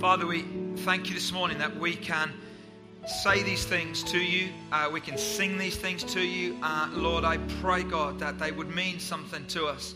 Father, 0.00 0.26
we 0.26 0.46
thank 0.76 1.08
you 1.08 1.14
this 1.14 1.30
morning 1.30 1.58
that 1.58 1.76
we 1.76 1.94
can 1.94 2.32
say 3.06 3.42
these 3.42 3.66
things 3.66 4.02
to 4.04 4.18
you. 4.18 4.48
Uh, 4.72 4.88
we 4.90 4.98
can 4.98 5.18
sing 5.18 5.58
these 5.58 5.76
things 5.76 6.02
to 6.04 6.22
you. 6.22 6.56
Uh, 6.62 6.88
Lord, 6.94 7.22
I 7.22 7.36
pray, 7.60 7.82
God, 7.82 8.18
that 8.18 8.38
they 8.38 8.50
would 8.50 8.74
mean 8.74 8.98
something 8.98 9.46
to 9.48 9.66
us. 9.66 9.94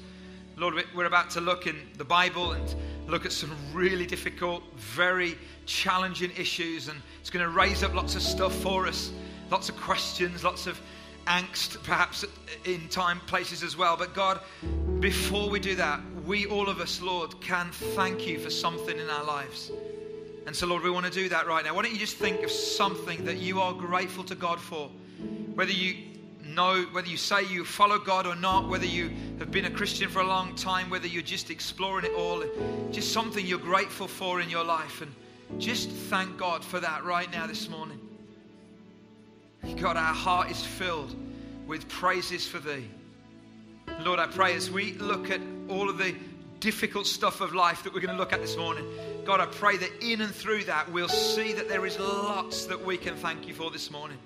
Lord, 0.59 0.75
we're 0.95 1.07
about 1.07 1.31
to 1.31 1.41
look 1.41 1.67
in 1.67 1.77
the 1.97 2.05
Bible 2.05 2.53
and 2.53 2.75
look 3.09 3.25
at 3.25 3.33
some 3.33 3.51
really 3.73 4.05
difficult, 4.05 4.63
very 4.77 5.39
challenging 5.65 6.33
issues, 6.37 6.89
and 6.89 7.01
it's 7.23 7.31
going 7.31 7.43
to 7.43 7.51
raise 7.51 7.83
up 7.83 7.95
lots 7.95 8.15
of 8.15 8.21
stuff 8.21 8.55
for 8.57 8.87
us, 8.87 9.11
lots 9.51 9.71
of 9.71 9.77
questions, 9.79 10.45
lots 10.45 10.67
of 10.67 10.79
angst, 11.27 11.83
perhaps 11.83 12.27
in 12.67 12.91
time 12.91 13.21
places 13.21 13.63
as 13.63 13.75
well. 13.75 13.97
But 13.97 14.13
God, 14.13 14.41
before 15.01 15.49
we 15.49 15.61
do 15.61 15.75
that, 15.77 15.99
we, 16.27 16.47
all 16.47 16.69
of 16.69 16.81
us, 16.81 17.01
Lord, 17.01 17.41
can 17.41 17.71
thank 17.71 18.27
you 18.27 18.39
for 18.39 18.51
something 18.51 18.99
in 18.99 19.11
our 19.11 19.25
lives. 19.25 19.71
And 20.47 20.55
so, 20.55 20.67
Lord, 20.67 20.83
we 20.83 20.91
want 20.91 21.07
to 21.07 21.13
do 21.13 21.29
that 21.31 21.47
right 21.47 21.65
now. 21.65 21.75
Why 21.75 21.83
don't 21.83 21.93
you 21.93 21.99
just 21.99 22.17
think 22.17 22.43
of 22.43 22.51
something 22.51 23.25
that 23.25 23.39
you 23.39 23.61
are 23.61 23.73
grateful 23.73 24.25
to 24.25 24.35
God 24.35 24.61
for? 24.61 24.91
Whether 25.55 25.73
you 25.73 25.97
know, 26.45 26.83
whether 26.93 27.09
you 27.09 27.17
say 27.17 27.47
you 27.47 27.65
follow 27.65 27.99
God 27.99 28.27
or 28.27 28.37
not, 28.37 28.69
whether 28.69 28.87
you 28.87 29.11
have 29.39 29.51
been 29.51 29.65
a 29.65 29.71
Christian 29.71 30.11
for 30.11 30.21
a 30.21 30.27
long 30.27 30.55
time, 30.55 30.91
whether 30.91 31.07
you're 31.07 31.23
just 31.23 31.51
exploring 31.51 32.05
it 32.05 32.13
all, 32.13 32.45
just 32.91 33.13
something 33.13 33.47
you're 33.47 33.59
grateful 33.59 34.07
for 34.07 34.41
in 34.41 34.51
your 34.51 34.65
life. 34.65 35.01
And 35.03 35.13
just 35.61 35.91
thank 35.91 36.37
God 36.37 36.65
for 36.65 36.81
that 36.81 37.05
right 37.05 37.31
now 37.33 37.47
this 37.47 37.69
morning. 37.69 38.01
God, 39.77 39.97
our 39.97 40.15
heart 40.15 40.51
is 40.51 40.63
filled 40.63 41.15
with 41.67 41.89
praises 41.89 42.47
for 42.47 42.59
Thee. 42.59 42.89
Lord, 44.01 44.19
I 44.19 44.27
pray 44.27 44.55
as 44.55 44.71
we 44.71 44.93
look 44.95 45.31
at 45.31 45.41
all 45.69 45.89
of 45.89 45.99
the 45.99 46.15
difficult 46.61 47.07
stuff 47.07 47.41
of 47.41 47.55
life 47.55 47.83
that 47.83 47.93
we're 47.93 48.01
going 48.01 48.15
to 48.15 48.19
look 48.19 48.33
at 48.33 48.41
this 48.41 48.57
morning, 48.57 48.85
God, 49.25 49.41
I 49.41 49.47
pray 49.47 49.77
that 49.77 49.91
in 50.01 50.21
and 50.21 50.35
through 50.35 50.65
that 50.65 50.91
we'll 50.91 51.09
see 51.09 51.53
that 51.53 51.69
there 51.69 51.87
is 51.87 51.99
lots 51.99 52.65
that 52.67 52.83
we 52.83 52.97
can 52.97 53.17
thank 53.17 53.47
you 53.47 53.55
for 53.55 53.71
this 53.71 53.91
morning. 53.91 54.19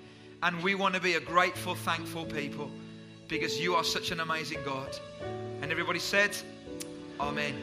And 0.42 0.62
we 0.62 0.74
want 0.74 0.94
to 0.94 1.00
be 1.00 1.14
a 1.14 1.20
grateful, 1.20 1.74
thankful 1.74 2.24
people 2.24 2.70
because 3.28 3.60
you 3.60 3.74
are 3.74 3.84
such 3.84 4.10
an 4.10 4.20
amazing 4.20 4.60
God. 4.64 4.96
And 5.62 5.70
everybody 5.70 5.98
said, 5.98 6.36
Amen. 7.20 7.54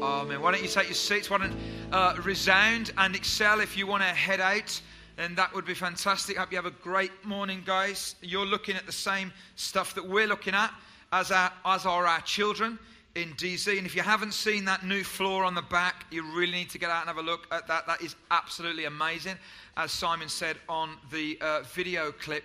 Amen. 0.00 0.40
Why 0.40 0.52
don't 0.52 0.62
you 0.62 0.68
take 0.68 0.86
your 0.86 0.94
seats? 0.94 1.28
Why 1.28 1.38
don't 1.38 1.54
uh, 1.92 2.16
resound 2.24 2.92
and 2.96 3.14
excel 3.14 3.60
if 3.60 3.76
you 3.76 3.86
want 3.86 4.02
to 4.02 4.08
head 4.08 4.40
out? 4.40 4.80
And 5.18 5.36
that 5.36 5.54
would 5.54 5.66
be 5.66 5.74
fantastic. 5.74 6.38
Hope 6.38 6.50
you 6.50 6.56
have 6.56 6.66
a 6.66 6.70
great 6.70 7.12
morning, 7.24 7.62
guys. 7.64 8.16
You're 8.22 8.46
looking 8.46 8.76
at 8.76 8.86
the 8.86 8.92
same 8.92 9.32
stuff 9.56 9.94
that 9.94 10.08
we're 10.08 10.26
looking 10.26 10.54
at 10.54 10.72
as, 11.12 11.30
our, 11.30 11.52
as 11.64 11.86
are 11.86 12.06
our 12.06 12.20
children 12.22 12.78
in 13.14 13.30
DZ. 13.34 13.76
And 13.76 13.86
if 13.86 13.94
you 13.94 14.02
haven't 14.02 14.32
seen 14.32 14.64
that 14.64 14.84
new 14.84 15.04
floor 15.04 15.44
on 15.44 15.54
the 15.54 15.62
back, 15.62 16.06
you 16.10 16.24
really 16.34 16.52
need 16.52 16.70
to 16.70 16.78
get 16.78 16.90
out 16.90 17.00
and 17.00 17.08
have 17.08 17.18
a 17.18 17.22
look 17.22 17.46
at 17.52 17.66
that. 17.68 17.86
That 17.86 18.00
is 18.00 18.16
absolutely 18.30 18.86
amazing, 18.86 19.36
as 19.76 19.92
Simon 19.92 20.28
said 20.28 20.56
on 20.68 20.96
the 21.10 21.38
uh, 21.40 21.62
video 21.74 22.12
clip. 22.12 22.44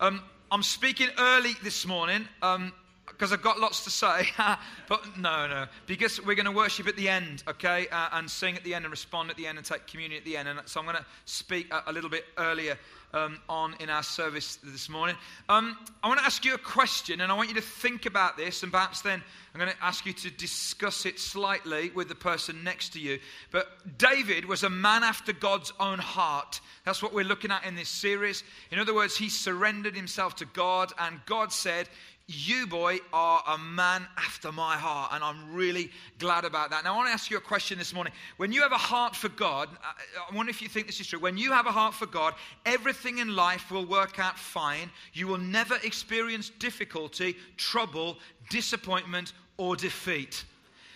Um, 0.00 0.22
I'm 0.50 0.62
speaking 0.62 1.08
early 1.18 1.52
this 1.62 1.86
morning. 1.86 2.26
Um, 2.42 2.72
because 3.06 3.32
I've 3.32 3.42
got 3.42 3.58
lots 3.58 3.82
to 3.84 3.90
say. 3.90 4.28
but 4.88 5.18
no, 5.18 5.48
no, 5.48 5.66
because 5.86 6.24
we're 6.24 6.36
going 6.36 6.46
to 6.46 6.52
worship 6.52 6.86
at 6.86 6.94
the 6.96 7.08
end, 7.08 7.42
okay, 7.48 7.88
uh, 7.88 8.10
and 8.12 8.30
sing 8.30 8.54
at 8.54 8.62
the 8.64 8.74
end 8.74 8.84
and 8.84 8.92
respond 8.92 9.30
at 9.30 9.36
the 9.36 9.46
end 9.46 9.58
and 9.58 9.66
take 9.66 9.86
communion 9.86 10.18
at 10.18 10.24
the 10.24 10.36
end. 10.36 10.46
And 10.46 10.60
so 10.66 10.78
I'm 10.78 10.86
going 10.86 10.98
to 10.98 11.06
speak 11.24 11.72
a, 11.72 11.84
a 11.88 11.92
little 11.92 12.10
bit 12.10 12.26
earlier 12.36 12.78
um, 13.14 13.38
on 13.48 13.74
in 13.80 13.90
our 13.90 14.02
service 14.02 14.58
this 14.62 14.88
morning. 14.88 15.16
Um, 15.48 15.76
I 16.02 16.08
want 16.08 16.20
to 16.20 16.26
ask 16.26 16.44
you 16.44 16.54
a 16.54 16.58
question, 16.58 17.20
and 17.20 17.32
I 17.32 17.34
want 17.34 17.48
you 17.48 17.54
to 17.54 17.60
think 17.60 18.06
about 18.06 18.36
this, 18.36 18.62
and 18.62 18.70
perhaps 18.70 19.00
then 19.02 19.22
I'm 19.54 19.60
going 19.60 19.72
to 19.72 19.84
ask 19.84 20.06
you 20.06 20.12
to 20.12 20.30
discuss 20.30 21.06
it 21.06 21.18
slightly 21.18 21.90
with 21.90 22.08
the 22.08 22.14
person 22.14 22.62
next 22.62 22.92
to 22.94 23.00
you. 23.00 23.18
But 23.50 23.98
David 23.98 24.44
was 24.44 24.62
a 24.62 24.70
man 24.70 25.02
after 25.02 25.32
God's 25.32 25.72
own 25.80 25.98
heart. 25.98 26.60
That's 26.84 27.02
what 27.02 27.14
we're 27.14 27.24
looking 27.24 27.50
at 27.50 27.64
in 27.64 27.74
this 27.74 27.88
series. 27.88 28.44
In 28.70 28.78
other 28.78 28.94
words, 28.94 29.16
he 29.16 29.28
surrendered 29.28 29.96
himself 29.96 30.36
to 30.36 30.44
God, 30.44 30.92
and 30.98 31.20
God 31.26 31.52
said, 31.52 31.88
you, 32.30 32.66
boy, 32.66 32.98
are 33.10 33.42
a 33.48 33.56
man 33.56 34.06
after 34.18 34.52
my 34.52 34.76
heart, 34.76 35.12
and 35.14 35.24
I'm 35.24 35.54
really 35.54 35.90
glad 36.18 36.44
about 36.44 36.68
that. 36.70 36.84
Now, 36.84 36.92
I 36.92 36.96
want 36.96 37.08
to 37.08 37.12
ask 37.14 37.30
you 37.30 37.38
a 37.38 37.40
question 37.40 37.78
this 37.78 37.94
morning. 37.94 38.12
When 38.36 38.52
you 38.52 38.60
have 38.60 38.72
a 38.72 38.76
heart 38.76 39.16
for 39.16 39.30
God, 39.30 39.70
uh, 39.70 39.88
uh, 39.88 40.30
I 40.30 40.36
wonder 40.36 40.50
if 40.50 40.60
you 40.60 40.68
think 40.68 40.86
this 40.86 41.00
is 41.00 41.06
true. 41.06 41.18
When 41.18 41.38
you 41.38 41.52
have 41.52 41.64
a 41.64 41.72
heart 41.72 41.94
for 41.94 42.04
God, 42.04 42.34
everything 42.66 43.16
in 43.16 43.34
life 43.34 43.70
will 43.70 43.86
work 43.86 44.18
out 44.18 44.38
fine. 44.38 44.90
You 45.14 45.26
will 45.26 45.38
never 45.38 45.76
experience 45.82 46.50
difficulty, 46.50 47.34
trouble, 47.56 48.18
disappointment, 48.50 49.32
or 49.56 49.74
defeat. 49.74 50.44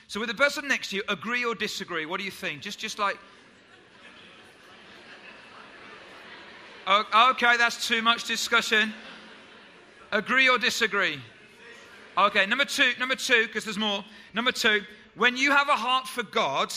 So, 0.09 0.21
with 0.21 0.28
the 0.28 0.34
person 0.34 0.69
next 0.69 0.91
to 0.91 0.97
you, 0.97 1.03
agree 1.09 1.47
or 1.47 1.54
disagree? 1.54 2.04
What 2.04 2.19
do 2.19 2.25
you 2.25 2.31
think? 2.31 2.60
Just, 2.60 2.78
just 2.78 2.98
like. 2.98 3.16
Okay, 6.87 7.56
that's 7.56 7.87
too 7.87 8.03
much 8.03 8.25
discussion. 8.25 8.92
Agree 10.12 10.48
or 10.48 10.58
disagree? 10.58 11.18
Okay, 12.16 12.44
number 12.46 12.66
two, 12.66 12.92
number 12.98 13.16
two, 13.16 13.46
because 13.46 13.64
there's 13.64 13.78
more. 13.78 14.04
Number 14.34 14.52
two, 14.52 14.82
when 15.14 15.36
you 15.36 15.50
have 15.50 15.68
a 15.68 15.76
heart 15.76 16.06
for 16.06 16.22
God, 16.22 16.72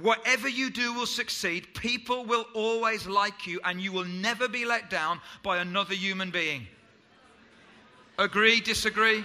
whatever 0.00 0.48
you 0.48 0.70
do 0.70 0.92
will 0.92 1.06
succeed. 1.06 1.68
People 1.74 2.24
will 2.24 2.46
always 2.54 3.06
like 3.06 3.46
you, 3.46 3.60
and 3.64 3.80
you 3.80 3.92
will 3.92 4.04
never 4.04 4.48
be 4.48 4.64
let 4.64 4.90
down 4.90 5.20
by 5.42 5.58
another 5.58 5.94
human 5.94 6.30
being. 6.30 6.66
Agree, 8.18 8.60
disagree? 8.60 9.24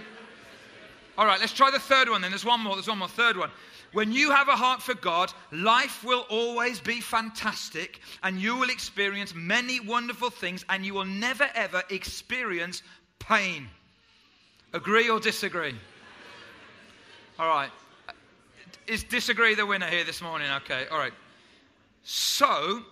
All 1.17 1.25
right, 1.25 1.39
let's 1.39 1.53
try 1.53 1.71
the 1.71 1.79
third 1.79 2.09
one 2.09 2.21
then. 2.21 2.31
There's 2.31 2.45
one 2.45 2.61
more, 2.61 2.75
there's 2.75 2.87
one 2.87 2.99
more. 2.99 3.07
Third 3.07 3.37
one. 3.37 3.49
When 3.93 4.11
you 4.11 4.31
have 4.31 4.49
a 4.49 4.55
heart 4.55 4.81
for 4.81 4.93
God, 4.93 5.31
life 5.51 6.03
will 6.03 6.25
always 6.29 6.81
be 6.81 6.99
fantastic 6.99 8.01
and 8.23 8.37
you 8.37 8.57
will 8.57 8.69
experience 8.69 9.33
many 9.33 9.79
wonderful 9.79 10.29
things 10.29 10.65
and 10.67 10.85
you 10.85 10.93
will 10.93 11.05
never 11.05 11.47
ever 11.55 11.81
experience 11.89 12.83
pain. 13.27 13.67
Agree 14.73 15.09
or 15.09 15.19
disagree? 15.19 15.73
All 17.39 17.47
right. 17.47 17.69
Is 18.87 19.03
disagree 19.03 19.55
the 19.55 19.65
winner 19.65 19.87
here 19.87 20.03
this 20.03 20.21
morning? 20.21 20.47
Okay, 20.57 20.85
all 20.91 20.99
right. 20.99 21.13
So, 22.03 22.83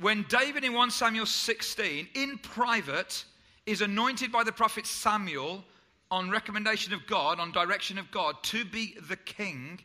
when 0.00 0.24
David 0.28 0.64
in 0.64 0.72
1 0.72 0.90
Samuel 0.90 1.26
16, 1.26 2.08
in 2.14 2.38
private, 2.38 3.24
is 3.64 3.80
anointed 3.80 4.32
by 4.32 4.42
the 4.42 4.50
prophet 4.50 4.86
Samuel 4.86 5.62
on 6.10 6.28
recommendation 6.28 6.92
of 6.92 7.06
God, 7.06 7.38
on 7.38 7.52
direction 7.52 7.98
of 7.98 8.10
God, 8.10 8.34
to 8.44 8.64
be 8.64 8.96
the 9.08 9.16
king, 9.16 9.78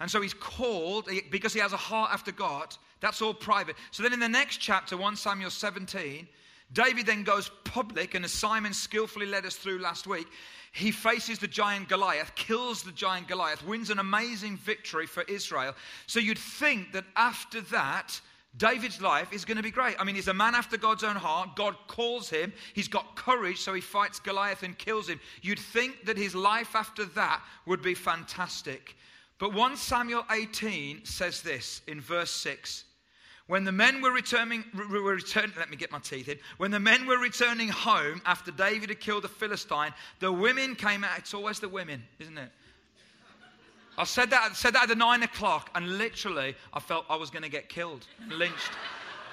and 0.00 0.10
so 0.10 0.20
he's 0.20 0.34
called 0.34 1.08
because 1.30 1.54
he 1.54 1.60
has 1.60 1.72
a 1.72 1.78
heart 1.78 2.10
after 2.12 2.30
God. 2.30 2.76
That's 3.00 3.22
all 3.22 3.32
private. 3.32 3.76
So 3.90 4.02
then 4.02 4.12
in 4.12 4.20
the 4.20 4.28
next 4.28 4.58
chapter, 4.58 4.96
1 4.96 5.16
Samuel 5.16 5.48
17, 5.48 6.28
David 6.72 7.06
then 7.06 7.22
goes 7.22 7.50
public, 7.64 8.14
and 8.14 8.24
as 8.24 8.32
Simon 8.32 8.72
skillfully 8.72 9.26
led 9.26 9.46
us 9.46 9.56
through 9.56 9.78
last 9.78 10.06
week, 10.06 10.26
he 10.72 10.90
faces 10.90 11.38
the 11.38 11.48
giant 11.48 11.88
Goliath, 11.88 12.34
kills 12.34 12.82
the 12.82 12.92
giant 12.92 13.28
Goliath, 13.28 13.64
wins 13.64 13.90
an 13.90 13.98
amazing 13.98 14.56
victory 14.56 15.06
for 15.06 15.22
Israel. 15.22 15.74
So 16.06 16.20
you'd 16.20 16.38
think 16.38 16.92
that 16.92 17.04
after 17.14 17.60
that, 17.62 18.20
David's 18.56 19.00
life 19.00 19.32
is 19.32 19.44
going 19.44 19.58
to 19.58 19.62
be 19.62 19.70
great. 19.70 19.96
I 19.98 20.04
mean, 20.04 20.14
he's 20.14 20.28
a 20.28 20.34
man 20.34 20.54
after 20.54 20.76
God's 20.76 21.04
own 21.04 21.16
heart. 21.16 21.56
God 21.56 21.76
calls 21.88 22.30
him. 22.30 22.52
He's 22.74 22.88
got 22.88 23.14
courage, 23.14 23.58
so 23.58 23.74
he 23.74 23.80
fights 23.80 24.18
Goliath 24.18 24.62
and 24.62 24.76
kills 24.76 25.08
him. 25.08 25.20
You'd 25.42 25.58
think 25.58 26.06
that 26.06 26.16
his 26.16 26.34
life 26.34 26.74
after 26.74 27.04
that 27.04 27.42
would 27.66 27.82
be 27.82 27.94
fantastic. 27.94 28.96
But 29.38 29.52
1 29.52 29.76
Samuel 29.76 30.24
18 30.30 31.04
says 31.04 31.42
this 31.42 31.82
in 31.86 32.00
verse 32.00 32.30
6 32.30 32.84
when 33.46 33.62
the 33.62 33.72
men 33.72 34.02
were 34.02 34.10
returning, 34.10 34.64
were 34.74 35.14
returning, 35.14 35.52
let 35.56 35.70
me 35.70 35.76
get 35.76 35.92
my 35.92 36.00
teeth 36.00 36.28
in. 36.28 36.38
When 36.56 36.72
the 36.72 36.80
men 36.80 37.06
were 37.06 37.18
returning 37.18 37.68
home 37.68 38.20
after 38.26 38.50
David 38.50 38.88
had 38.88 38.98
killed 38.98 39.22
the 39.22 39.28
Philistine, 39.28 39.92
the 40.18 40.32
women 40.32 40.74
came 40.74 41.04
out. 41.04 41.18
It's 41.18 41.32
always 41.32 41.60
the 41.60 41.68
women, 41.68 42.02
isn't 42.18 42.36
it? 42.36 42.50
I 43.98 44.04
said 44.04 44.30
that, 44.30 44.56
said 44.56 44.74
that 44.74 44.84
at 44.84 44.88
the 44.88 44.96
nine 44.96 45.22
o'clock, 45.22 45.70
and 45.74 45.96
literally, 45.96 46.54
I 46.72 46.80
felt 46.80 47.06
I 47.08 47.16
was 47.16 47.30
going 47.30 47.44
to 47.44 47.48
get 47.48 47.68
killed, 47.68 48.06
lynched. 48.28 48.72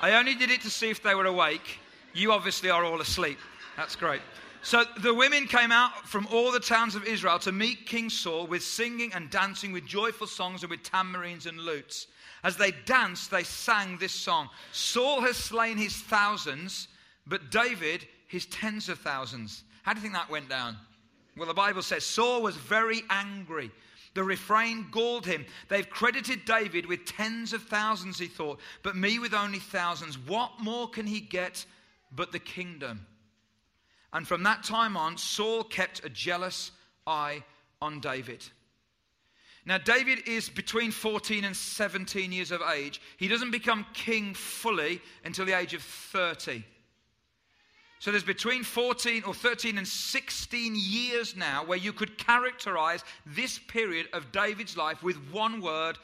I 0.02 0.14
only 0.14 0.36
did 0.36 0.52
it 0.52 0.62
to 0.62 0.70
see 0.70 0.90
if 0.90 1.02
they 1.02 1.16
were 1.16 1.26
awake. 1.26 1.80
You 2.14 2.32
obviously 2.32 2.70
are 2.70 2.86
all 2.86 3.02
asleep. 3.02 3.40
That's 3.76 3.96
great. 3.96 4.22
So 4.62 4.86
the 5.02 5.14
women 5.14 5.48
came 5.48 5.72
out 5.72 6.08
from 6.08 6.28
all 6.32 6.52
the 6.52 6.60
towns 6.60 6.96
of 6.96 7.04
Israel 7.06 7.40
to 7.40 7.52
meet 7.52 7.86
King 7.86 8.10
Saul 8.10 8.48
with 8.48 8.64
singing 8.64 9.12
and 9.14 9.30
dancing, 9.30 9.74
with 9.74 9.86
joyful 9.86 10.28
songs 10.28 10.62
and 10.64 10.70
with 10.70 10.84
tambourines 10.84 11.48
and 11.48 11.60
lutes. 11.60 12.08
As 12.44 12.58
they 12.58 12.72
danced, 12.86 13.32
they 13.32 13.44
sang 13.44 13.98
this 13.98 14.14
song 14.14 14.50
Saul 14.72 15.22
has 15.22 15.38
slain 15.38 15.78
his 15.78 15.96
thousands, 15.96 16.88
but 17.26 17.52
David 17.52 18.06
his 18.28 18.46
tens 18.48 18.90
of 18.90 19.00
thousands. 19.00 19.64
How 19.84 19.94
do 19.94 20.00
you 20.00 20.02
think 20.02 20.14
that 20.14 20.30
went 20.30 20.50
down? 20.50 20.78
Well, 21.38 21.48
the 21.48 21.54
Bible 21.54 21.82
says 21.82 22.06
Saul 22.06 22.42
was 22.42 22.56
very 22.56 23.04
angry. 23.10 23.72
The 24.14 24.24
refrain 24.24 24.88
galled 24.92 25.26
him. 25.26 25.46
They've 25.70 25.90
credited 25.90 26.46
David 26.46 26.86
with 26.86 27.06
tens 27.06 27.54
of 27.54 27.64
thousands, 27.64 28.20
he 28.20 28.28
thought, 28.28 28.60
but 28.84 28.96
me 28.96 29.18
with 29.20 29.34
only 29.34 29.60
thousands. 29.60 30.18
What 30.20 30.52
more 30.60 30.88
can 30.88 31.08
he 31.08 31.20
get 31.20 31.66
but 32.12 32.32
the 32.32 32.40
kingdom? 32.40 33.06
And 34.12 34.28
from 34.28 34.44
that 34.44 34.64
time 34.64 34.96
on, 34.96 35.18
Saul 35.18 35.64
kept 35.64 36.06
a 36.06 36.10
jealous 36.10 36.72
eye 37.08 37.44
on 37.82 38.00
David. 38.00 38.46
Now, 39.66 39.78
David 39.78 40.28
is 40.28 40.50
between 40.50 40.92
14 40.92 41.46
and 41.46 41.56
17 41.56 42.32
years 42.32 42.52
of 42.52 42.62
age. 42.62 43.00
He 43.18 43.30
doesn't 43.30 43.52
become 43.52 43.86
king 43.94 44.34
fully 44.34 45.02
until 45.24 45.46
the 45.46 45.58
age 45.58 45.74
of 45.74 45.82
30. 45.82 46.64
So 48.00 48.12
there's 48.12 48.24
between 48.24 48.64
14 48.64 49.24
or 49.24 49.34
13 49.34 49.78
and 49.78 49.88
16 49.88 50.76
years 50.76 51.38
now 51.38 51.64
where 51.64 51.78
you 51.78 51.94
could 51.94 52.18
characterize 52.18 53.02
this 53.26 53.58
period 53.58 54.08
of 54.12 54.30
David's 54.34 54.76
life 54.76 55.02
with 55.02 55.16
one 55.32 55.62
word 55.62 55.98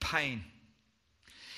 pain. 0.00 0.42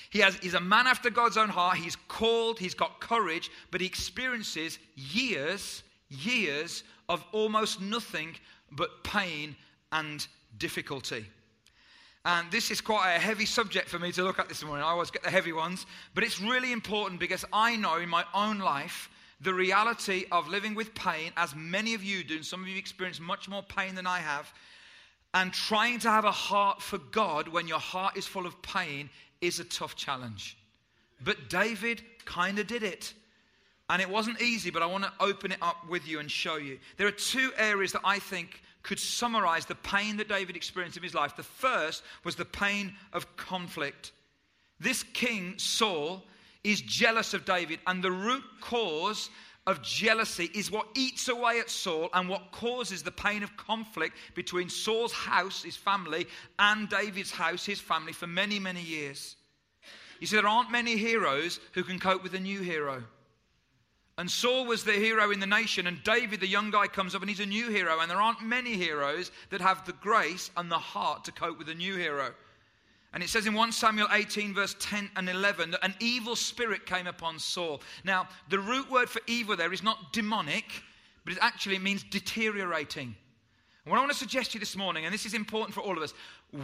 He 0.09 0.19
has, 0.19 0.35
he's 0.35 0.55
a 0.55 0.59
man 0.59 0.87
after 0.87 1.09
God's 1.09 1.37
own 1.37 1.47
heart. 1.47 1.77
He's 1.77 1.95
called, 1.95 2.59
he's 2.59 2.73
got 2.73 2.99
courage, 2.99 3.49
but 3.71 3.79
he 3.79 3.87
experiences 3.87 4.77
years, 4.95 5.83
years 6.09 6.83
of 7.07 7.23
almost 7.31 7.79
nothing 7.79 8.35
but 8.71 9.05
pain 9.05 9.55
and 9.93 10.27
difficulty. 10.57 11.25
And 12.27 12.51
this 12.51 12.71
is 12.71 12.81
quite 12.81 13.15
a 13.15 13.19
heavy 13.19 13.45
subject 13.45 13.87
for 13.87 13.99
me 13.99 14.11
to 14.11 14.21
look 14.21 14.37
at 14.37 14.49
this 14.49 14.61
morning. 14.61 14.83
I 14.83 14.89
always 14.89 15.11
get 15.11 15.23
the 15.23 15.29
heavy 15.29 15.53
ones, 15.53 15.85
but 16.13 16.25
it's 16.25 16.41
really 16.41 16.73
important 16.73 17.21
because 17.21 17.45
I 17.53 17.77
know 17.77 17.99
in 17.99 18.09
my 18.09 18.25
own 18.33 18.59
life 18.59 19.09
the 19.39 19.53
reality 19.53 20.25
of 20.29 20.49
living 20.49 20.75
with 20.75 20.93
pain, 20.93 21.31
as 21.37 21.55
many 21.55 21.93
of 21.93 22.03
you 22.03 22.25
do, 22.25 22.35
and 22.35 22.45
some 22.45 22.61
of 22.61 22.67
you 22.67 22.77
experience 22.77 23.21
much 23.21 23.47
more 23.47 23.63
pain 23.63 23.95
than 23.95 24.05
I 24.05 24.19
have, 24.19 24.51
and 25.33 25.53
trying 25.53 25.99
to 25.99 26.11
have 26.11 26.25
a 26.25 26.31
heart 26.31 26.81
for 26.81 26.97
God 26.97 27.47
when 27.47 27.65
your 27.65 27.79
heart 27.79 28.17
is 28.17 28.27
full 28.27 28.45
of 28.45 28.61
pain 28.61 29.09
is 29.39 29.61
a 29.61 29.63
tough 29.63 29.95
challenge. 29.95 30.57
But 31.23 31.49
David 31.49 32.01
kind 32.25 32.59
of 32.59 32.67
did 32.67 32.83
it. 32.83 33.13
And 33.89 34.01
it 34.01 34.09
wasn't 34.09 34.41
easy, 34.41 34.69
but 34.69 34.81
I 34.81 34.85
want 34.85 35.05
to 35.05 35.13
open 35.21 35.53
it 35.53 35.59
up 35.61 35.87
with 35.87 36.05
you 36.05 36.19
and 36.19 36.29
show 36.29 36.57
you. 36.57 36.77
There 36.97 37.07
are 37.07 37.11
two 37.11 37.51
areas 37.57 37.93
that 37.93 38.01
I 38.03 38.19
think 38.19 38.61
could 38.87 38.99
summarize 38.99 39.65
the 39.65 39.75
pain 39.75 40.17
that 40.17 40.29
David 40.29 40.55
experienced 40.55 40.97
in 40.97 41.03
his 41.03 41.13
life. 41.13 41.35
The 41.35 41.43
first 41.43 42.03
was 42.23 42.35
the 42.35 42.45
pain 42.45 42.95
of 43.11 43.35
conflict. 43.35 44.13
This 44.79 45.03
king, 45.03 45.55
Saul, 45.57 46.23
is 46.63 46.81
jealous 46.81 47.33
of 47.33 47.43
David, 47.45 47.79
and 47.85 48.01
the 48.01 48.11
root 48.11 48.43
cause 48.61 49.29
of 49.67 49.83
jealousy 49.83 50.49
is 50.55 50.71
what 50.71 50.87
eats 50.95 51.27
away 51.27 51.59
at 51.59 51.69
Saul 51.69 52.09
and 52.13 52.29
what 52.29 52.53
causes 52.53 53.03
the 53.03 53.11
pain 53.11 53.43
of 53.43 53.57
conflict 53.57 54.15
between 54.33 54.69
Saul's 54.69 55.11
house, 55.11 55.63
his 55.63 55.75
family, 55.75 56.25
and 56.57 56.87
David's 56.87 57.31
house, 57.31 57.65
his 57.65 57.81
family, 57.81 58.13
for 58.13 58.27
many, 58.27 58.57
many 58.57 58.81
years. 58.81 59.35
You 60.21 60.27
see, 60.27 60.37
there 60.37 60.47
aren't 60.47 60.71
many 60.71 60.95
heroes 60.95 61.59
who 61.73 61.83
can 61.83 61.99
cope 61.99 62.23
with 62.23 62.33
a 62.33 62.39
new 62.39 62.61
hero. 62.61 63.03
And 64.17 64.29
Saul 64.29 64.65
was 64.65 64.83
the 64.83 64.93
hero 64.93 65.29
in 65.29 65.39
the 65.39 65.45
nation, 65.45 65.85
and 65.85 66.03
David, 66.03 66.39
the 66.39 66.47
young 66.47 66.71
guy, 66.71 66.87
comes 66.87 67.13
up 67.13 67.21
and 67.21 67.29
he's 67.29 67.39
a 67.39 67.45
new 67.45 67.69
hero. 67.69 67.99
And 67.99 68.09
there 68.09 68.21
aren't 68.21 68.41
many 68.41 68.73
heroes 68.73 69.31
that 69.51 69.61
have 69.61 69.85
the 69.85 69.93
grace 69.93 70.49
and 70.57 70.71
the 70.71 70.79
heart 70.79 71.23
to 71.25 71.31
cope 71.31 71.59
with 71.59 71.69
a 71.69 71.75
new 71.75 71.95
hero. 71.95 72.33
And 73.13 73.23
it 73.23 73.29
says 73.29 73.45
in 73.45 73.53
1 73.53 73.71
Samuel 73.71 74.07
18, 74.11 74.53
verse 74.53 74.75
10 74.79 75.11
and 75.15 75.29
11, 75.29 75.71
that 75.71 75.85
an 75.85 75.93
evil 75.99 76.35
spirit 76.35 76.85
came 76.85 77.07
upon 77.07 77.37
Saul. 77.37 77.81
Now, 78.03 78.27
the 78.49 78.59
root 78.59 78.89
word 78.91 79.09
for 79.09 79.21
evil 79.27 79.55
there 79.55 79.71
is 79.71 79.83
not 79.83 80.13
demonic, 80.13 80.65
but 81.23 81.33
it 81.33 81.39
actually 81.41 81.79
means 81.79 82.03
deteriorating. 82.03 83.15
And 83.85 83.91
what 83.91 83.97
I 83.97 84.01
want 84.01 84.11
to 84.11 84.17
suggest 84.17 84.51
to 84.51 84.55
you 84.55 84.59
this 84.59 84.75
morning, 84.75 85.05
and 85.05 85.13
this 85.13 85.25
is 85.25 85.33
important 85.33 85.73
for 85.73 85.81
all 85.81 85.95
of 85.95 86.03
us, 86.03 86.13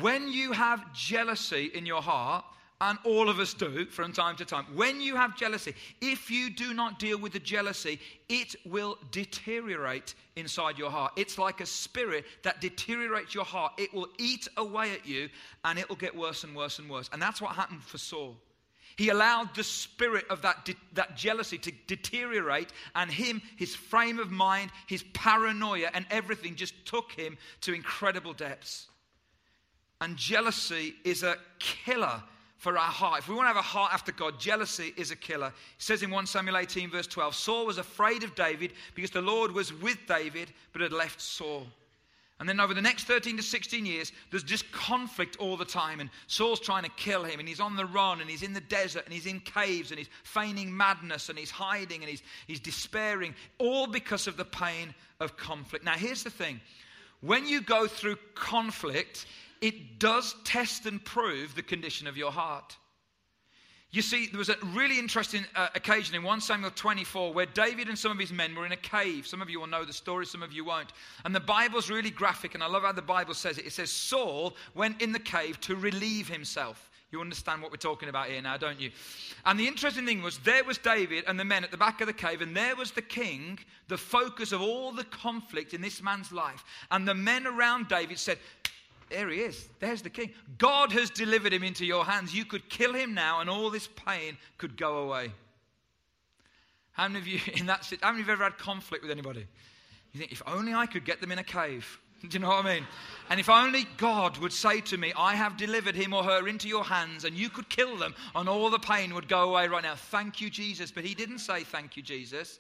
when 0.02 0.28
you 0.28 0.52
have 0.52 0.92
jealousy 0.94 1.72
in 1.74 1.86
your 1.86 2.02
heart, 2.02 2.44
and 2.82 3.00
all 3.06 3.30
of 3.30 3.40
us 3.40 3.54
do 3.54 3.86
from 3.86 4.12
time 4.12 4.36
to 4.36 4.46
time. 4.46 4.66
When 4.76 5.00
you 5.00 5.16
have 5.16 5.38
jealousy, 5.38 5.74
if 6.02 6.30
you 6.30 6.50
do 6.50 6.74
not 6.74 7.00
deal 7.00 7.18
with 7.18 7.34
the 7.34 7.40
jealousy, 7.40 8.00
it 8.28 8.56
will 8.66 8.98
deteriorate 9.12 10.16
inside 10.36 10.78
your 10.78 10.90
heart. 10.90 11.14
It's 11.16 11.38
like 11.38 11.62
a 11.62 11.66
spirit 11.66 12.26
that 12.44 12.62
deteriorates 12.62 13.34
your 13.34 13.46
heart. 13.46 13.74
It 13.78 13.94
will 13.94 14.10
eat 14.18 14.48
away 14.58 14.92
at 14.92 15.06
you 15.06 15.30
and 15.64 15.80
it 15.80 15.88
will 15.88 15.96
get 15.96 16.16
worse 16.16 16.44
and 16.44 16.56
worse 16.56 16.80
and 16.80 16.90
worse. 16.90 17.10
And 17.14 17.22
that's 17.22 17.42
what 17.42 17.56
happened 17.56 17.84
for 17.84 17.98
Saul. 17.98 18.36
He 18.96 19.10
allowed 19.10 19.56
the 19.56 19.64
spirit 19.64 20.26
of 20.30 20.42
that, 20.44 20.66
de- 20.66 20.76
that 20.94 21.18
jealousy 21.18 21.58
to 21.58 21.72
deteriorate, 21.88 22.72
and 22.96 23.10
him, 23.10 23.42
his 23.56 23.74
frame 23.76 24.20
of 24.20 24.30
mind, 24.30 24.70
his 24.88 25.04
paranoia, 25.14 25.90
and 25.94 26.06
everything 26.12 26.56
just 26.56 26.74
took 26.86 27.12
him 27.12 27.38
to 27.62 27.74
incredible 27.74 28.34
depths. 28.34 28.88
And 30.00 30.16
jealousy 30.16 30.96
is 31.04 31.24
a 31.24 31.38
killer 31.60 32.22
for 32.64 32.78
our 32.78 32.84
heart. 32.86 33.20
If 33.20 33.28
we 33.28 33.36
want 33.36 33.44
to 33.44 33.54
have 33.54 33.58
a 33.58 33.62
heart 33.62 33.94
after 33.94 34.14
God, 34.14 34.40
jealousy 34.40 34.94
is 34.96 35.12
a 35.12 35.18
killer. 35.18 35.48
It 35.48 35.54
says 35.80 36.02
in 36.02 36.10
1 36.10 36.26
Samuel 36.26 36.56
18, 36.56 36.90
verse 36.90 37.08
12 37.08 37.36
Saul 37.36 37.66
was 37.66 37.78
afraid 37.78 38.24
of 38.24 38.36
David 38.36 38.72
because 38.96 39.12
the 39.12 39.22
Lord 39.22 39.52
was 39.52 39.74
with 39.74 39.98
David 40.08 40.50
but 40.72 40.82
had 40.82 40.94
left 40.94 41.20
Saul. 41.20 41.68
And 42.40 42.48
then 42.48 42.62
over 42.62 42.74
the 42.74 42.82
next 42.82 43.04
13 43.04 43.36
to 43.36 43.44
16 43.44 43.86
years, 43.86 44.14
there's 44.32 44.44
just 44.44 44.72
conflict 44.72 45.36
all 45.40 45.58
the 45.58 45.66
time. 45.66 46.00
And 46.00 46.10
Saul's 46.28 46.62
trying 46.62 46.84
to 46.84 46.90
kill 46.92 47.26
him, 47.26 47.40
and 47.40 47.48
he's 47.48 47.60
on 47.60 47.76
the 47.76 47.86
run, 47.86 48.22
and 48.22 48.30
he's 48.30 48.44
in 48.44 48.54
the 48.54 48.62
desert, 48.62 49.04
and 49.06 49.14
he's 49.14 49.28
in 49.28 49.42
caves, 49.42 49.92
and 49.92 49.98
he's 49.98 50.10
feigning 50.24 50.76
madness, 50.76 51.30
and 51.30 51.38
he's 51.38 51.52
hiding, 51.52 52.02
and 52.02 52.10
he's, 52.10 52.24
he's 52.48 52.60
despairing, 52.60 53.36
all 53.60 53.88
because 53.88 54.26
of 54.26 54.36
the 54.36 54.46
pain 54.46 54.94
of 55.20 55.38
conflict. 55.38 55.86
Now, 55.86 55.94
here's 55.94 56.24
the 56.24 56.30
thing 56.30 56.60
when 57.22 57.48
you 57.48 57.62
go 57.62 57.88
through 57.88 58.18
conflict, 58.36 59.26
it 59.64 59.98
does 59.98 60.36
test 60.44 60.86
and 60.86 61.04
prove 61.04 61.56
the 61.56 61.64
condition 61.64 62.06
of 62.06 62.18
your 62.18 62.34
heart. 62.34 62.76
You 63.92 64.02
see, 64.02 64.28
there 64.28 64.40
was 64.40 64.50
a 64.50 64.58
really 64.74 65.00
interesting 65.00 65.46
uh, 65.56 65.70
occasion 65.74 66.16
in 66.16 66.24
1 66.24 66.42
Samuel 66.42 66.72
24 66.76 67.32
where 67.32 67.46
David 67.46 67.88
and 67.88 67.98
some 67.98 68.12
of 68.12 68.20
his 68.20 68.34
men 68.34 68.56
were 68.56 68.66
in 68.66 68.74
a 68.74 68.78
cave. 68.78 69.26
Some 69.26 69.42
of 69.42 69.50
you 69.50 69.62
will 69.62 69.68
know 69.68 69.86
the 69.86 69.94
story, 69.94 70.26
some 70.26 70.44
of 70.44 70.52
you 70.52 70.66
won't. 70.66 70.92
And 71.24 71.34
the 71.34 71.40
Bible's 71.40 71.90
really 71.90 72.10
graphic, 72.10 72.56
and 72.56 72.64
I 72.64 72.68
love 72.68 72.84
how 72.84 72.92
the 72.92 73.02
Bible 73.02 73.36
says 73.36 73.58
it. 73.58 73.66
It 73.66 73.72
says, 73.72 73.90
Saul 73.90 74.58
went 74.76 75.02
in 75.02 75.14
the 75.14 75.20
cave 75.20 75.62
to 75.62 75.78
relieve 75.78 76.28
himself. 76.28 76.90
You 77.12 77.22
understand 77.22 77.62
what 77.62 77.72
we're 77.72 77.78
talking 77.78 78.10
about 78.10 78.28
here 78.28 78.42
now, 78.42 78.58
don't 78.58 78.82
you? 78.82 78.92
And 79.46 79.58
the 79.58 79.68
interesting 79.68 80.06
thing 80.06 80.24
was, 80.24 80.40
there 80.40 80.64
was 80.66 80.78
David 80.78 81.24
and 81.28 81.40
the 81.40 81.46
men 81.46 81.64
at 81.64 81.72
the 81.72 81.78
back 81.78 82.02
of 82.02 82.08
the 82.08 82.14
cave, 82.14 82.42
and 82.42 82.58
there 82.58 82.76
was 82.76 82.92
the 82.92 83.02
king, 83.02 83.60
the 83.88 83.98
focus 83.98 84.52
of 84.52 84.62
all 84.62 84.92
the 84.92 85.06
conflict 85.06 85.74
in 85.74 85.80
this 85.80 86.02
man's 86.02 86.34
life. 86.34 86.66
And 86.92 87.08
the 87.08 87.14
men 87.14 87.48
around 87.48 87.88
David 87.88 88.20
said, 88.20 88.40
there 89.14 89.30
he 89.30 89.42
is. 89.42 89.70
There's 89.80 90.02
the 90.02 90.10
king. 90.10 90.32
God 90.58 90.92
has 90.92 91.12
delivered 91.12 91.54
him 91.54 91.64
into 91.64 91.86
your 91.86 92.04
hands. 92.04 92.34
You 92.34 92.46
could 92.46 92.68
kill 92.68 92.94
him 92.94 93.14
now, 93.14 93.42
and 93.42 93.50
all 93.50 93.70
this 93.70 93.88
pain 93.88 94.38
could 94.58 94.76
go 94.76 94.98
away. 94.98 95.32
How 96.94 97.08
many 97.08 97.20
of 97.20 97.28
you 97.28 97.40
in 97.56 97.68
that 97.68 97.92
how 98.02 98.10
many 98.10 98.22
of 98.22 98.28
you 98.28 98.34
ever 98.34 98.44
had 98.44 98.58
conflict 98.58 99.04
with 99.04 99.12
anybody? 99.12 99.46
You 100.14 100.20
think, 100.20 100.32
if 100.32 100.42
only 100.48 100.74
I 100.74 100.88
could 100.88 101.06
get 101.06 101.22
them 101.22 101.32
in 101.32 101.40
a 101.40 101.44
cave. 101.44 102.00
Do 102.22 102.30
you 102.32 102.40
know 102.40 102.50
what 102.50 102.66
I 102.66 102.76
mean? 102.76 102.88
And 103.30 103.40
if 103.40 103.50
only 103.50 103.86
God 103.98 104.38
would 104.38 104.54
say 104.54 104.80
to 104.82 104.98
me, 104.98 105.12
I 105.18 105.36
have 105.36 105.58
delivered 105.58 105.96
him 105.96 106.14
or 106.14 106.24
her 106.24 106.48
into 106.48 106.68
your 106.68 106.84
hands, 106.84 107.26
and 107.26 107.36
you 107.36 107.50
could 107.50 107.70
kill 107.70 107.98
them, 107.98 108.16
and 108.34 108.48
all 108.50 108.70
the 108.70 108.80
pain 108.80 109.14
would 109.14 109.28
go 109.28 109.50
away 109.52 109.68
right 109.68 109.84
now. 109.84 109.96
Thank 109.96 110.42
you, 110.42 110.50
Jesus. 110.50 110.90
But 110.90 111.04
he 111.04 111.14
didn't 111.14 111.40
say, 111.40 111.64
Thank 111.64 111.98
you, 111.98 112.04
Jesus. 112.04 112.60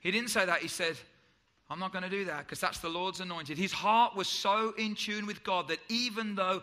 He 0.00 0.10
didn't 0.10 0.30
say 0.30 0.46
that. 0.46 0.60
He 0.60 0.68
said, 0.68 0.96
I'm 1.70 1.78
not 1.78 1.92
going 1.92 2.04
to 2.04 2.10
do 2.10 2.26
that 2.26 2.40
because 2.40 2.60
that's 2.60 2.78
the 2.78 2.88
Lord's 2.88 3.20
anointed. 3.20 3.56
His 3.56 3.72
heart 3.72 4.14
was 4.14 4.28
so 4.28 4.74
in 4.76 4.94
tune 4.94 5.26
with 5.26 5.42
God 5.42 5.68
that 5.68 5.78
even 5.88 6.34
though 6.34 6.62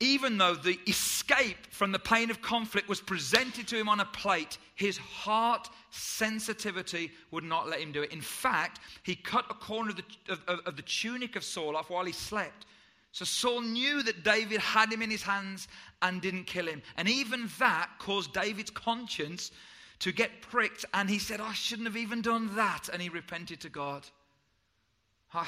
even 0.00 0.38
though 0.38 0.54
the 0.54 0.78
escape 0.86 1.66
from 1.70 1.90
the 1.90 1.98
pain 1.98 2.30
of 2.30 2.40
conflict 2.40 2.88
was 2.88 3.00
presented 3.00 3.66
to 3.66 3.76
him 3.76 3.88
on 3.88 3.98
a 3.98 4.04
plate, 4.04 4.58
his 4.76 4.96
heart 4.96 5.68
sensitivity 5.90 7.10
would 7.32 7.42
not 7.42 7.68
let 7.68 7.80
him 7.80 7.90
do 7.90 8.02
it. 8.02 8.12
In 8.12 8.20
fact, 8.20 8.78
he 9.02 9.16
cut 9.16 9.44
a 9.50 9.54
corner 9.54 9.90
of 9.90 9.96
the, 9.96 10.04
of, 10.28 10.60
of 10.66 10.76
the 10.76 10.82
tunic 10.82 11.34
of 11.34 11.42
Saul 11.42 11.76
off 11.76 11.90
while 11.90 12.04
he 12.04 12.12
slept. 12.12 12.66
So 13.10 13.24
Saul 13.24 13.62
knew 13.62 14.04
that 14.04 14.22
David 14.22 14.60
had 14.60 14.92
him 14.92 15.02
in 15.02 15.10
his 15.10 15.22
hands 15.22 15.66
and 16.02 16.22
didn't 16.22 16.44
kill 16.44 16.68
him. 16.68 16.82
And 16.96 17.08
even 17.08 17.50
that 17.58 17.90
caused 17.98 18.32
David's 18.32 18.70
conscience 18.70 19.50
to 20.00 20.12
get 20.12 20.42
pricked. 20.42 20.84
And 20.94 21.08
he 21.08 21.18
said, 21.18 21.40
I 21.40 21.52
shouldn't 21.52 21.88
have 21.88 21.96
even 21.96 22.22
done 22.22 22.56
that. 22.56 22.88
And 22.92 23.02
he 23.02 23.08
repented 23.08 23.60
to 23.60 23.68
God. 23.68 24.06
I 25.34 25.46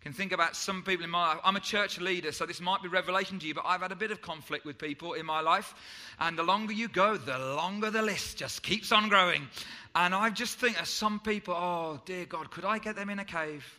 can 0.00 0.12
think 0.12 0.32
about 0.32 0.56
some 0.56 0.82
people 0.82 1.04
in 1.04 1.10
my 1.10 1.28
life. 1.28 1.40
I'm 1.44 1.56
a 1.56 1.60
church 1.60 2.00
leader, 2.00 2.32
so 2.32 2.46
this 2.46 2.60
might 2.60 2.82
be 2.82 2.88
revelation 2.88 3.38
to 3.38 3.46
you, 3.46 3.54
but 3.54 3.64
I've 3.66 3.82
had 3.82 3.92
a 3.92 3.96
bit 3.96 4.10
of 4.10 4.22
conflict 4.22 4.64
with 4.64 4.78
people 4.78 5.12
in 5.12 5.26
my 5.26 5.40
life. 5.40 5.74
And 6.18 6.38
the 6.38 6.42
longer 6.42 6.72
you 6.72 6.88
go, 6.88 7.16
the 7.16 7.38
longer 7.38 7.90
the 7.90 8.02
list 8.02 8.38
just 8.38 8.62
keeps 8.62 8.92
on 8.92 9.08
growing. 9.08 9.46
And 9.94 10.14
I 10.14 10.30
just 10.30 10.58
think 10.58 10.80
of 10.80 10.88
some 10.88 11.20
people, 11.20 11.54
oh, 11.54 12.00
dear 12.06 12.24
God, 12.24 12.50
could 12.50 12.64
I 12.64 12.78
get 12.78 12.96
them 12.96 13.10
in 13.10 13.18
a 13.18 13.24
cave 13.24 13.78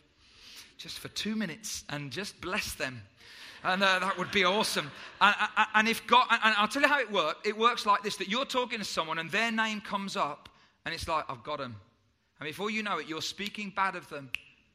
just 0.78 1.00
for 1.00 1.08
two 1.08 1.34
minutes 1.34 1.84
and 1.88 2.12
just 2.12 2.40
bless 2.40 2.74
them? 2.74 3.02
And 3.64 3.82
uh, 3.82 3.98
that 4.00 4.18
would 4.18 4.30
be 4.30 4.44
awesome. 4.44 4.90
And, 5.20 5.34
and 5.74 5.88
if 5.88 6.06
God, 6.06 6.26
and 6.30 6.54
I'll 6.56 6.68
tell 6.68 6.82
you 6.82 6.88
how 6.88 7.00
it 7.00 7.10
works. 7.10 7.40
It 7.44 7.56
works 7.56 7.86
like 7.86 8.02
this: 8.02 8.16
that 8.16 8.28
you're 8.28 8.44
talking 8.44 8.78
to 8.78 8.84
someone, 8.84 9.18
and 9.18 9.30
their 9.30 9.52
name 9.52 9.80
comes 9.80 10.16
up, 10.16 10.48
and 10.84 10.94
it's 10.94 11.08
like, 11.08 11.24
I've 11.28 11.42
got 11.42 11.58
them. 11.58 11.76
And 12.40 12.48
before 12.48 12.70
you 12.70 12.82
know 12.82 12.98
it, 12.98 13.08
you're 13.08 13.22
speaking 13.22 13.72
bad 13.74 13.94
of 13.94 14.08
them. 14.08 14.30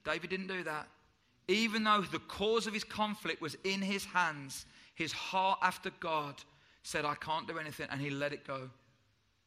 David 0.05 0.29
didn't 0.29 0.47
do 0.47 0.63
that. 0.63 0.87
Even 1.49 1.83
though 1.83 2.01
the 2.01 2.19
cause 2.19 2.67
of 2.67 2.73
his 2.73 2.83
conflict 2.83 3.41
was 3.41 3.57
in 3.63 3.81
his 3.81 4.05
hands, 4.05 4.65
his 4.95 5.11
heart 5.11 5.59
after 5.61 5.91
God 5.99 6.35
said, 6.83 7.03
I 7.03 7.15
can't 7.15 7.47
do 7.47 7.57
anything, 7.57 7.87
and 7.91 7.99
he 7.99 8.09
let 8.09 8.31
it 8.31 8.47
go. 8.47 8.69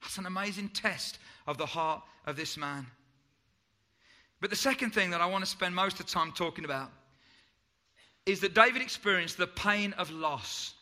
That's 0.02 0.18
an 0.18 0.26
amazing 0.26 0.70
test 0.70 1.18
of 1.47 1.56
the 1.59 1.66
heart 1.66 2.02
of 2.26 2.37
this 2.37 2.56
man. 2.56 2.87
But 4.40 4.50
the 4.50 4.56
second 4.56 4.90
thing 4.90 5.11
that 5.11 5.20
I 5.20 5.26
want 5.26 5.44
to 5.44 5.50
spend 5.50 5.75
most 5.75 6.00
of 6.00 6.06
the 6.06 6.12
time 6.12 6.32
talking 6.32 6.64
about 6.64 6.90
is 8.31 8.41
that 8.41 8.55
David 8.55 8.81
experienced 8.81 9.39
the 9.39 9.47
pain 9.47 9.93
of 9.95 10.11
loss. 10.11 10.75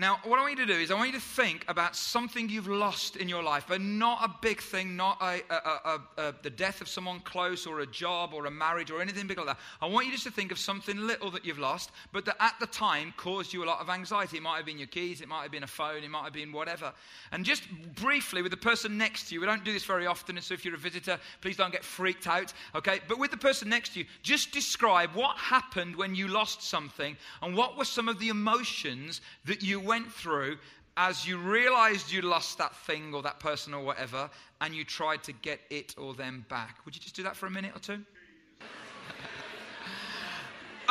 Now, 0.00 0.20
what 0.22 0.38
I 0.38 0.42
want 0.42 0.56
you 0.56 0.64
to 0.64 0.72
do 0.72 0.78
is 0.78 0.92
I 0.92 0.94
want 0.94 1.08
you 1.08 1.18
to 1.18 1.24
think 1.24 1.64
about 1.66 1.96
something 1.96 2.48
you've 2.48 2.68
lost 2.68 3.16
in 3.16 3.28
your 3.28 3.42
life, 3.42 3.64
but 3.66 3.80
not 3.80 4.24
a 4.24 4.32
big 4.40 4.60
thing, 4.60 4.94
not 4.94 5.20
a, 5.20 5.42
a, 5.50 6.00
a, 6.16 6.34
the 6.40 6.50
death 6.50 6.80
of 6.80 6.88
someone 6.88 7.18
close 7.18 7.66
or 7.66 7.80
a 7.80 7.86
job 7.86 8.32
or 8.32 8.46
a 8.46 8.50
marriage 8.50 8.92
or 8.92 9.02
anything 9.02 9.26
big 9.26 9.38
like 9.38 9.48
that. 9.48 9.58
I 9.82 9.86
want 9.86 10.06
you 10.06 10.12
just 10.12 10.22
to 10.22 10.30
think 10.30 10.52
of 10.52 10.58
something 10.60 10.96
little 10.96 11.32
that 11.32 11.44
you've 11.44 11.58
lost, 11.58 11.90
but 12.12 12.24
that 12.26 12.36
at 12.38 12.54
the 12.60 12.68
time 12.68 13.12
caused 13.16 13.52
you 13.52 13.64
a 13.64 13.66
lot 13.66 13.80
of 13.80 13.90
anxiety. 13.90 14.36
It 14.36 14.44
might 14.44 14.58
have 14.58 14.66
been 14.66 14.78
your 14.78 14.86
keys, 14.86 15.20
it 15.20 15.26
might 15.26 15.42
have 15.42 15.50
been 15.50 15.64
a 15.64 15.66
phone, 15.66 16.04
it 16.04 16.10
might 16.10 16.22
have 16.22 16.32
been 16.32 16.52
whatever. 16.52 16.92
And 17.32 17.44
just 17.44 17.64
briefly 17.96 18.40
with 18.40 18.52
the 18.52 18.56
person 18.56 18.96
next 18.98 19.28
to 19.28 19.34
you, 19.34 19.40
we 19.40 19.46
don't 19.46 19.64
do 19.64 19.72
this 19.72 19.84
very 19.84 20.06
often, 20.06 20.36
and 20.36 20.44
so 20.44 20.54
if 20.54 20.64
you're 20.64 20.76
a 20.76 20.78
visitor, 20.78 21.18
please 21.40 21.56
don't 21.56 21.72
get 21.72 21.82
freaked 21.82 22.28
out, 22.28 22.52
okay? 22.72 23.00
But 23.08 23.18
with 23.18 23.32
the 23.32 23.36
person 23.36 23.68
next 23.68 23.94
to 23.94 23.98
you, 23.98 24.04
just 24.22 24.52
describe 24.52 25.10
what 25.14 25.36
happened 25.38 25.96
when 25.96 26.14
you 26.14 26.28
lost 26.28 26.62
something 26.62 27.16
and 27.42 27.56
what 27.56 27.76
were 27.76 27.84
some 27.84 28.08
of 28.08 28.20
the 28.20 28.28
emotions 28.28 29.22
that 29.44 29.60
you 29.60 29.87
went 29.88 30.12
through 30.12 30.58
as 30.98 31.26
you 31.26 31.38
realized 31.38 32.12
you 32.12 32.22
lost 32.22 32.58
that 32.58 32.74
thing 32.76 33.14
or 33.14 33.22
that 33.22 33.38
person 33.38 33.72
or 33.72 33.82
whatever, 33.82 34.28
and 34.60 34.74
you 34.74 34.84
tried 34.84 35.22
to 35.22 35.32
get 35.32 35.60
it 35.70 35.94
or 35.96 36.12
them 36.12 36.44
back. 36.48 36.78
Would 36.84 36.94
you 36.94 37.00
just 37.00 37.14
do 37.14 37.22
that 37.22 37.36
for 37.36 37.46
a 37.46 37.50
minute 37.50 37.70
or 37.74 37.78
two? 37.78 38.04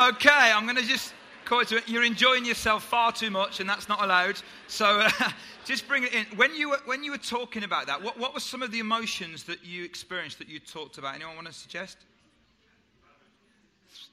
okay, 0.00 0.30
I'm 0.54 0.64
going 0.64 0.76
to 0.76 0.82
just 0.82 1.12
call 1.44 1.60
it 1.60 1.68
to 1.68 1.76
it. 1.76 1.86
You're 1.86 2.04
enjoying 2.04 2.46
yourself 2.46 2.84
far 2.84 3.12
too 3.12 3.30
much, 3.30 3.60
and 3.60 3.68
that's 3.68 3.86
not 3.86 4.02
allowed. 4.02 4.40
So 4.66 4.86
uh, 4.86 5.10
just 5.66 5.86
bring 5.86 6.04
it 6.04 6.14
in. 6.14 6.24
When 6.36 6.54
you, 6.54 6.70
were, 6.70 6.80
when 6.86 7.04
you 7.04 7.10
were 7.10 7.18
talking 7.18 7.64
about 7.64 7.86
that, 7.86 8.02
what, 8.02 8.18
what 8.18 8.32
were 8.32 8.40
some 8.40 8.62
of 8.62 8.70
the 8.70 8.78
emotions 8.78 9.44
that 9.44 9.62
you 9.62 9.84
experienced 9.84 10.38
that 10.38 10.48
you 10.48 10.58
talked 10.58 10.96
about? 10.96 11.14
Anyone 11.16 11.34
want 11.34 11.48
to 11.48 11.52
suggest? 11.52 11.98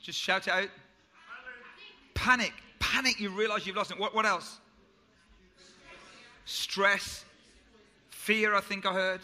Just 0.01 0.19
shout 0.19 0.47
it 0.47 0.53
out. 0.53 0.69
Panic. 2.15 2.51
Panic. 2.79 3.19
You 3.19 3.29
realize 3.29 3.65
you've 3.65 3.77
lost 3.77 3.91
it. 3.91 3.99
What, 3.99 4.13
what 4.13 4.25
else? 4.25 4.59
Stress, 6.45 7.25
fear, 8.09 8.55
I 8.55 8.61
think 8.61 8.85
I 8.85 8.93
heard, 8.93 9.21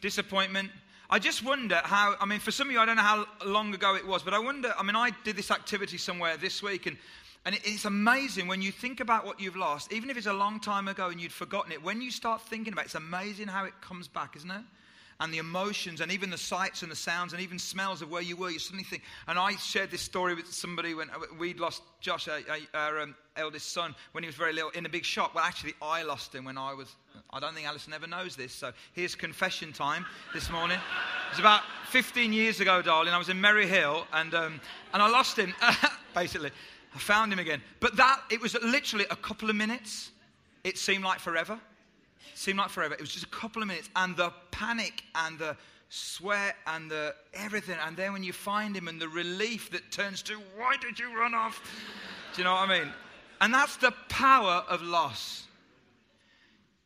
disappointment. 0.00 0.70
I 1.10 1.18
just 1.18 1.44
wonder 1.44 1.80
how, 1.84 2.16
I 2.20 2.24
mean, 2.24 2.40
for 2.40 2.50
some 2.50 2.68
of 2.68 2.72
you, 2.72 2.80
I 2.80 2.86
don't 2.86 2.96
know 2.96 3.02
how 3.02 3.26
long 3.44 3.74
ago 3.74 3.94
it 3.94 4.06
was, 4.06 4.22
but 4.22 4.32
I 4.32 4.38
wonder, 4.38 4.72
I 4.78 4.82
mean, 4.82 4.96
I 4.96 5.10
did 5.24 5.36
this 5.36 5.50
activity 5.50 5.98
somewhere 5.98 6.36
this 6.36 6.62
week, 6.62 6.86
and, 6.86 6.96
and 7.44 7.54
it's 7.64 7.84
amazing 7.84 8.48
when 8.48 8.62
you 8.62 8.72
think 8.72 9.00
about 9.00 9.26
what 9.26 9.38
you've 9.38 9.56
lost, 9.56 9.92
even 9.92 10.08
if 10.08 10.16
it's 10.16 10.26
a 10.26 10.32
long 10.32 10.58
time 10.58 10.88
ago 10.88 11.08
and 11.08 11.20
you'd 11.20 11.32
forgotten 11.32 11.70
it, 11.70 11.82
when 11.82 12.00
you 12.00 12.10
start 12.10 12.40
thinking 12.40 12.72
about 12.72 12.82
it, 12.82 12.86
it's 12.86 12.94
amazing 12.94 13.48
how 13.48 13.64
it 13.64 13.74
comes 13.80 14.08
back, 14.08 14.36
isn't 14.36 14.50
it? 14.50 14.62
And 15.20 15.32
the 15.32 15.38
emotions 15.38 16.00
and 16.00 16.10
even 16.10 16.30
the 16.30 16.38
sights 16.38 16.82
and 16.82 16.90
the 16.90 16.96
sounds 16.96 17.32
and 17.32 17.42
even 17.42 17.58
smells 17.58 18.02
of 18.02 18.10
where 18.10 18.22
you 18.22 18.36
were, 18.36 18.50
you 18.50 18.58
suddenly 18.58 18.84
think. 18.84 19.02
And 19.28 19.38
I 19.38 19.52
shared 19.56 19.90
this 19.90 20.00
story 20.00 20.34
with 20.34 20.52
somebody 20.52 20.94
when 20.94 21.08
we'd 21.38 21.60
lost 21.60 21.82
Josh, 22.00 22.28
our, 22.74 23.00
um, 23.00 23.14
eldest 23.36 23.72
son, 23.72 23.94
when 24.12 24.24
he 24.24 24.26
was 24.26 24.36
very 24.36 24.52
little 24.52 24.70
in 24.70 24.84
a 24.84 24.88
big 24.88 25.04
shock. 25.04 25.34
Well, 25.34 25.44
actually, 25.44 25.74
I 25.80 26.02
lost 26.02 26.34
him 26.34 26.44
when 26.44 26.58
I 26.58 26.74
was, 26.74 26.94
I 27.30 27.40
don't 27.40 27.54
think 27.54 27.66
Alison 27.66 27.92
ever 27.92 28.06
knows 28.06 28.36
this. 28.36 28.52
So 28.52 28.72
here's 28.92 29.14
confession 29.14 29.72
time 29.72 30.04
this 30.34 30.50
morning. 30.50 30.78
It 30.78 31.30
was 31.30 31.38
about 31.38 31.62
15 31.90 32.32
years 32.32 32.60
ago, 32.60 32.82
darling. 32.82 33.12
I 33.12 33.18
was 33.18 33.28
in 33.28 33.40
Merry 33.40 33.66
Hill 33.66 34.06
and, 34.12 34.34
um, 34.34 34.60
and 34.92 35.02
I 35.02 35.08
lost 35.08 35.38
him, 35.38 35.54
basically. 36.14 36.50
I 36.94 36.98
found 36.98 37.32
him 37.32 37.38
again. 37.38 37.62
But 37.80 37.96
that, 37.96 38.20
it 38.30 38.40
was 38.40 38.54
literally 38.62 39.06
a 39.10 39.16
couple 39.16 39.48
of 39.48 39.56
minutes. 39.56 40.10
It 40.64 40.78
seemed 40.78 41.04
like 41.04 41.18
forever 41.18 41.58
seemed 42.34 42.58
like 42.58 42.70
forever. 42.70 42.94
It 42.94 43.00
was 43.00 43.12
just 43.12 43.26
a 43.26 43.30
couple 43.30 43.62
of 43.62 43.68
minutes, 43.68 43.90
and 43.96 44.16
the 44.16 44.32
panic 44.50 45.02
and 45.14 45.38
the 45.38 45.56
sweat 45.88 46.56
and 46.66 46.90
the 46.90 47.14
everything. 47.34 47.76
And 47.84 47.96
then 47.96 48.12
when 48.12 48.22
you 48.22 48.32
find 48.32 48.76
him, 48.76 48.88
and 48.88 49.00
the 49.00 49.08
relief 49.08 49.70
that 49.70 49.90
turns 49.90 50.22
to, 50.22 50.34
why 50.56 50.76
did 50.80 50.98
you 50.98 51.16
run 51.18 51.34
off? 51.34 51.60
Do 52.34 52.40
you 52.40 52.44
know 52.44 52.54
what 52.54 52.70
I 52.70 52.78
mean? 52.80 52.92
And 53.40 53.52
that's 53.52 53.76
the 53.76 53.92
power 54.08 54.64
of 54.68 54.82
loss. 54.82 55.46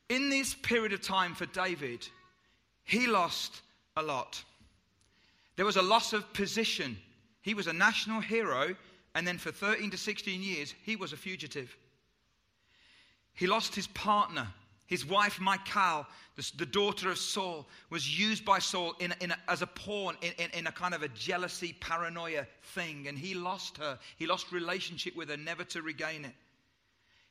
In 0.09 0.31
this 0.31 0.55
period 0.55 0.93
of 0.93 1.03
time 1.03 1.35
for 1.35 1.47
David, 1.47 2.09
he 2.85 3.07
lost 3.07 3.61
a 3.97 4.03
lot. 4.03 4.43
There 5.57 5.67
was 5.67 5.77
a 5.77 5.83
loss 5.83 6.13
of 6.13 6.33
position. 6.33 6.97
He 7.43 7.55
was 7.55 7.67
a 7.67 7.73
national 7.73 8.21
hero, 8.21 8.75
and 9.15 9.27
then 9.27 9.39
for 9.39 9.51
13 9.51 9.91
to 9.91 9.97
16 9.97 10.43
years, 10.43 10.75
he 10.83 10.97
was 10.97 11.13
a 11.13 11.17
fugitive. 11.17 11.77
He 13.35 13.47
lost 13.47 13.75
his 13.75 13.87
partner. 13.89 14.49
His 14.87 15.05
wife, 15.05 15.41
Michal, 15.41 16.07
the, 16.57 16.67
daughter 16.67 17.11
of 17.11 17.19
Saul, 17.19 17.67
was 17.91 18.19
used 18.19 18.45
by 18.45 18.61
Saul 18.61 18.95
in, 19.01 19.13
in 19.21 19.33
a, 19.33 19.39
as 19.49 19.63
a 19.63 19.67
pawn 19.67 20.17
in, 20.23 20.33
in, 20.39 20.51
in 20.51 20.67
a 20.67 20.73
kind 20.73 20.95
of 20.95 21.03
a 21.03 21.09
jealousy, 21.09 21.77
paranoia 21.81 22.47
thing. 22.75 23.09
And 23.09 23.19
he 23.19 23.35
lost 23.35 23.79
her. 23.79 23.99
He 24.17 24.27
lost 24.27 24.53
relationship 24.53 25.17
with 25.17 25.29
her, 25.31 25.37
never 25.37 25.65
to 25.65 25.83
regain 25.83 26.25
it. 26.25 26.35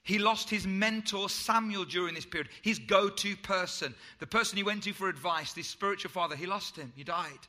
He 0.03 0.19
lost 0.19 0.49
his 0.49 0.67
mentor, 0.67 1.29
Samuel, 1.29 1.85
during 1.85 2.13
this 2.13 2.25
period, 2.25 2.49
his 2.61 2.77
go 2.77 3.09
to 3.09 3.35
person, 3.37 3.95
the 4.19 4.27
person 4.27 4.55
he 4.55 4.63
went 4.63 4.83
to 4.83 4.93
for 4.93 5.09
advice, 5.09 5.53
this 5.53 5.67
spiritual 5.67 6.11
father. 6.11 6.35
He 6.35 6.45
lost 6.45 6.75
him. 6.75 6.93
He 6.95 7.03
died. 7.03 7.39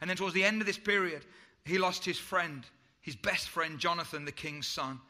And 0.00 0.08
then 0.08 0.16
towards 0.16 0.34
the 0.34 0.44
end 0.44 0.60
of 0.60 0.66
this 0.66 0.78
period, 0.78 1.24
he 1.64 1.76
lost 1.76 2.04
his 2.04 2.18
friend, 2.18 2.64
his 3.00 3.16
best 3.16 3.48
friend, 3.48 3.80
Jonathan, 3.80 4.24
the 4.24 4.30
king's 4.32 4.68
son. 4.68 5.00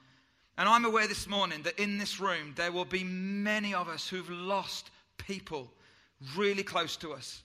And 0.58 0.68
I'm 0.68 0.84
aware 0.84 1.06
this 1.06 1.28
morning 1.28 1.62
that 1.62 1.78
in 1.78 1.98
this 1.98 2.18
room 2.18 2.52
there 2.56 2.72
will 2.72 2.84
be 2.84 3.04
many 3.04 3.74
of 3.74 3.88
us 3.88 4.08
who've 4.08 4.28
lost 4.28 4.90
people 5.16 5.70
really 6.36 6.64
close 6.64 6.96
to 6.96 7.12
us 7.12 7.42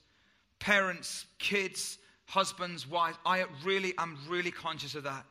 parents, 0.58 1.25
kids, 1.38 2.00
husbands, 2.25 2.89
wives. 2.89 3.17
I 3.25 3.46
really 3.63 3.93
am 3.98 4.17
really 4.27 4.50
conscious 4.50 4.96
of 4.96 5.03
that. 5.03 5.25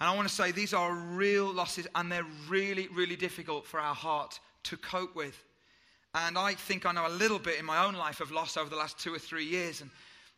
And 0.00 0.08
I 0.08 0.16
want 0.16 0.26
to 0.28 0.34
say 0.34 0.50
these 0.50 0.74
are 0.74 0.92
real 0.92 1.52
losses 1.52 1.86
and 1.94 2.10
they're 2.10 2.26
really, 2.48 2.88
really 2.88 3.16
difficult 3.16 3.66
for 3.66 3.78
our 3.78 3.94
heart 3.94 4.40
to 4.64 4.76
cope 4.76 5.14
with. 5.14 5.44
And 6.14 6.36
I 6.36 6.54
think 6.54 6.86
I 6.86 6.92
know 6.92 7.06
a 7.06 7.10
little 7.10 7.38
bit 7.38 7.58
in 7.58 7.66
my 7.66 7.84
own 7.84 7.94
life 7.94 8.20
of 8.20 8.32
loss 8.32 8.56
over 8.56 8.70
the 8.70 8.76
last 8.76 8.98
two 8.98 9.14
or 9.14 9.18
three 9.18 9.44
years. 9.44 9.80
And 9.80 9.90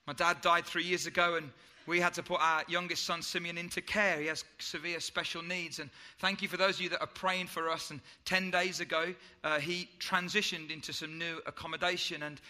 my 0.07 0.13
dad 0.13 0.41
died 0.43 0.67
three 0.67 0.85
years 0.85 1.07
ago, 1.07 1.37
and 1.37 1.51
we 1.89 2.01
had 2.01 2.13
to 2.15 2.23
put 2.23 2.41
our 2.41 2.63
youngest 2.69 3.05
son 3.05 3.23
Simeon 3.23 3.57
into 3.57 3.81
care. 3.81 4.21
He 4.21 4.27
has 4.27 4.45
severe 4.59 5.01
special 5.01 5.43
needs. 5.43 5.79
And 5.79 5.89
thank 6.19 6.43
you 6.43 6.49
for 6.49 6.59
those 6.59 6.75
of 6.77 6.83
you 6.83 6.91
that 6.91 7.01
are 7.01 7.07
praying 7.07 7.47
for 7.47 7.71
us. 7.71 7.91
And 7.91 8.01
10 8.27 8.51
days 8.51 8.81
ago, 8.81 9.15
uh, 9.43 9.59
he 9.59 9.89
transitioned 9.99 10.71
into 10.71 10.93
some 10.93 11.19
new 11.19 11.41
accommodation. 11.47 12.25
And 12.25 12.41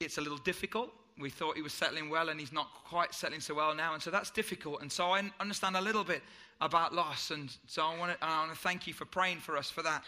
it's 0.00 0.18
a 0.18 0.20
little 0.20 0.38
difficult. 0.38 0.92
We 1.18 1.28
thought 1.28 1.56
he 1.56 1.62
was 1.62 1.72
settling 1.72 2.08
well, 2.08 2.28
and 2.28 2.38
he's 2.38 2.52
not 2.52 2.68
quite 2.84 3.12
settling 3.12 3.40
so 3.40 3.54
well 3.54 3.74
now. 3.74 3.94
And 3.94 4.02
so 4.02 4.12
that's 4.12 4.30
difficult. 4.30 4.80
And 4.80 4.90
so 4.90 5.10
I 5.10 5.28
understand 5.40 5.76
a 5.76 5.80
little 5.80 6.04
bit 6.04 6.22
about 6.60 6.94
loss. 6.94 7.32
And 7.32 7.54
so 7.66 7.82
I 7.82 7.98
want 7.98 8.12
to, 8.12 8.24
I 8.24 8.38
want 8.40 8.52
to 8.52 8.58
thank 8.58 8.86
you 8.86 8.94
for 8.94 9.04
praying 9.04 9.38
for 9.38 9.56
us 9.56 9.68
for 9.68 9.82
that. 9.82 10.04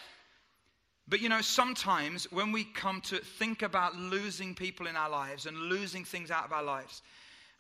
But 1.08 1.20
you 1.20 1.28
know, 1.28 1.40
sometimes 1.40 2.30
when 2.30 2.52
we 2.52 2.62
come 2.62 3.00
to 3.02 3.18
think 3.18 3.62
about 3.62 3.96
losing 3.96 4.54
people 4.54 4.86
in 4.86 4.94
our 4.94 5.10
lives 5.10 5.46
and 5.46 5.56
losing 5.56 6.04
things 6.04 6.30
out 6.30 6.44
of 6.44 6.52
our 6.52 6.62
lives, 6.62 7.02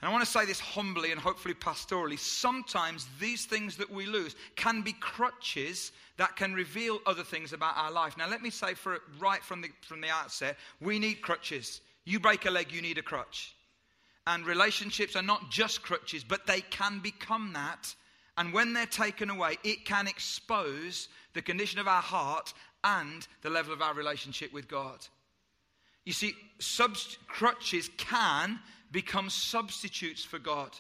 and 0.00 0.08
I 0.08 0.12
want 0.12 0.24
to 0.24 0.30
say 0.30 0.46
this 0.46 0.60
humbly 0.60 1.12
and 1.12 1.20
hopefully 1.20 1.52
pastorally. 1.52 2.18
Sometimes 2.18 3.06
these 3.20 3.44
things 3.44 3.76
that 3.76 3.90
we 3.90 4.06
lose 4.06 4.34
can 4.56 4.80
be 4.80 4.94
crutches 4.94 5.92
that 6.16 6.36
can 6.36 6.54
reveal 6.54 7.00
other 7.06 7.22
things 7.22 7.52
about 7.52 7.76
our 7.76 7.90
life. 7.90 8.16
Now, 8.16 8.28
let 8.28 8.40
me 8.40 8.48
say 8.48 8.72
for 8.72 9.00
right 9.18 9.42
from 9.42 9.60
the, 9.60 9.68
from 9.82 10.00
the 10.00 10.08
outset, 10.08 10.56
we 10.80 10.98
need 10.98 11.20
crutches. 11.20 11.82
You 12.06 12.18
break 12.18 12.46
a 12.46 12.50
leg, 12.50 12.72
you 12.72 12.80
need 12.80 12.96
a 12.96 13.02
crutch. 13.02 13.54
And 14.26 14.46
relationships 14.46 15.16
are 15.16 15.22
not 15.22 15.50
just 15.50 15.82
crutches, 15.82 16.24
but 16.24 16.46
they 16.46 16.62
can 16.62 17.00
become 17.00 17.52
that. 17.52 17.94
And 18.38 18.54
when 18.54 18.72
they're 18.72 18.86
taken 18.86 19.28
away, 19.28 19.58
it 19.64 19.84
can 19.84 20.06
expose 20.06 21.08
the 21.34 21.42
condition 21.42 21.78
of 21.78 21.88
our 21.88 22.02
heart 22.02 22.54
and 22.84 23.26
the 23.42 23.50
level 23.50 23.74
of 23.74 23.82
our 23.82 23.92
relationship 23.92 24.50
with 24.52 24.66
God. 24.66 25.06
You 26.06 26.14
see, 26.14 26.34
sub- 26.58 26.96
crutches 27.26 27.90
can 27.98 28.58
become 28.92 29.30
substitutes 29.30 30.24
for 30.24 30.38
God. 30.38 30.70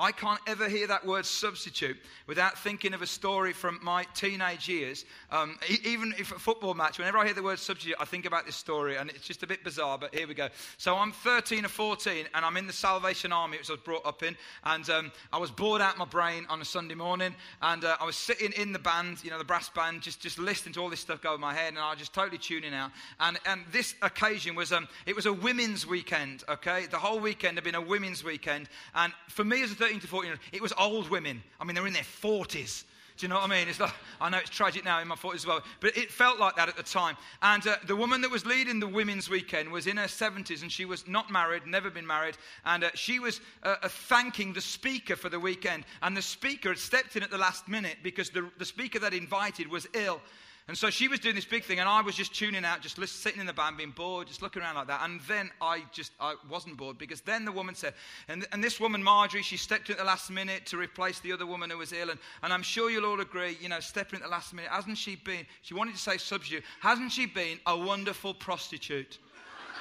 I 0.00 0.12
can't 0.12 0.40
ever 0.46 0.66
hear 0.66 0.86
that 0.86 1.06
word 1.06 1.26
substitute 1.26 1.98
without 2.26 2.58
thinking 2.58 2.94
of 2.94 3.02
a 3.02 3.06
story 3.06 3.52
from 3.52 3.78
my 3.82 4.04
teenage 4.14 4.66
years. 4.66 5.04
Um, 5.30 5.58
even 5.84 6.14
if 6.18 6.32
a 6.32 6.38
football 6.38 6.72
match, 6.72 6.98
whenever 6.98 7.18
I 7.18 7.26
hear 7.26 7.34
the 7.34 7.42
word 7.42 7.58
substitute, 7.58 7.96
I 8.00 8.06
think 8.06 8.24
about 8.24 8.46
this 8.46 8.56
story, 8.56 8.96
and 8.96 9.10
it's 9.10 9.26
just 9.26 9.42
a 9.42 9.46
bit 9.46 9.62
bizarre, 9.62 9.98
but 9.98 10.14
here 10.14 10.26
we 10.26 10.32
go. 10.32 10.48
So 10.78 10.96
I'm 10.96 11.12
13 11.12 11.66
or 11.66 11.68
14, 11.68 12.26
and 12.34 12.44
I'm 12.46 12.56
in 12.56 12.66
the 12.66 12.72
Salvation 12.72 13.30
Army, 13.30 13.58
which 13.58 13.68
I 13.68 13.74
was 13.74 13.82
brought 13.82 14.06
up 14.06 14.22
in, 14.22 14.36
and 14.64 14.88
um, 14.88 15.12
I 15.34 15.38
was 15.38 15.50
bored 15.50 15.82
out 15.82 15.98
my 15.98 16.06
brain 16.06 16.46
on 16.48 16.62
a 16.62 16.64
Sunday 16.64 16.94
morning, 16.94 17.34
and 17.60 17.84
uh, 17.84 17.98
I 18.00 18.06
was 18.06 18.16
sitting 18.16 18.52
in 18.52 18.72
the 18.72 18.78
band, 18.78 19.22
you 19.22 19.28
know, 19.28 19.38
the 19.38 19.44
brass 19.44 19.68
band, 19.68 20.00
just, 20.00 20.20
just 20.20 20.38
listening 20.38 20.72
to 20.74 20.80
all 20.80 20.88
this 20.88 21.00
stuff 21.00 21.20
go 21.20 21.34
in 21.34 21.40
my 21.42 21.52
head, 21.52 21.68
and 21.68 21.78
I 21.78 21.90
was 21.90 21.98
just 21.98 22.14
totally 22.14 22.38
tuning 22.38 22.72
out. 22.72 22.90
And, 23.20 23.38
and 23.44 23.64
this 23.70 23.94
occasion 24.00 24.54
was, 24.54 24.72
um, 24.72 24.88
it 25.04 25.14
was 25.14 25.26
a 25.26 25.32
women's 25.32 25.86
weekend, 25.86 26.42
okay? 26.48 26.86
The 26.86 26.98
whole 26.98 27.20
weekend 27.20 27.58
had 27.60 27.72
been 27.72 27.74
a 27.74 27.86
women's 27.86 28.24
weekend, 28.24 28.68
and 28.94 29.12
for 29.28 29.44
me 29.44 29.62
as 29.62 29.72
a 29.72 29.74
13 29.74 30.00
to 30.00 30.06
14, 30.06 30.32
it 30.52 30.62
was 30.62 30.72
old 30.78 31.10
women. 31.10 31.42
I 31.60 31.64
mean, 31.64 31.74
they're 31.74 31.86
in 31.86 31.92
their 31.92 32.02
40s. 32.02 32.84
Do 33.20 33.26
you 33.26 33.28
know 33.28 33.34
what 33.34 33.44
I 33.44 33.48
mean? 33.48 33.68
It's 33.68 33.78
like, 33.78 33.92
I 34.18 34.30
know 34.30 34.38
it's 34.38 34.48
tragic 34.48 34.82
now 34.82 34.98
in 35.00 35.06
my 35.06 35.14
40s 35.14 35.34
as 35.34 35.46
well, 35.46 35.60
but 35.80 35.94
it 35.94 36.10
felt 36.10 36.38
like 36.38 36.56
that 36.56 36.70
at 36.70 36.76
the 36.78 36.82
time. 36.82 37.18
And 37.42 37.66
uh, 37.66 37.76
the 37.86 37.94
woman 37.94 38.22
that 38.22 38.30
was 38.30 38.46
leading 38.46 38.80
the 38.80 38.88
women's 38.88 39.28
weekend 39.28 39.70
was 39.70 39.86
in 39.86 39.98
her 39.98 40.06
70s 40.06 40.62
and 40.62 40.72
she 40.72 40.86
was 40.86 41.06
not 41.06 41.30
married, 41.30 41.66
never 41.66 41.90
been 41.90 42.06
married. 42.06 42.38
And 42.64 42.84
uh, 42.84 42.90
she 42.94 43.18
was 43.18 43.42
uh, 43.62 43.76
uh, 43.82 43.88
thanking 43.88 44.54
the 44.54 44.62
speaker 44.62 45.16
for 45.16 45.28
the 45.28 45.38
weekend. 45.38 45.84
And 46.00 46.16
the 46.16 46.22
speaker 46.22 46.70
had 46.70 46.78
stepped 46.78 47.14
in 47.14 47.22
at 47.22 47.30
the 47.30 47.36
last 47.36 47.68
minute 47.68 47.98
because 48.02 48.30
the, 48.30 48.48
the 48.56 48.64
speaker 48.64 48.98
that 49.00 49.12
invited 49.12 49.68
was 49.68 49.86
ill. 49.92 50.22
And 50.70 50.78
so 50.78 50.88
she 50.88 51.08
was 51.08 51.18
doing 51.18 51.34
this 51.34 51.44
big 51.44 51.64
thing, 51.64 51.80
and 51.80 51.88
I 51.88 52.00
was 52.00 52.14
just 52.14 52.32
tuning 52.32 52.64
out, 52.64 52.80
just 52.80 52.96
sitting 53.20 53.40
in 53.40 53.46
the 53.48 53.52
band, 53.52 53.76
being 53.76 53.90
bored, 53.90 54.28
just 54.28 54.40
looking 54.40 54.62
around 54.62 54.76
like 54.76 54.86
that. 54.86 55.00
And 55.02 55.20
then 55.22 55.50
I 55.60 55.82
just 55.90 56.12
I 56.20 56.36
wasn't 56.48 56.76
bored 56.76 56.96
because 56.96 57.20
then 57.22 57.44
the 57.44 57.50
woman 57.50 57.74
said, 57.74 57.92
and, 58.28 58.46
and 58.52 58.62
this 58.62 58.78
woman, 58.78 59.02
Marjorie, 59.02 59.42
she 59.42 59.56
stepped 59.56 59.88
in 59.88 59.94
at 59.94 59.98
the 59.98 60.04
last 60.04 60.30
minute 60.30 60.66
to 60.66 60.76
replace 60.76 61.18
the 61.18 61.32
other 61.32 61.44
woman 61.44 61.70
who 61.70 61.78
was 61.78 61.92
ill. 61.92 62.10
And, 62.10 62.20
and 62.44 62.52
I'm 62.52 62.62
sure 62.62 62.88
you'll 62.88 63.06
all 63.06 63.20
agree, 63.20 63.58
you 63.60 63.68
know, 63.68 63.80
stepping 63.80 64.20
in 64.20 64.22
at 64.22 64.28
the 64.28 64.30
last 64.30 64.54
minute, 64.54 64.70
hasn't 64.70 64.96
she 64.96 65.16
been, 65.16 65.44
she 65.62 65.74
wanted 65.74 65.96
to 65.96 66.00
say 66.00 66.18
substitute, 66.18 66.62
hasn't 66.78 67.10
she 67.10 67.26
been 67.26 67.58
a 67.66 67.76
wonderful 67.76 68.32
prostitute? 68.32 69.18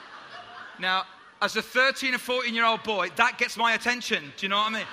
now, 0.80 1.04
as 1.40 1.56
a 1.56 1.62
13 1.62 2.16
or 2.16 2.18
14 2.18 2.56
year 2.56 2.66
old 2.66 2.82
boy, 2.82 3.10
that 3.16 3.38
gets 3.38 3.58
my 3.58 3.74
attention. 3.74 4.24
Do 4.38 4.48
you 4.48 4.50
know 4.50 4.58
what 4.58 4.72
I 4.72 4.78
mean? 4.78 4.88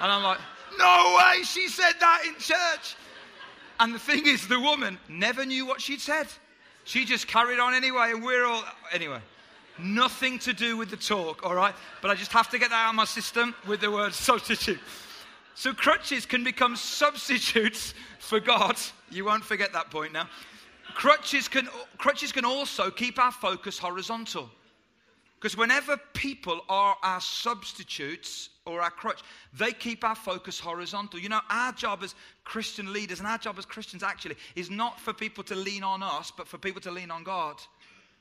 And 0.00 0.12
I'm 0.12 0.22
like, 0.22 0.38
no 0.78 1.18
way, 1.18 1.42
she 1.42 1.66
said 1.66 1.94
that 1.98 2.22
in 2.28 2.34
church. 2.34 2.94
And 3.80 3.94
the 3.94 3.98
thing 3.98 4.26
is, 4.26 4.46
the 4.46 4.60
woman 4.60 4.98
never 5.08 5.46
knew 5.46 5.66
what 5.66 5.80
she'd 5.80 6.00
said. 6.00 6.26
She 6.84 7.06
just 7.06 7.26
carried 7.26 7.58
on 7.58 7.74
anyway, 7.74 8.10
and 8.12 8.22
we're 8.22 8.44
all. 8.44 8.62
Anyway, 8.92 9.20
nothing 9.78 10.38
to 10.40 10.52
do 10.52 10.76
with 10.76 10.90
the 10.90 10.96
talk, 10.96 11.44
all 11.44 11.54
right? 11.54 11.74
But 12.02 12.10
I 12.10 12.14
just 12.14 12.30
have 12.32 12.50
to 12.50 12.58
get 12.58 12.68
that 12.70 12.86
out 12.86 12.90
of 12.90 12.94
my 12.94 13.06
system 13.06 13.54
with 13.66 13.80
the 13.80 13.90
word 13.90 14.12
substitute. 14.12 14.78
So 15.54 15.72
crutches 15.72 16.26
can 16.26 16.44
become 16.44 16.76
substitutes 16.76 17.94
for 18.18 18.38
God. 18.38 18.76
You 19.10 19.24
won't 19.24 19.44
forget 19.44 19.72
that 19.72 19.90
point 19.90 20.12
now. 20.12 20.28
Crutches 20.94 21.48
can, 21.48 21.68
crutches 21.98 22.32
can 22.32 22.44
also 22.44 22.90
keep 22.90 23.18
our 23.18 23.32
focus 23.32 23.78
horizontal. 23.78 24.50
Because 25.36 25.56
whenever 25.56 25.96
people 26.12 26.60
are 26.68 26.96
our 27.02 27.20
substitutes 27.20 28.50
or 28.70 28.82
our 28.82 28.90
crutch, 28.90 29.20
they 29.52 29.72
keep 29.72 30.04
our 30.04 30.14
focus 30.14 30.58
horizontal. 30.58 31.18
You 31.18 31.28
know, 31.28 31.40
our 31.50 31.72
job 31.72 32.02
as 32.02 32.14
Christian 32.44 32.92
leaders 32.92 33.18
and 33.18 33.28
our 33.28 33.38
job 33.38 33.58
as 33.58 33.66
Christians 33.66 34.02
actually 34.02 34.36
is 34.56 34.70
not 34.70 35.00
for 35.00 35.12
people 35.12 35.44
to 35.44 35.54
lean 35.54 35.82
on 35.82 36.02
us, 36.02 36.32
but 36.36 36.48
for 36.48 36.58
people 36.58 36.80
to 36.82 36.90
lean 36.90 37.10
on 37.10 37.24
God. 37.24 37.56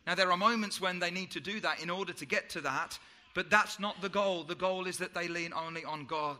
Now, 0.07 0.15
there 0.15 0.31
are 0.31 0.37
moments 0.37 0.81
when 0.81 0.99
they 0.99 1.11
need 1.11 1.31
to 1.31 1.39
do 1.39 1.59
that 1.59 1.81
in 1.81 1.89
order 1.89 2.13
to 2.13 2.25
get 2.25 2.49
to 2.51 2.61
that, 2.61 2.97
but 3.35 3.49
that's 3.49 3.79
not 3.79 4.01
the 4.01 4.09
goal. 4.09 4.43
The 4.43 4.55
goal 4.55 4.87
is 4.87 4.97
that 4.97 5.13
they 5.13 5.27
lean 5.27 5.53
only 5.53 5.83
on 5.85 6.05
God 6.05 6.37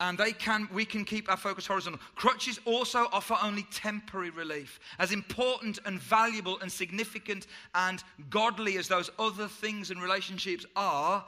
and 0.00 0.16
they 0.16 0.32
can 0.32 0.68
we 0.72 0.84
can 0.84 1.04
keep 1.04 1.28
our 1.28 1.36
focus 1.36 1.66
horizontal 1.66 2.00
crutches 2.14 2.60
also 2.64 3.08
offer 3.12 3.36
only 3.42 3.66
temporary 3.72 4.30
relief 4.30 4.78
as 4.98 5.12
important 5.12 5.78
and 5.86 6.00
valuable 6.00 6.58
and 6.60 6.70
significant 6.70 7.46
and 7.74 8.04
godly 8.30 8.76
as 8.76 8.88
those 8.88 9.10
other 9.18 9.48
things 9.48 9.90
and 9.90 10.00
relationships 10.00 10.64
are 10.76 11.24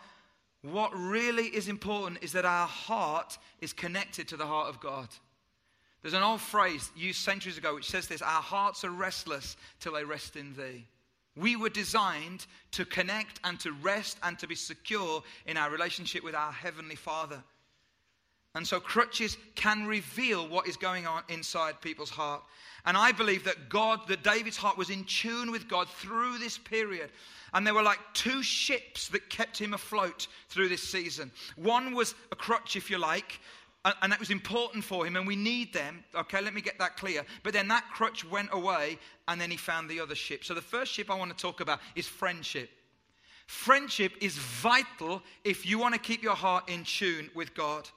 what 0.63 0.93
really 0.95 1.47
is 1.47 1.69
important 1.69 2.23
is 2.23 2.33
that 2.33 2.45
our 2.45 2.67
heart 2.67 3.39
is 3.61 3.73
connected 3.73 4.29
to 4.29 4.37
the 4.37 4.47
heart 4.47 4.69
of 4.69 4.81
god. 4.81 5.09
There's 6.03 6.15
an 6.15 6.23
old 6.23 6.41
phrase 6.41 6.91
used 6.97 7.21
centuries 7.21 7.59
ago 7.59 7.75
which 7.75 7.91
says 7.91 8.09
this 8.09 8.23
our 8.23 8.43
hearts 8.43 8.85
are 8.85 8.91
restless 8.91 9.57
till 9.81 9.93
they 9.93 10.05
rest 10.05 10.37
in 10.37 10.55
thee. 10.55 10.87
We 11.37 11.57
were 11.57 11.69
designed 11.69 12.47
to 12.73 12.85
connect 12.85 13.41
and 13.45 13.59
to 13.61 13.73
rest 13.73 14.19
and 14.23 14.39
to 14.39 14.47
be 14.47 14.55
secure 14.55 15.23
in 15.47 15.57
our 15.57 15.71
relationship 15.71 16.25
with 16.25 16.35
our 16.35 16.53
heavenly 16.53 16.97
father 16.97 17.43
and 18.55 18.67
so 18.67 18.81
crutches 18.81 19.37
can 19.55 19.87
reveal 19.87 20.49
what 20.49 20.67
is 20.67 20.77
going 20.77 21.07
on 21.07 21.23
inside 21.29 21.81
people's 21.81 22.11
heart. 22.11 22.43
And 22.85 22.97
I 22.97 23.13
believe 23.13 23.45
that 23.45 23.69
God, 23.69 24.01
that 24.09 24.25
David's 24.25 24.57
heart 24.57 24.77
was 24.77 24.91
in 24.91 25.05
tune 25.05 25.53
with 25.53 25.69
God 25.69 25.89
through 25.89 26.39
this 26.39 26.59
period. 26.59 27.11
And 27.53 27.67
there 27.67 27.75
were 27.75 27.83
like 27.83 27.99
two 28.15 28.43
ships 28.43 29.09
that 29.09 29.29
kept 29.29 29.59
him 29.59 29.75
afloat 29.75 30.27
through 30.49 30.69
this 30.69 30.83
season. 30.83 31.31
One 31.57 31.95
was 31.95 32.15
a 32.33 32.37
crutch, 32.37 32.77
if 32.77 32.91
you 32.91 32.99
like, 32.99 33.41
and 34.03 34.13
that 34.13 34.21
was 34.21 34.31
important 34.31 34.85
for 34.85 35.07
him, 35.07 35.17
and 35.17 35.27
we 35.27 35.37
need 35.37 35.73
them. 35.73 36.05
Okay, 36.15 36.43
let 36.43 36.53
me 36.53 36.61
get 36.61 36.79
that 36.79 36.97
clear. 36.97 37.25
But 37.43 37.53
then 37.53 37.69
that 37.69 37.85
crutch 37.93 38.29
went 38.29 38.51
away, 38.53 38.99
and 39.29 39.41
then 39.41 39.51
he 39.51 39.57
found 39.57 39.89
the 39.89 40.01
other 40.01 40.15
ship. 40.15 40.45
So 40.45 40.55
the 40.55 40.61
first 40.61 40.93
ship 40.93 41.11
I 41.11 41.15
want 41.15 41.37
to 41.37 41.41
talk 41.41 41.61
about 41.61 41.81
is 41.95 42.07
friendship. 42.07 42.69
Friendship 43.47 44.13
is 44.21 44.37
vital 44.37 45.23
if 45.45 45.67
you 45.67 45.79
want 45.79 45.95
to 45.95 46.01
keep 46.01 46.23
your 46.23 46.35
heart 46.35 46.69
in 46.69 46.85
tune 46.85 47.31
with 47.35 47.55
God. 47.55 47.89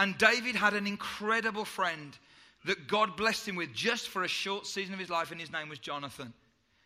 And 0.00 0.16
David 0.16 0.56
had 0.56 0.72
an 0.72 0.86
incredible 0.86 1.66
friend 1.66 2.16
that 2.64 2.88
God 2.88 3.18
blessed 3.18 3.46
him 3.46 3.54
with 3.54 3.74
just 3.74 4.08
for 4.08 4.22
a 4.22 4.28
short 4.28 4.66
season 4.66 4.94
of 4.94 4.98
his 4.98 5.10
life, 5.10 5.30
and 5.30 5.38
his 5.38 5.52
name 5.52 5.68
was 5.68 5.78
Jonathan. 5.78 6.32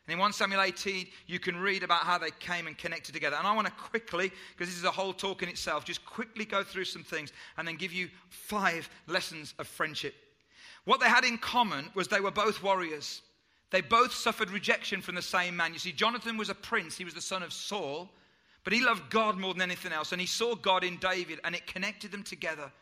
And 0.06 0.14
in 0.14 0.18
1 0.18 0.32
Samuel 0.32 0.62
18, 0.62 1.06
you 1.28 1.38
can 1.38 1.56
read 1.56 1.84
about 1.84 2.00
how 2.00 2.18
they 2.18 2.32
came 2.40 2.66
and 2.66 2.76
connected 2.76 3.12
together. 3.12 3.36
And 3.36 3.46
I 3.46 3.54
want 3.54 3.68
to 3.68 3.72
quickly, 3.74 4.32
because 4.50 4.68
this 4.68 4.76
is 4.76 4.82
a 4.82 4.90
whole 4.90 5.12
talk 5.12 5.44
in 5.44 5.48
itself, 5.48 5.84
just 5.84 6.04
quickly 6.04 6.44
go 6.44 6.64
through 6.64 6.86
some 6.86 7.04
things 7.04 7.32
and 7.56 7.68
then 7.68 7.76
give 7.76 7.92
you 7.92 8.08
five 8.30 8.90
lessons 9.06 9.54
of 9.60 9.68
friendship. 9.68 10.16
What 10.84 10.98
they 10.98 11.08
had 11.08 11.22
in 11.24 11.38
common 11.38 11.90
was 11.94 12.08
they 12.08 12.18
were 12.18 12.32
both 12.32 12.64
warriors. 12.64 13.22
They 13.70 13.80
both 13.80 14.12
suffered 14.12 14.50
rejection 14.50 15.00
from 15.00 15.14
the 15.14 15.22
same 15.22 15.56
man. 15.56 15.72
You 15.72 15.78
see, 15.78 15.92
Jonathan 15.92 16.36
was 16.36 16.48
a 16.48 16.54
prince, 16.54 16.98
he 16.98 17.04
was 17.04 17.14
the 17.14 17.20
son 17.20 17.44
of 17.44 17.52
Saul, 17.52 18.10
but 18.64 18.72
he 18.72 18.84
loved 18.84 19.08
God 19.08 19.38
more 19.38 19.54
than 19.54 19.62
anything 19.62 19.92
else. 19.92 20.10
And 20.10 20.20
he 20.20 20.26
saw 20.26 20.56
God 20.56 20.82
in 20.82 20.96
David, 20.96 21.38
and 21.44 21.54
it 21.54 21.68
connected 21.68 22.10
them 22.10 22.24
together. 22.24 22.72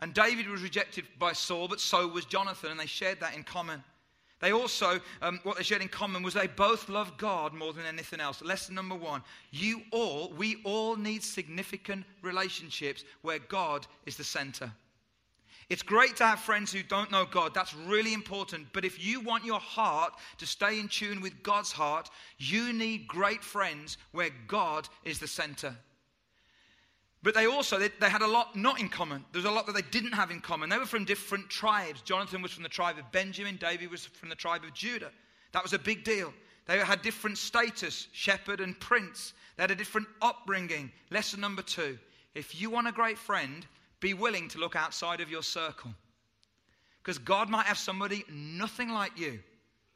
And 0.00 0.14
David 0.14 0.48
was 0.48 0.62
rejected 0.62 1.06
by 1.18 1.32
Saul, 1.32 1.68
but 1.68 1.80
so 1.80 2.08
was 2.08 2.24
Jonathan, 2.24 2.70
and 2.70 2.80
they 2.80 2.86
shared 2.86 3.20
that 3.20 3.34
in 3.34 3.44
common. 3.44 3.84
They 4.40 4.52
also, 4.52 5.00
um, 5.20 5.38
what 5.42 5.58
they 5.58 5.62
shared 5.62 5.82
in 5.82 5.88
common 5.88 6.22
was 6.22 6.32
they 6.32 6.46
both 6.46 6.88
loved 6.88 7.18
God 7.18 7.52
more 7.52 7.74
than 7.74 7.84
anything 7.84 8.20
else. 8.20 8.40
Lesson 8.42 8.74
number 8.74 8.94
one 8.94 9.22
you 9.50 9.82
all, 9.92 10.32
we 10.36 10.56
all 10.64 10.96
need 10.96 11.22
significant 11.22 12.04
relationships 12.22 13.04
where 13.20 13.38
God 13.38 13.86
is 14.06 14.16
the 14.16 14.24
center. 14.24 14.72
It's 15.68 15.82
great 15.82 16.16
to 16.16 16.24
have 16.24 16.40
friends 16.40 16.72
who 16.72 16.82
don't 16.82 17.12
know 17.12 17.24
God. 17.24 17.54
That's 17.54 17.74
really 17.74 18.12
important. 18.12 18.66
But 18.72 18.84
if 18.84 19.04
you 19.04 19.20
want 19.20 19.44
your 19.44 19.60
heart 19.60 20.14
to 20.38 20.46
stay 20.46 20.80
in 20.80 20.88
tune 20.88 21.20
with 21.20 21.44
God's 21.44 21.70
heart, 21.70 22.10
you 22.38 22.72
need 22.72 23.06
great 23.06 23.44
friends 23.44 23.96
where 24.10 24.30
God 24.48 24.88
is 25.04 25.20
the 25.20 25.28
center. 25.28 25.76
But 27.22 27.34
they 27.34 27.46
also, 27.46 27.78
they, 27.78 27.90
they, 28.00 28.08
had 28.08 28.22
a 28.22 28.26
lot 28.26 28.56
not 28.56 28.80
in 28.80 28.88
common. 28.88 29.24
There's 29.32 29.44
a 29.44 29.50
lot 29.50 29.66
that 29.66 29.74
they 29.74 29.82
didn't 29.82 30.12
have 30.12 30.30
in 30.30 30.40
common. 30.40 30.70
They 30.70 30.78
were 30.78 30.86
from 30.86 31.04
different 31.04 31.50
tribes. 31.50 32.00
Jonathan 32.00 32.40
was 32.40 32.52
from 32.52 32.62
the 32.62 32.68
tribe 32.68 32.98
of 32.98 33.10
Benjamin. 33.12 33.56
David 33.56 33.90
was 33.90 34.06
from 34.06 34.30
the 34.30 34.34
tribe 34.34 34.64
of 34.64 34.72
Judah. 34.72 35.10
That 35.52 35.62
was 35.62 35.74
a 35.74 35.78
big 35.78 36.02
deal. 36.02 36.32
They 36.66 36.78
had 36.78 37.02
different 37.02 37.36
status, 37.36 38.08
shepherd 38.12 38.60
and 38.60 38.78
prince. 38.78 39.34
They 39.56 39.62
had 39.62 39.70
a 39.70 39.74
different 39.74 40.08
upbringing. 40.22 40.90
Lesson 41.10 41.40
number 41.40 41.62
two 41.62 41.98
if 42.34 42.58
you 42.60 42.70
want 42.70 42.86
a 42.86 42.92
great 42.92 43.18
friend, 43.18 43.66
be 43.98 44.14
willing 44.14 44.48
to 44.48 44.58
look 44.58 44.76
outside 44.76 45.20
of 45.20 45.30
your 45.30 45.42
circle. 45.42 45.92
Because 47.02 47.18
God 47.18 47.50
might 47.50 47.66
have 47.66 47.76
somebody 47.76 48.24
nothing 48.30 48.90
like 48.90 49.18
you, 49.18 49.40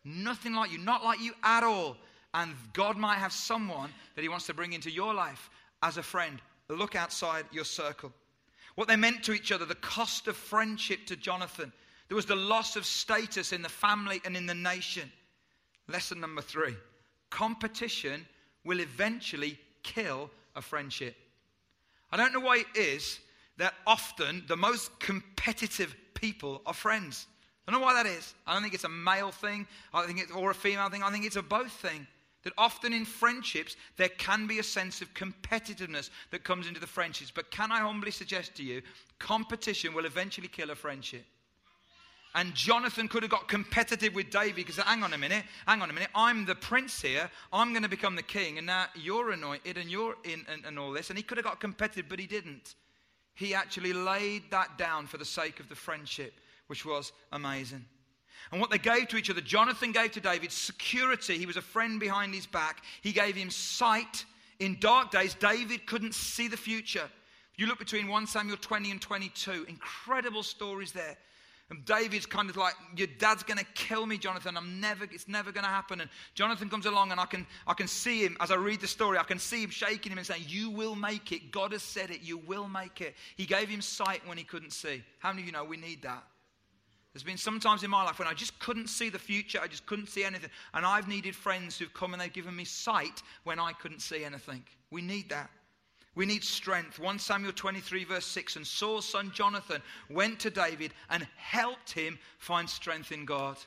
nothing 0.04 0.52
like 0.52 0.72
you, 0.72 0.78
not 0.78 1.04
like 1.04 1.20
you 1.20 1.32
at 1.42 1.62
all. 1.62 1.96
And 2.34 2.54
God 2.72 2.96
might 2.96 3.18
have 3.18 3.32
someone 3.32 3.90
that 4.14 4.22
He 4.22 4.28
wants 4.28 4.46
to 4.46 4.54
bring 4.54 4.72
into 4.72 4.90
your 4.90 5.14
life 5.14 5.48
as 5.82 5.96
a 5.96 6.02
friend 6.02 6.40
look 6.68 6.94
outside 6.94 7.44
your 7.52 7.64
circle. 7.64 8.12
What 8.74 8.88
they 8.88 8.96
meant 8.96 9.22
to 9.24 9.32
each 9.32 9.52
other, 9.52 9.64
the 9.64 9.74
cost 9.76 10.26
of 10.26 10.36
friendship 10.36 11.06
to 11.06 11.16
Jonathan. 11.16 11.72
There 12.08 12.16
was 12.16 12.26
the 12.26 12.36
loss 12.36 12.76
of 12.76 12.84
status 12.84 13.52
in 13.52 13.62
the 13.62 13.68
family 13.68 14.20
and 14.24 14.36
in 14.36 14.46
the 14.46 14.54
nation. 14.54 15.10
Lesson 15.88 16.20
number 16.20 16.42
three 16.42 16.76
competition 17.30 18.24
will 18.64 18.80
eventually 18.80 19.58
kill 19.82 20.30
a 20.54 20.62
friendship. 20.62 21.16
I 22.12 22.16
don't 22.16 22.32
know 22.32 22.40
why 22.40 22.58
it 22.58 22.78
is 22.78 23.18
that 23.56 23.74
often 23.86 24.44
the 24.46 24.56
most 24.56 24.98
competitive 25.00 25.94
people 26.14 26.62
are 26.64 26.72
friends. 26.72 27.26
I 27.66 27.72
don't 27.72 27.80
know 27.80 27.86
why 27.86 27.94
that 27.94 28.06
is. 28.06 28.34
I 28.46 28.52
don't 28.52 28.62
think 28.62 28.74
it's 28.74 28.84
a 28.84 28.88
male 28.88 29.30
thing, 29.30 29.66
I 29.92 30.06
think 30.06 30.20
it's, 30.20 30.30
or 30.32 30.50
a 30.50 30.54
female 30.54 30.88
thing. 30.90 31.02
I 31.02 31.10
think 31.10 31.24
it's 31.24 31.36
a 31.36 31.42
both 31.42 31.72
thing 31.72 32.06
that 32.44 32.52
often 32.56 32.92
in 32.92 33.04
friendships 33.04 33.76
there 33.96 34.08
can 34.08 34.46
be 34.46 34.58
a 34.58 34.62
sense 34.62 35.00
of 35.02 35.12
competitiveness 35.14 36.10
that 36.30 36.44
comes 36.44 36.68
into 36.68 36.80
the 36.80 36.86
friendships. 36.86 37.32
But 37.34 37.50
can 37.50 37.72
I 37.72 37.80
humbly 37.80 38.10
suggest 38.10 38.54
to 38.56 38.62
you, 38.62 38.82
competition 39.18 39.94
will 39.94 40.04
eventually 40.04 40.48
kill 40.48 40.70
a 40.70 40.74
friendship. 40.74 41.24
And 42.36 42.52
Jonathan 42.54 43.06
could 43.06 43.22
have 43.22 43.30
got 43.30 43.46
competitive 43.46 44.14
with 44.14 44.30
David 44.30 44.56
because, 44.56 44.76
hang 44.78 45.04
on 45.04 45.12
a 45.12 45.18
minute, 45.18 45.44
hang 45.66 45.82
on 45.82 45.90
a 45.90 45.92
minute, 45.92 46.08
I'm 46.16 46.44
the 46.44 46.56
prince 46.56 47.00
here, 47.00 47.30
I'm 47.52 47.70
going 47.70 47.84
to 47.84 47.88
become 47.88 48.16
the 48.16 48.24
king, 48.24 48.58
and 48.58 48.66
now 48.66 48.86
you're 48.96 49.30
anointed 49.30 49.78
and 49.78 49.88
you're 49.88 50.16
in 50.24 50.44
and, 50.48 50.64
and 50.64 50.76
all 50.76 50.90
this. 50.90 51.10
And 51.10 51.16
he 51.16 51.22
could 51.22 51.38
have 51.38 51.44
got 51.44 51.60
competitive, 51.60 52.06
but 52.08 52.18
he 52.18 52.26
didn't. 52.26 52.74
He 53.36 53.54
actually 53.54 53.92
laid 53.92 54.50
that 54.50 54.78
down 54.78 55.06
for 55.06 55.16
the 55.16 55.24
sake 55.24 55.60
of 55.60 55.68
the 55.68 55.76
friendship, 55.76 56.34
which 56.66 56.84
was 56.84 57.12
amazing. 57.30 57.84
And 58.52 58.60
what 58.60 58.70
they 58.70 58.78
gave 58.78 59.08
to 59.08 59.16
each 59.16 59.30
other, 59.30 59.40
Jonathan 59.40 59.92
gave 59.92 60.12
to 60.12 60.20
David 60.20 60.52
security. 60.52 61.38
He 61.38 61.46
was 61.46 61.56
a 61.56 61.62
friend 61.62 61.98
behind 61.98 62.34
his 62.34 62.46
back. 62.46 62.84
He 63.02 63.12
gave 63.12 63.34
him 63.34 63.50
sight. 63.50 64.24
In 64.60 64.78
dark 64.80 65.10
days, 65.10 65.34
David 65.34 65.86
couldn't 65.86 66.14
see 66.14 66.48
the 66.48 66.56
future. 66.56 67.08
You 67.56 67.66
look 67.66 67.78
between 67.78 68.08
1 68.08 68.26
Samuel 68.26 68.56
20 68.56 68.90
and 68.90 69.00
22, 69.00 69.66
incredible 69.68 70.42
stories 70.42 70.92
there. 70.92 71.16
And 71.70 71.84
David's 71.86 72.26
kind 72.26 72.50
of 72.50 72.56
like, 72.56 72.74
Your 72.94 73.06
dad's 73.18 73.42
going 73.42 73.58
to 73.58 73.64
kill 73.74 74.04
me, 74.04 74.18
Jonathan. 74.18 74.56
I'm 74.56 74.80
never, 74.80 75.04
it's 75.04 75.28
never 75.28 75.50
going 75.50 75.64
to 75.64 75.70
happen. 75.70 76.00
And 76.02 76.10
Jonathan 76.34 76.68
comes 76.68 76.84
along, 76.84 77.10
and 77.10 77.18
I 77.18 77.24
can, 77.24 77.46
I 77.66 77.72
can 77.72 77.88
see 77.88 78.22
him 78.24 78.36
as 78.40 78.50
I 78.50 78.56
read 78.56 78.80
the 78.80 78.86
story. 78.86 79.16
I 79.16 79.22
can 79.22 79.38
see 79.38 79.62
him 79.62 79.70
shaking 79.70 80.12
him 80.12 80.18
and 80.18 80.26
saying, 80.26 80.44
You 80.46 80.68
will 80.68 80.94
make 80.94 81.32
it. 81.32 81.50
God 81.50 81.72
has 81.72 81.82
said 81.82 82.10
it. 82.10 82.20
You 82.22 82.36
will 82.36 82.68
make 82.68 83.00
it. 83.00 83.14
He 83.36 83.46
gave 83.46 83.68
him 83.68 83.80
sight 83.80 84.20
when 84.26 84.36
he 84.36 84.44
couldn't 84.44 84.72
see. 84.72 85.02
How 85.20 85.30
many 85.30 85.42
of 85.42 85.46
you 85.46 85.52
know 85.52 85.64
we 85.64 85.78
need 85.78 86.02
that? 86.02 86.22
There's 87.14 87.22
been 87.22 87.36
some 87.36 87.60
times 87.60 87.84
in 87.84 87.90
my 87.90 88.02
life 88.02 88.18
when 88.18 88.26
I 88.26 88.34
just 88.34 88.58
couldn't 88.58 88.88
see 88.88 89.08
the 89.08 89.20
future. 89.20 89.60
I 89.62 89.68
just 89.68 89.86
couldn't 89.86 90.08
see 90.08 90.24
anything. 90.24 90.50
And 90.74 90.84
I've 90.84 91.06
needed 91.06 91.36
friends 91.36 91.78
who've 91.78 91.94
come 91.94 92.12
and 92.12 92.20
they've 92.20 92.32
given 92.32 92.56
me 92.56 92.64
sight 92.64 93.22
when 93.44 93.60
I 93.60 93.72
couldn't 93.72 94.00
see 94.00 94.24
anything. 94.24 94.64
We 94.90 95.00
need 95.00 95.30
that. 95.30 95.48
We 96.16 96.26
need 96.26 96.42
strength. 96.42 96.98
1 96.98 97.20
Samuel 97.20 97.52
23, 97.52 98.04
verse 98.04 98.26
6. 98.26 98.56
And 98.56 98.66
Saul's 98.66 99.06
son 99.06 99.30
Jonathan 99.32 99.80
went 100.10 100.40
to 100.40 100.50
David 100.50 100.92
and 101.08 101.24
helped 101.36 101.92
him 101.92 102.18
find 102.38 102.68
strength 102.68 103.12
in 103.12 103.24
God. 103.24 103.58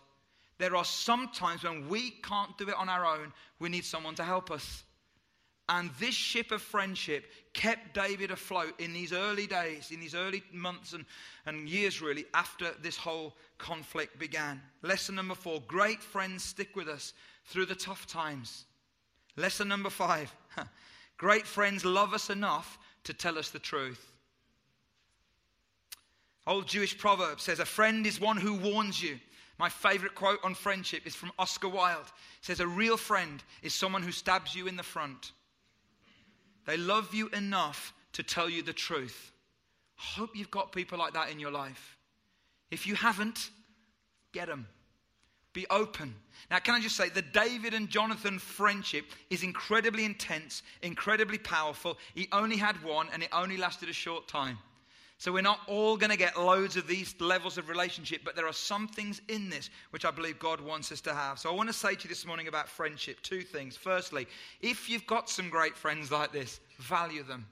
There 0.58 0.76
are 0.76 0.86
some 0.86 1.30
times 1.30 1.64
when 1.64 1.88
we 1.88 2.12
can't 2.12 2.58
do 2.58 2.68
it 2.68 2.76
on 2.76 2.90
our 2.90 3.06
own, 3.06 3.32
we 3.60 3.70
need 3.70 3.86
someone 3.86 4.16
to 4.16 4.24
help 4.24 4.52
us. 4.52 4.84
And 5.70 5.90
this 6.00 6.14
ship 6.14 6.52
of 6.52 6.62
friendship 6.62 7.26
kept 7.54 7.94
David 7.94 8.32
afloat 8.32 8.80
in 8.80 8.94
these 8.94 9.12
early 9.12 9.48
days, 9.48 9.92
in 9.92 10.00
these 10.00 10.16
early 10.16 10.42
months 10.54 10.94
and, 10.94 11.04
and 11.46 11.68
years, 11.68 12.02
really, 12.02 12.26
after 12.34 12.72
this 12.82 12.96
whole 12.96 13.36
conflict 13.58 14.18
began. 14.18 14.62
Lesson 14.82 15.16
number 15.16 15.36
four 15.36 15.62
great 15.68 16.02
friends 16.02 16.44
stick 16.44 16.76
with 16.76 16.88
us 16.88 17.14
through 17.46 17.66
the 17.66 17.76
tough 17.76 18.08
times. 18.08 18.66
Lesson 19.36 19.68
number 19.68 19.90
five 19.90 20.34
Great 21.18 21.48
friends 21.48 21.84
love 21.84 22.14
us 22.14 22.30
enough 22.30 22.78
to 23.04 23.14
tell 23.14 23.38
us 23.38 23.50
the 23.50 23.60
truth. 23.60 24.12
Old 26.46 26.68
Jewish 26.68 26.98
proverb 26.98 27.42
says, 27.42 27.60
A 27.60 27.66
friend 27.66 28.06
is 28.06 28.22
one 28.22 28.38
who 28.38 28.54
warns 28.54 29.02
you. 29.02 29.20
My 29.58 29.70
favorite 29.70 30.14
quote 30.14 30.40
on 30.44 30.54
friendship 30.54 31.08
is 31.08 31.16
from 31.16 31.32
Oscar 31.40 31.68
Wilde. 31.68 32.06
It 32.06 32.46
says, 32.46 32.60
A 32.60 32.68
real 32.68 32.98
friend 32.98 33.44
is 33.64 33.74
someone 33.74 34.04
who 34.04 34.12
stabs 34.12 34.56
you 34.56 34.68
in 34.68 34.78
the 34.78 34.84
front. 34.84 35.32
They 36.68 36.78
love 36.78 37.16
you 37.16 37.30
enough 37.30 37.94
to 38.14 38.22
tell 38.22 38.50
you 38.50 38.62
the 38.62 38.74
truth. 38.74 39.32
I 39.98 40.20
hope 40.20 40.36
you've 40.36 40.52
got 40.52 40.72
people 40.72 41.00
like 41.00 41.14
that 41.14 41.32
in 41.32 41.40
your 41.40 41.50
life. 41.50 41.98
If 42.70 42.86
you 42.86 42.94
haven't, 42.94 43.50
get 44.34 44.48
them. 44.48 44.68
Be 45.54 45.66
open. 45.72 46.14
Now, 46.52 46.60
can 46.60 46.76
I 46.76 46.82
just 46.82 46.96
say, 46.96 47.10
the 47.10 47.24
David 47.24 47.74
and 47.74 47.90
Jonathan 47.90 48.38
friendship 48.38 49.06
is 49.32 49.42
incredibly 49.42 50.06
intense, 50.06 50.62
incredibly 50.84 51.40
powerful. 51.40 51.98
He 52.14 52.28
only 52.32 52.58
had 52.58 52.84
one, 52.84 53.08
and 53.12 53.24
it 53.24 53.30
only 53.32 53.58
lasted 53.58 53.90
a 53.90 53.94
short 53.94 54.28
time. 54.28 54.60
So, 55.20 55.32
we're 55.32 55.42
not 55.42 55.60
all 55.68 55.98
going 55.98 56.12
to 56.12 56.18
get 56.18 56.40
loads 56.40 56.78
of 56.78 56.88
these 56.88 57.16
levels 57.20 57.58
of 57.58 57.70
relationship, 57.70 58.22
but 58.24 58.36
there 58.36 58.46
are 58.48 58.54
some 58.54 58.88
things 58.88 59.20
in 59.28 59.50
this 59.50 59.72
which 59.90 60.06
I 60.06 60.12
believe 60.12 60.38
God 60.38 60.62
wants 60.62 60.92
us 60.92 61.02
to 61.02 61.14
have. 61.14 61.40
So, 61.40 61.50
I 61.50 61.56
want 61.56 61.70
to 61.70 61.74
say 61.74 61.96
to 61.96 62.04
you 62.04 62.10
this 62.10 62.26
morning 62.26 62.48
about 62.48 62.70
friendship 62.70 63.22
two 63.22 63.42
things. 63.42 63.76
Firstly, 63.76 64.28
if 64.62 64.90
you've 64.90 65.08
got 65.08 65.28
some 65.30 65.50
great 65.50 65.76
friends 65.76 66.12
like 66.12 66.32
this, 66.32 66.60
value 66.78 67.24
them. 67.24 67.48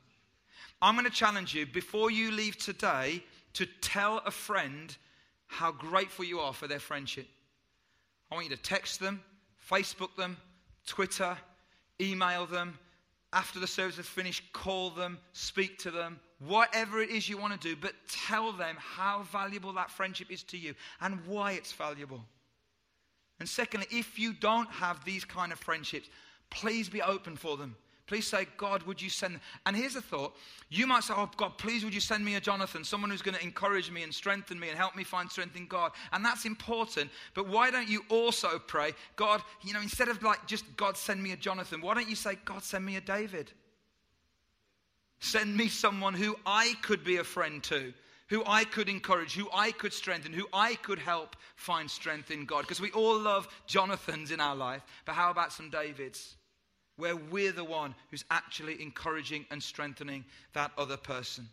I'm 0.82 0.94
going 0.94 1.06
to 1.06 1.12
challenge 1.12 1.56
you 1.56 1.66
before 1.66 2.12
you 2.12 2.32
leave 2.32 2.58
today 2.58 3.24
to 3.54 3.66
tell 3.82 4.22
a 4.26 4.32
friend 4.32 4.96
how 5.48 5.72
grateful 5.72 6.26
you 6.26 6.40
are 6.40 6.54
for 6.54 6.68
their 6.68 6.80
friendship. 6.80 7.28
I 8.32 8.36
want 8.36 8.50
you 8.50 8.56
to 8.56 8.62
text 8.62 9.00
them, 9.00 9.24
Facebook 9.72 10.16
them, 10.16 10.38
Twitter, 10.86 11.38
email 12.00 12.46
them. 12.46 12.78
After 13.34 13.60
the 13.60 13.68
service 13.68 13.98
is 13.98 14.06
finished, 14.06 14.44
call 14.54 14.90
them, 14.92 15.18
speak 15.34 15.80
to 15.80 15.92
them, 15.92 16.20
whatever 16.48 17.02
it 17.02 17.10
is 17.10 17.28
you 17.30 17.38
want 17.38 17.60
to 17.60 17.68
do, 17.68 17.76
but 17.76 17.94
tell 18.08 18.52
them 18.52 18.76
how 18.80 19.24
valuable 19.32 19.74
that 19.74 19.92
friendship 19.92 20.32
is 20.32 20.44
to 20.44 20.58
you 20.58 20.74
and 21.02 21.20
why 21.26 21.54
it's 21.54 21.72
valuable. 21.72 22.24
And 23.40 23.48
secondly, 23.50 23.88
if 23.92 24.18
you 24.18 24.34
don't 24.34 24.70
have 24.70 25.04
these 25.04 25.26
kind 25.26 25.52
of 25.52 25.60
friendships, 25.60 26.10
please 26.50 26.90
be 26.90 27.02
open 27.02 27.36
for 27.36 27.58
them. 27.58 27.76
Please 28.08 28.28
say, 28.28 28.46
God, 28.58 28.84
would 28.84 29.02
you 29.02 29.10
send? 29.10 29.40
And 29.66 29.76
here's 29.76 29.96
a 29.96 30.02
thought. 30.02 30.36
You 30.70 30.86
might 30.86 31.04
say, 31.04 31.16
Oh, 31.18 31.30
God, 31.38 31.58
please 31.58 31.84
would 31.84 31.94
you 31.94 32.00
send 32.00 32.24
me 32.24 32.36
a 32.36 32.40
Jonathan, 32.40 32.84
someone 32.84 33.10
who's 33.10 33.24
going 33.24 33.36
to 33.36 33.44
encourage 33.44 33.90
me 33.90 34.04
and 34.04 34.14
strengthen 34.14 34.60
me 34.60 34.70
and 34.70 34.78
help 34.78 34.96
me 34.96 35.04
find 35.04 35.30
strength 35.30 35.56
in 35.56 35.66
God. 35.66 35.92
And 36.12 36.24
that's 36.24 36.46
important. 36.46 37.10
But 37.34 37.48
why 37.48 37.72
don't 37.72 37.90
you 37.90 38.04
also 38.10 38.60
pray, 38.60 38.92
God, 39.16 39.42
you 39.64 39.74
know, 39.74 39.82
instead 39.82 40.08
of 40.08 40.22
like 40.22 40.46
just 40.46 40.66
God 40.78 40.98
send 40.98 41.22
me 41.22 41.32
a 41.32 41.36
Jonathan, 41.36 41.82
why 41.82 41.96
don't 41.96 42.08
you 42.08 42.16
say, 42.16 42.38
God, 42.46 42.64
send 42.64 42.86
me 42.86 42.96
a 42.96 43.02
David? 43.02 43.52
Send 45.20 45.56
me 45.56 45.68
someone 45.68 46.14
who 46.14 46.36
I 46.46 46.74
could 46.82 47.04
be 47.04 47.18
a 47.18 47.24
friend 47.24 47.64
to 47.64 47.94
who 48.28 48.44
I 48.48 48.64
could 48.64 48.90
encourage, 48.90 49.36
who 49.36 49.48
I 49.54 49.72
could 49.72 49.94
strengthen, 49.94 50.34
who 50.34 50.48
I 50.52 50.74
could 50.74 50.98
help 50.98 51.36
find 51.58 51.90
strength 51.90 52.32
in 52.32 52.46
God. 52.46 52.62
Because 52.62 52.82
we 52.82 52.90
all 52.90 53.20
love 53.20 53.48
Jonathans 53.68 54.32
in 54.32 54.40
our 54.40 54.56
life, 54.56 54.84
but 55.06 55.14
how 55.14 55.30
about 55.30 55.54
some 55.54 55.70
Davids? 55.70 56.36
where 56.98 57.16
we're 57.16 57.52
the 57.52 57.64
one 57.64 57.96
who's 58.10 58.26
actually 58.32 58.82
encouraging 58.82 59.46
and 59.52 59.62
strengthening 59.62 60.24
that 60.54 60.72
other 60.78 60.98
person. 60.98 61.48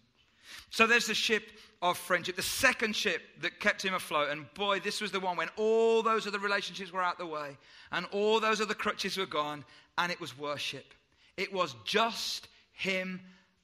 So 0.71 0.87
there's 0.87 1.07
the 1.07 1.15
ship 1.15 1.45
of 1.81 1.97
friendship. 1.97 2.37
The 2.37 2.43
second 2.43 2.95
ship 2.95 3.23
that 3.41 3.59
kept 3.61 3.85
him 3.85 3.95
afloat, 3.95 4.31
and 4.31 4.53
boy, 4.55 4.81
this 4.81 5.01
was 5.01 5.13
the 5.13 5.21
one 5.21 5.37
when 5.37 5.49
all 5.57 6.03
those 6.03 6.27
other 6.27 6.39
relationships 6.39 6.93
were 6.93 7.03
out 7.03 7.19
the 7.19 7.27
way 7.27 7.57
and 7.91 8.07
all 8.13 8.39
those 8.39 8.61
other 8.61 8.75
crutches 8.75 9.17
were 9.17 9.27
gone, 9.27 9.65
and 9.99 10.13
it 10.13 10.21
was 10.21 10.39
worship. 10.39 10.95
It 11.37 11.53
was 11.53 11.75
just 11.85 12.49
him 12.73 13.21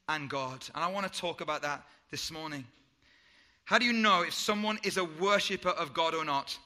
and 0.09 0.29
God. 0.29 0.64
And 0.75 0.83
I 0.83 0.88
want 0.88 1.12
to 1.12 1.21
talk 1.21 1.40
about 1.40 1.62
that 1.62 1.83
this 2.11 2.31
morning. 2.31 2.64
How 3.64 3.79
do 3.79 3.85
you 3.85 3.92
know 3.92 4.23
if 4.23 4.33
someone 4.33 4.79
is 4.83 4.97
a 4.97 5.05
worshiper 5.05 5.68
of 5.71 5.92
God 5.92 6.14
or 6.14 6.25
not? 6.25 6.59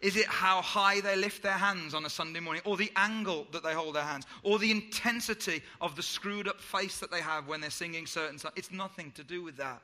Is 0.00 0.16
it 0.16 0.24
how 0.26 0.62
high 0.62 1.00
they 1.02 1.14
lift 1.14 1.42
their 1.42 1.52
hands 1.52 1.92
on 1.92 2.06
a 2.06 2.10
Sunday 2.10 2.40
morning, 2.40 2.62
or 2.64 2.78
the 2.78 2.90
angle 2.96 3.46
that 3.52 3.62
they 3.62 3.74
hold 3.74 3.94
their 3.94 4.02
hands, 4.02 4.24
or 4.42 4.58
the 4.58 4.70
intensity 4.70 5.60
of 5.82 5.94
the 5.94 6.02
screwed 6.02 6.48
up 6.48 6.58
face 6.58 6.98
that 7.00 7.10
they 7.10 7.20
have 7.20 7.46
when 7.46 7.60
they're 7.60 7.68
singing 7.68 8.06
certain 8.06 8.38
songs? 8.38 8.54
It's 8.56 8.72
nothing 8.72 9.12
to 9.16 9.22
do 9.22 9.42
with 9.42 9.58
that. 9.58 9.82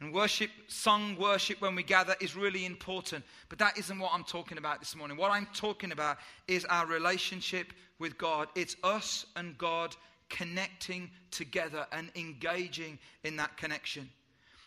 And 0.00 0.14
worship, 0.14 0.50
sung 0.68 1.16
worship 1.16 1.60
when 1.60 1.74
we 1.74 1.82
gather 1.82 2.14
is 2.20 2.36
really 2.36 2.64
important. 2.64 3.24
But 3.48 3.58
that 3.58 3.76
isn't 3.76 3.98
what 3.98 4.12
I'm 4.14 4.24
talking 4.24 4.56
about 4.56 4.78
this 4.78 4.96
morning. 4.96 5.16
What 5.16 5.32
I'm 5.32 5.48
talking 5.52 5.92
about 5.92 6.18
is 6.46 6.64
our 6.66 6.86
relationship 6.86 7.72
with 7.98 8.16
God. 8.16 8.48
It's 8.54 8.76
us 8.82 9.26
and 9.36 9.58
God 9.58 9.94
connecting 10.30 11.10
together 11.30 11.86
and 11.92 12.10
engaging 12.16 12.98
in 13.24 13.36
that 13.36 13.56
connection. 13.56 14.08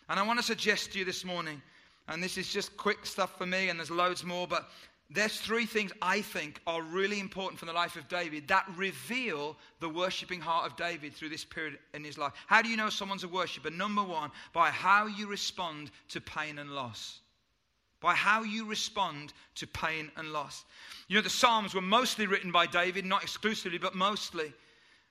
And 0.09 0.19
I 0.19 0.23
want 0.23 0.37
to 0.37 0.45
suggest 0.45 0.93
to 0.93 0.99
you 0.99 1.05
this 1.05 1.25
morning 1.25 1.61
and 2.07 2.21
this 2.21 2.37
is 2.37 2.51
just 2.51 2.75
quick 2.77 3.05
stuff 3.05 3.37
for 3.37 3.45
me, 3.45 3.69
and 3.69 3.79
there's 3.79 3.91
loads 3.91 4.23
more, 4.23 4.47
but 4.47 4.69
there's 5.09 5.39
three 5.39 5.65
things 5.65 5.91
I 6.01 6.21
think 6.21 6.59
are 6.67 6.81
really 6.81 7.19
important 7.19 7.59
for 7.59 7.65
the 7.65 7.73
life 7.73 7.95
of 7.95 8.07
David 8.07 8.47
that 8.47 8.65
reveal 8.75 9.55
the 9.79 9.89
worshiping 9.89 10.41
heart 10.41 10.65
of 10.65 10.75
David 10.75 11.13
through 11.13 11.29
this 11.29 11.45
period 11.45 11.77
in 11.93 12.03
his 12.03 12.17
life. 12.17 12.33
How 12.47 12.61
do 12.61 12.69
you 12.69 12.77
know 12.77 12.89
someone's 12.89 13.23
a 13.23 13.27
worshiper? 13.27 13.69
Number 13.69 14.03
one, 14.03 14.31
by 14.53 14.69
how 14.69 15.05
you 15.05 15.27
respond 15.27 15.91
to 16.09 16.19
pain 16.19 16.57
and 16.57 16.71
loss. 16.71 17.19
By 18.01 18.15
how 18.15 18.43
you 18.43 18.65
respond 18.65 19.33
to 19.55 19.67
pain 19.67 20.11
and 20.17 20.33
loss. 20.33 20.65
You 21.07 21.15
know, 21.15 21.21
the 21.21 21.29
Psalms 21.29 21.73
were 21.73 21.81
mostly 21.81 22.27
written 22.27 22.51
by 22.51 22.65
David, 22.65 23.05
not 23.05 23.23
exclusively, 23.23 23.77
but 23.77 23.95
mostly. 23.95 24.51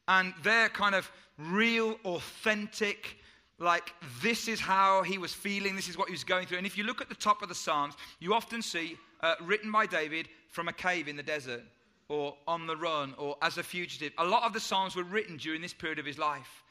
And 0.08 0.34
they're 0.42 0.68
kind 0.68 0.94
of 0.94 1.10
real, 1.38 1.96
authentic, 2.04 3.16
like 3.58 3.94
this 4.20 4.48
is 4.48 4.60
how 4.60 5.02
he 5.02 5.18
was 5.18 5.32
feeling, 5.32 5.76
this 5.76 5.88
is 5.88 5.96
what 5.96 6.08
he 6.08 6.12
was 6.12 6.24
going 6.24 6.46
through. 6.46 6.58
And 6.58 6.66
if 6.66 6.76
you 6.76 6.84
look 6.84 7.00
at 7.00 7.08
the 7.08 7.14
top 7.14 7.42
of 7.42 7.48
the 7.48 7.54
Psalms, 7.54 7.94
you 8.20 8.34
often 8.34 8.62
see 8.62 8.96
uh, 9.20 9.34
written 9.40 9.70
by 9.70 9.86
David 9.86 10.28
from 10.48 10.68
a 10.68 10.72
cave 10.72 11.08
in 11.08 11.16
the 11.16 11.22
desert 11.22 11.62
or 12.08 12.34
on 12.46 12.66
the 12.66 12.76
run 12.76 13.14
or 13.16 13.36
as 13.42 13.58
a 13.58 13.62
fugitive. 13.62 14.12
A 14.18 14.24
lot 14.24 14.42
of 14.42 14.52
the 14.52 14.60
Psalms 14.60 14.96
were 14.96 15.04
written 15.04 15.36
during 15.36 15.62
this 15.62 15.72
period 15.72 15.98
of 15.98 16.04
his 16.04 16.18
life. 16.18 16.62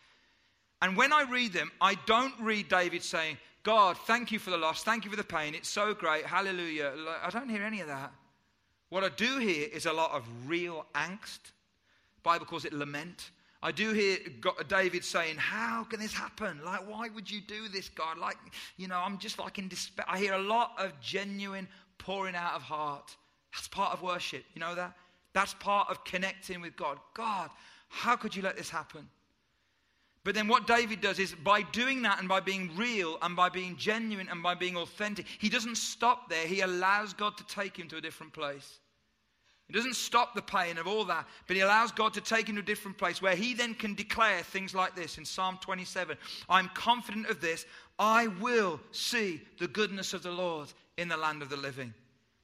And 0.82 0.98
when 0.98 1.14
I 1.14 1.24
read 1.24 1.54
them, 1.54 1.72
I 1.80 1.96
don't 2.06 2.34
read 2.40 2.68
David 2.68 3.04
saying, 3.04 3.38
God, 3.64 3.98
thank 4.06 4.32
you 4.32 4.40
for 4.40 4.50
the 4.50 4.58
loss, 4.58 4.84
thank 4.84 5.06
you 5.06 5.12
for 5.12 5.18
the 5.18 5.24
pain, 5.24 5.54
it's 5.54 5.70
so 5.70 5.94
great, 5.94 6.26
hallelujah. 6.26 6.94
I 7.24 7.30
don't 7.30 7.50
hear 7.50 7.64
any 7.64 7.82
of 7.82 7.88
that. 7.88 8.12
What 8.90 9.04
I 9.04 9.10
do 9.10 9.38
hear 9.38 9.68
is 9.72 9.86
a 9.86 9.94
lot 9.94 10.12
of 10.12 10.28
real 10.48 10.86
angst. 10.96 11.52
Bible 12.24 12.46
calls 12.46 12.66
it 12.66 12.74
lament. 12.74 13.32
I 13.64 13.72
do 13.72 13.94
hear 13.94 14.18
David 14.68 15.06
saying, 15.06 15.38
How 15.38 15.84
can 15.84 16.00
this 16.00 16.14
happen? 16.14 16.60
Like, 16.66 16.90
why 16.90 17.10
would 17.10 17.30
you 17.30 17.42
do 17.42 17.68
this, 17.68 17.90
God? 17.90 18.18
Like, 18.18 18.38
you 18.78 18.88
know, 18.88 18.98
I'm 18.98 19.20
just 19.20 19.38
like 19.38 19.60
in 19.60 19.68
despair. 19.68 20.06
I 20.08 20.18
hear 20.18 20.34
a 20.34 20.42
lot 20.42 20.74
of 20.80 21.00
genuine 21.00 21.68
pouring 21.98 22.36
out 22.36 22.54
of 22.54 22.64
heart. 22.64 23.16
That's 23.54 23.68
part 23.68 23.94
of 23.94 24.02
worship. 24.02 24.44
You 24.56 24.62
know 24.62 24.76
that? 24.76 24.94
That's 25.34 25.54
part 25.56 25.90
of 25.90 26.04
connecting 26.04 26.62
with 26.62 26.76
God. 26.76 26.98
God, 27.14 27.50
how 27.90 28.16
could 28.16 28.36
you 28.36 28.42
let 28.42 28.58
this 28.58 28.70
happen? 28.70 29.08
But 30.24 30.36
then 30.36 30.48
what 30.48 30.68
David 30.68 31.02
does 31.02 31.20
is 31.20 31.34
by 31.34 31.64
doing 31.64 32.04
that 32.04 32.20
and 32.20 32.28
by 32.28 32.40
being 32.42 32.76
real 32.76 33.18
and 33.22 33.36
by 33.36 33.50
being 33.50 33.76
genuine 33.76 34.28
and 34.30 34.44
by 34.44 34.54
being 34.54 34.78
authentic, 34.78 35.26
he 35.40 35.50
doesn't 35.50 35.78
stop 35.78 36.30
there. 36.30 36.46
He 36.46 36.62
allows 36.62 37.14
God 37.14 37.38
to 37.38 37.46
take 37.48 37.78
him 37.78 37.88
to 37.90 37.98
a 37.98 38.02
different 38.02 38.32
place. 38.34 38.80
He 39.72 39.78
doesn't 39.78 39.96
stop 39.96 40.36
the 40.36 40.42
pain 40.42 40.78
of 40.78 40.86
all 40.86 41.06
that, 41.06 41.26
but 41.48 41.56
he 41.56 41.62
allows 41.62 41.94
God 41.94 42.14
to 42.16 42.20
take 42.20 42.50
him 42.50 42.56
to 42.56 42.62
a 42.62 42.66
different 42.66 42.98
place 42.98 43.22
where 43.22 43.38
he 43.38 43.54
then 43.54 43.74
can 43.74 43.94
declare 43.94 44.44
things 44.44 44.76
like 44.76 44.98
this 44.98 45.18
in 45.18 45.24
Psalm 45.24 45.58
27 45.62 46.18
I'm 46.50 46.68
confident 46.74 47.30
of 47.30 47.40
this. 47.40 47.66
I 47.98 48.28
will 48.42 48.82
see 48.92 49.40
the 49.60 49.70
goodness 49.70 50.14
of 50.14 50.24
the 50.24 50.32
Lord 50.32 50.74
in 50.98 51.08
the 51.08 51.16
land 51.16 51.42
of 51.42 51.48
the 51.48 51.56
living. 51.56 51.94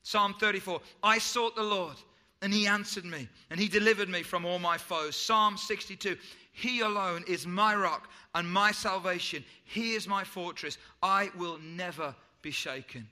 Psalm 0.03 0.35
34 0.39 0.79
I 1.03 1.17
sought 1.17 1.53
the 1.57 1.63
Lord, 1.63 1.97
and 2.41 2.53
he 2.53 2.65
answered 2.65 3.03
me, 3.03 3.27
and 3.49 3.59
he 3.59 3.67
delivered 3.67 4.07
me 4.07 4.23
from 4.23 4.45
all 4.45 4.57
my 4.57 4.77
foes. 4.77 5.17
Psalm 5.17 5.57
62 5.57 6.15
He 6.53 6.79
alone 6.79 7.25
is 7.27 7.45
my 7.45 7.75
rock 7.75 8.09
and 8.35 8.49
my 8.49 8.71
salvation. 8.71 9.43
He 9.65 9.95
is 9.95 10.07
my 10.07 10.23
fortress. 10.23 10.77
I 11.03 11.29
will 11.37 11.57
never 11.57 12.15
be 12.41 12.51
shaken. 12.51 13.09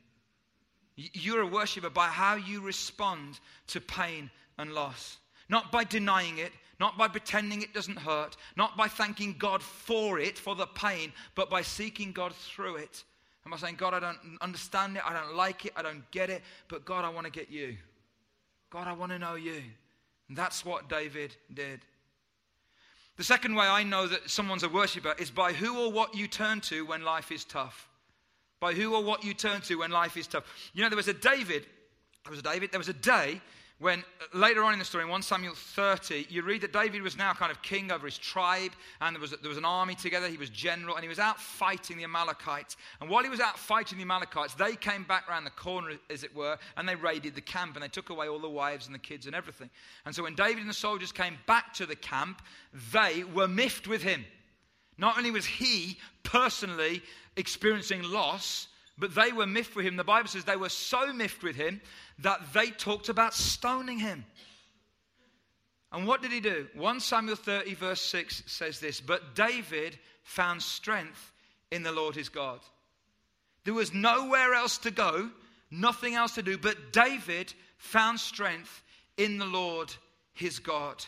You're 0.96 1.42
a 1.42 1.48
worshiper 1.48 1.90
by 1.90 2.08
how 2.08 2.36
you 2.36 2.62
respond 2.62 3.40
to 3.68 3.82
pain 3.82 4.30
and 4.58 4.74
loss. 4.74 5.18
Not 5.50 5.72
by 5.72 5.84
denying 5.84 6.38
it, 6.38 6.52
not 6.80 6.98
by 6.98 7.08
pretending 7.08 7.62
it 7.62 7.74
doesn't 7.74 7.98
hurt, 7.98 8.36
not 8.56 8.76
by 8.78 8.88
thanking 8.88 9.36
God 9.38 9.62
for 9.62 10.20
it, 10.20 10.38
for 10.38 10.56
the 10.56 10.68
pain, 10.68 11.12
but 11.36 11.50
by 11.50 11.62
seeking 11.62 12.12
God 12.12 12.34
through 12.34 12.78
it. 12.78 13.04
Am 13.46 13.54
I 13.54 13.58
saying, 13.58 13.76
God, 13.76 13.94
I 13.94 14.00
don't 14.00 14.18
understand 14.42 14.98
it, 14.98 15.04
I 15.06 15.14
don't 15.14 15.36
like 15.36 15.66
it, 15.66 15.74
I 15.76 15.82
don't 15.84 16.10
get 16.12 16.30
it, 16.30 16.42
but 16.68 16.84
God, 16.84 17.06
I 17.06 17.10
want 17.10 17.26
to 17.26 17.32
get 17.32 17.52
you. 17.52 17.78
God, 18.72 18.88
I 18.88 18.94
want 18.94 19.12
to 19.12 19.20
know 19.20 19.36
you. 19.36 19.62
And 20.28 20.38
that's 20.38 20.66
what 20.66 20.90
David 20.90 21.36
did. 21.54 21.82
The 23.18 23.24
second 23.24 23.56
way 23.56 23.68
I 23.68 23.84
know 23.84 24.08
that 24.08 24.30
someone's 24.30 24.64
a 24.64 24.70
worshiper 24.70 25.16
is 25.20 25.30
by 25.30 25.54
who 25.54 25.80
or 25.80 25.92
what 25.92 26.16
you 26.16 26.28
turn 26.28 26.60
to 26.62 26.86
when 26.86 27.04
life 27.04 27.32
is 27.32 27.46
tough. 27.46 27.88
By 28.60 28.74
who 28.74 28.96
or 28.96 29.04
what 29.04 29.24
you 29.24 29.34
turn 29.34 29.62
to 29.62 29.76
when 29.76 29.92
life 29.92 30.18
is 30.18 30.28
tough. 30.28 30.44
You 30.74 30.84
know, 30.84 30.90
there 30.90 30.98
was 30.98 31.08
a 31.08 31.14
David, 31.14 31.66
there 32.24 32.32
was 32.32 32.40
a 32.40 32.44
David, 32.44 32.72
there 32.72 32.80
was 32.80 32.90
a 32.90 32.94
day 32.94 33.42
when 33.80 34.00
uh, 34.00 34.38
later 34.38 34.64
on 34.64 34.72
in 34.72 34.80
the 34.80 34.86
story, 34.86 35.04
in 35.04 35.10
1 35.10 35.22
Samuel 35.22 35.54
30, 35.54 36.28
you 36.30 36.44
read 36.44 36.62
that 36.62 36.72
David 36.72 37.02
was 37.02 37.18
now 37.18 37.34
kind 37.34 37.52
of 37.52 37.62
king 37.62 37.92
over 37.92 38.06
his 38.06 38.18
tribe, 38.18 38.72
and 39.02 39.14
there 39.14 39.22
was, 39.22 39.32
there 39.32 39.50
was 39.50 39.58
an 39.58 39.66
army 39.66 39.96
together. 39.96 40.30
He 40.30 40.38
was 40.38 40.50
general, 40.50 40.96
and 40.96 41.04
he 41.04 41.10
was 41.10 41.20
out 41.20 41.40
fighting 41.42 41.98
the 41.98 42.06
Amalekites. 42.06 42.78
And 43.02 43.10
while 43.10 43.24
he 43.24 43.30
was 43.30 43.42
out 43.42 43.60
fighting 43.60 43.98
the 43.98 44.04
Amalekites, 44.04 44.54
they 44.54 44.76
came 44.78 45.04
back 45.04 45.30
around 45.30 45.44
the 45.44 45.50
corner, 45.50 45.92
as 46.10 46.24
it 46.24 46.34
were, 46.34 46.58
and 46.78 46.88
they 46.88 46.96
raided 46.96 47.36
the 47.36 47.42
camp, 47.42 47.76
and 47.76 47.84
they 47.84 47.90
took 47.90 48.10
away 48.10 48.30
all 48.30 48.40
the 48.40 48.50
wives 48.50 48.86
and 48.86 48.96
the 48.96 49.00
kids 49.00 49.26
and 49.26 49.36
everything. 49.36 49.70
And 50.06 50.16
so 50.16 50.24
when 50.24 50.36
David 50.36 50.62
and 50.62 50.70
the 50.70 50.74
soldiers 50.74 51.12
came 51.12 51.38
back 51.46 51.74
to 51.74 51.86
the 51.86 51.98
camp, 51.98 52.42
they 52.94 53.26
were 53.26 53.48
miffed 53.48 53.90
with 53.90 54.04
him. 54.04 54.24
Not 54.98 55.18
only 55.18 55.32
was 55.32 55.46
he 55.46 55.98
personally 56.24 57.04
experiencing 57.38 58.04
loss, 58.04 58.68
but 58.98 59.14
they 59.14 59.32
were 59.32 59.48
miffed 59.48 59.76
with 59.76 59.86
him. 59.86 59.98
The 59.98 60.04
Bible 60.04 60.30
says 60.30 60.46
they 60.46 60.56
were 60.56 60.70
so 60.70 61.12
miffed 61.14 61.44
with 61.44 61.56
him 61.56 61.82
that 62.20 62.54
they 62.54 62.70
talked 62.70 63.10
about 63.10 63.34
stoning 63.34 64.00
him. 64.00 64.26
And 65.92 66.08
what 66.08 66.22
did 66.22 66.32
he 66.32 66.40
do? 66.40 66.68
1 66.76 67.00
Samuel 67.00 67.36
30, 67.36 67.74
verse 67.76 68.02
6 68.02 68.44
says 68.48 68.80
this 68.80 69.00
But 69.00 69.36
David 69.36 69.98
found 70.24 70.62
strength 70.62 71.34
in 71.72 71.84
the 71.84 71.92
Lord 71.92 72.16
his 72.16 72.30
God. 72.30 72.60
There 73.64 73.74
was 73.74 73.94
nowhere 73.94 74.54
else 74.54 74.78
to 74.80 74.92
go, 74.92 75.30
nothing 75.72 76.16
else 76.16 76.36
to 76.36 76.44
do, 76.44 76.58
but 76.58 76.94
David 76.94 77.54
found 77.78 78.20
strength 78.20 78.84
in 79.18 79.38
the 79.38 79.46
Lord 79.46 79.94
his 80.34 80.60
God. 80.60 81.04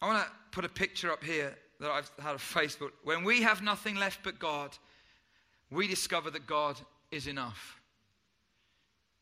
I 0.00 0.06
want 0.06 0.24
to 0.24 0.32
put 0.50 0.64
a 0.64 0.68
picture 0.68 1.12
up 1.12 1.24
here 1.24 1.56
that 1.80 1.90
I've 1.90 2.10
had 2.18 2.34
of 2.34 2.42
Facebook. 2.42 2.90
When 3.04 3.24
we 3.24 3.42
have 3.42 3.62
nothing 3.62 3.96
left 3.96 4.20
but 4.22 4.38
God, 4.38 4.76
we 5.70 5.86
discover 5.86 6.30
that 6.30 6.46
God 6.46 6.76
is 7.10 7.26
enough. 7.26 7.80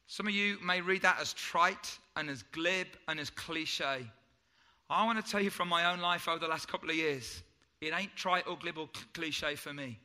Some 0.07 0.27
of 0.27 0.35
you 0.35 0.59
may 0.63 0.81
read 0.81 1.03
that 1.03 1.19
as 1.21 1.33
trite 1.33 1.99
and 2.17 2.29
as 2.29 2.43
glib 2.53 2.87
and 3.09 3.19
as 3.19 3.31
cliche. 3.31 4.07
I 4.91 5.07
want 5.07 5.25
to 5.25 5.31
tell 5.31 5.41
you 5.41 5.51
from 5.51 5.69
my 5.69 5.93
own 5.93 6.01
life 6.01 6.29
over 6.29 6.39
the 6.39 6.49
last 6.49 6.69
couple 6.69 6.91
of 6.91 6.97
years, 6.97 7.43
it 7.81 7.93
ain't 7.95 8.15
trite 8.15 8.47
or 8.47 8.57
glib 8.57 8.79
or 8.79 8.89
cliche 9.13 9.55
for 9.55 9.73
me. 9.73 9.99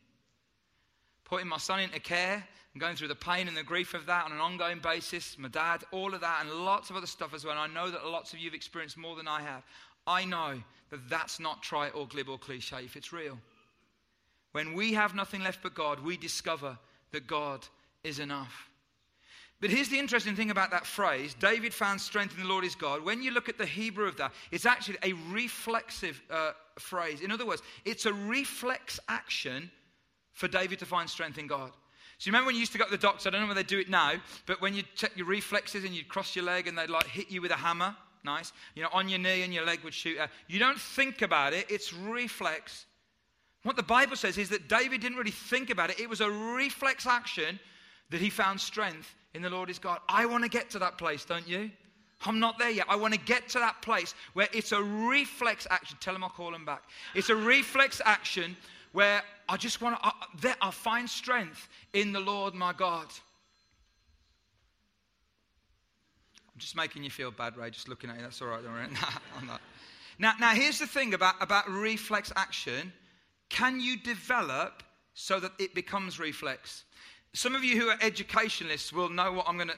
Putting 1.26 1.48
my 1.48 1.58
son 1.58 1.82
into 1.82 2.00
care 2.00 2.44
and 2.74 2.82
going 2.82 2.96
through 2.96 3.10
the 3.10 3.16
pain 3.16 3.48
and 3.48 3.56
the 3.56 3.64
grief 3.64 3.94
of 3.94 4.06
that 4.06 4.26
on 4.26 4.32
an 4.32 4.40
ongoing 4.40 4.80
basis, 4.80 5.38
my 5.38 5.50
dad, 5.50 5.84
all 5.92 6.14
of 6.14 6.22
that, 6.22 6.40
and 6.42 6.52
lots 6.66 6.90
of 6.90 6.96
other 6.96 7.08
stuff 7.08 7.34
as 7.34 7.44
well. 7.44 7.62
And 7.62 7.72
I 7.72 7.74
know 7.74 7.92
that 7.92 8.06
lots 8.06 8.34
of 8.34 8.40
you 8.40 8.46
have 8.46 8.56
experienced 8.56 8.98
more 8.98 9.16
than 9.16 9.28
I 9.28 9.42
have. 9.42 9.64
I 10.08 10.26
know 10.26 10.62
that 10.92 11.10
that's 11.10 11.40
not 11.40 11.62
trite 11.62 11.96
or 11.96 12.08
glib 12.08 12.30
or 12.30 12.38
cliche 12.38 12.78
if 12.84 12.96
it's 12.96 13.14
real. 13.14 13.38
When 14.52 14.74
we 14.74 14.94
have 14.94 15.16
nothing 15.16 15.44
left 15.44 15.62
but 15.62 15.76
God, 15.76 16.00
we 16.00 16.18
discover 16.18 16.78
that 17.12 17.28
God 17.28 17.68
is 18.04 18.20
enough. 18.20 18.70
But 19.62 19.72
here's 19.72 19.90
the 19.90 20.00
interesting 20.00 20.36
thing 20.36 20.52
about 20.52 20.72
that 20.72 20.86
phrase 20.86 21.36
David 21.36 21.74
found 21.74 22.00
strength 22.00 22.36
in 22.36 22.44
the 22.44 22.50
Lord 22.50 22.64
his 22.64 22.76
God. 22.76 23.04
When 23.04 23.22
you 23.22 23.32
look 23.32 23.50
at 23.50 23.58
the 23.58 23.66
Hebrew 23.66 24.08
of 24.08 24.18
that, 24.18 24.32
it's 24.52 24.66
actually 24.66 24.98
a 25.04 25.14
reflexive 25.30 26.22
uh, 26.30 26.52
phrase. 26.78 27.22
In 27.22 27.32
other 27.32 27.46
words, 27.46 27.62
it's 27.84 28.06
a 28.06 28.14
reflex 28.14 29.00
action 29.10 29.70
for 30.34 30.48
David 30.48 30.80
to 30.80 30.86
find 30.86 31.10
strength 31.10 31.38
in 31.38 31.48
God. 31.48 31.72
So 32.18 32.28
you 32.28 32.32
remember 32.32 32.48
when 32.48 32.56
you 32.56 32.62
used 32.62 32.72
to 32.74 32.78
go 32.78 32.86
to 32.86 32.92
the 32.92 32.98
doctor? 32.98 33.30
I 33.30 33.32
don't 33.32 33.42
know 33.42 33.48
whether 33.48 33.62
they 33.62 33.68
do 33.68 33.80
it 33.80 33.90
now, 33.90 34.14
but 34.46 34.62
when 34.62 34.74
you 34.74 34.84
check 34.96 35.12
your 35.16 35.26
reflexes 35.26 35.84
and 35.84 35.94
you'd 35.94 36.08
cross 36.08 36.36
your 36.36 36.46
leg 36.46 36.68
and 36.68 36.78
they'd 36.78 36.90
like 36.90 37.08
hit 37.08 37.30
you 37.30 37.42
with 37.42 37.52
a 37.52 37.56
hammer, 37.56 37.96
nice, 38.24 38.52
you 38.76 38.84
know, 38.84 38.90
on 38.92 39.10
your 39.10 39.20
knee 39.20 39.44
and 39.44 39.54
your 39.54 39.66
leg 39.66 39.84
would 39.84 39.94
shoot 39.94 40.18
out. 40.20 40.30
You 40.48 40.60
don't 40.60 40.80
think 40.80 41.22
about 41.22 41.54
it, 41.54 41.66
it's 41.70 41.94
reflex. 41.94 42.86
What 43.64 43.76
the 43.76 43.84
Bible 43.84 44.16
says 44.16 44.38
is 44.38 44.50
that 44.50 44.70
David 44.70 45.02
didn't 45.02 45.18
really 45.18 45.32
think 45.32 45.70
about 45.70 45.90
it. 45.90 46.00
It 46.00 46.10
was 46.10 46.22
a 46.22 46.30
reflex 46.30 47.06
action 47.06 47.60
that 48.10 48.22
he 48.22 48.30
found 48.30 48.60
strength 48.60 49.14
in 49.34 49.42
the 49.42 49.50
Lord 49.50 49.70
his 49.70 49.80
God. 49.80 50.00
I 50.08 50.26
want 50.26 50.44
to 50.44 50.50
get 50.50 50.70
to 50.72 50.80
that 50.80 50.98
place, 50.98 51.26
don't 51.26 51.48
you? 51.48 51.70
I'm 52.26 52.40
not 52.40 52.58
there 52.60 52.70
yet. 52.70 52.86
I 52.90 52.96
want 52.96 53.14
to 53.14 53.20
get 53.20 53.48
to 53.50 53.60
that 53.60 53.82
place 53.82 54.14
where 54.34 54.48
it's 54.54 54.72
a 54.72 54.82
reflex 54.82 55.68
action. 55.70 55.98
Tell 56.02 56.16
him 56.16 56.24
I'll 56.24 56.30
call 56.30 56.54
him 56.54 56.66
back. 56.66 56.84
It's 57.16 57.30
a 57.30 57.36
reflex 57.36 58.02
action 58.04 58.58
where 58.92 59.22
I 59.48 59.58
just 59.58 59.82
want 59.82 60.02
to, 60.02 60.06
I, 60.06 60.56
I'll 60.62 60.72
find 60.72 61.10
strength 61.10 61.70
in 61.94 62.12
the 62.12 62.20
Lord 62.20 62.54
my 62.54 62.74
God. 62.74 63.08
I'm 66.60 66.62
just 66.62 66.76
making 66.76 67.06
you 67.06 67.10
feel 67.10 67.32
bad, 67.32 67.56
Ray, 67.56 67.70
just 67.70 67.88
looking 67.88 68.10
at 68.10 68.18
you. 68.18 68.22
That's 68.22 68.42
all 68.42 68.50
right, 68.50 68.62
don't 68.62 68.74
worry. 68.74 68.84
I'm 69.40 69.48
not. 69.48 69.62
Now, 70.20 70.34
now, 70.42 70.50
here's 70.50 70.78
the 70.78 70.88
thing 70.88 71.14
about, 71.14 71.36
about 71.40 71.70
reflex 71.70 72.34
action 72.36 72.92
can 73.48 73.80
you 73.80 73.96
develop 73.96 74.84
so 75.14 75.40
that 75.40 75.54
it 75.58 75.74
becomes 75.74 76.20
reflex? 76.20 76.84
Some 77.32 77.56
of 77.56 77.64
you 77.64 77.80
who 77.80 77.88
are 77.88 77.98
educationalists 78.02 78.92
will 78.92 79.08
know 79.08 79.32
what 79.32 79.48
I'm 79.48 79.56
going 79.56 79.70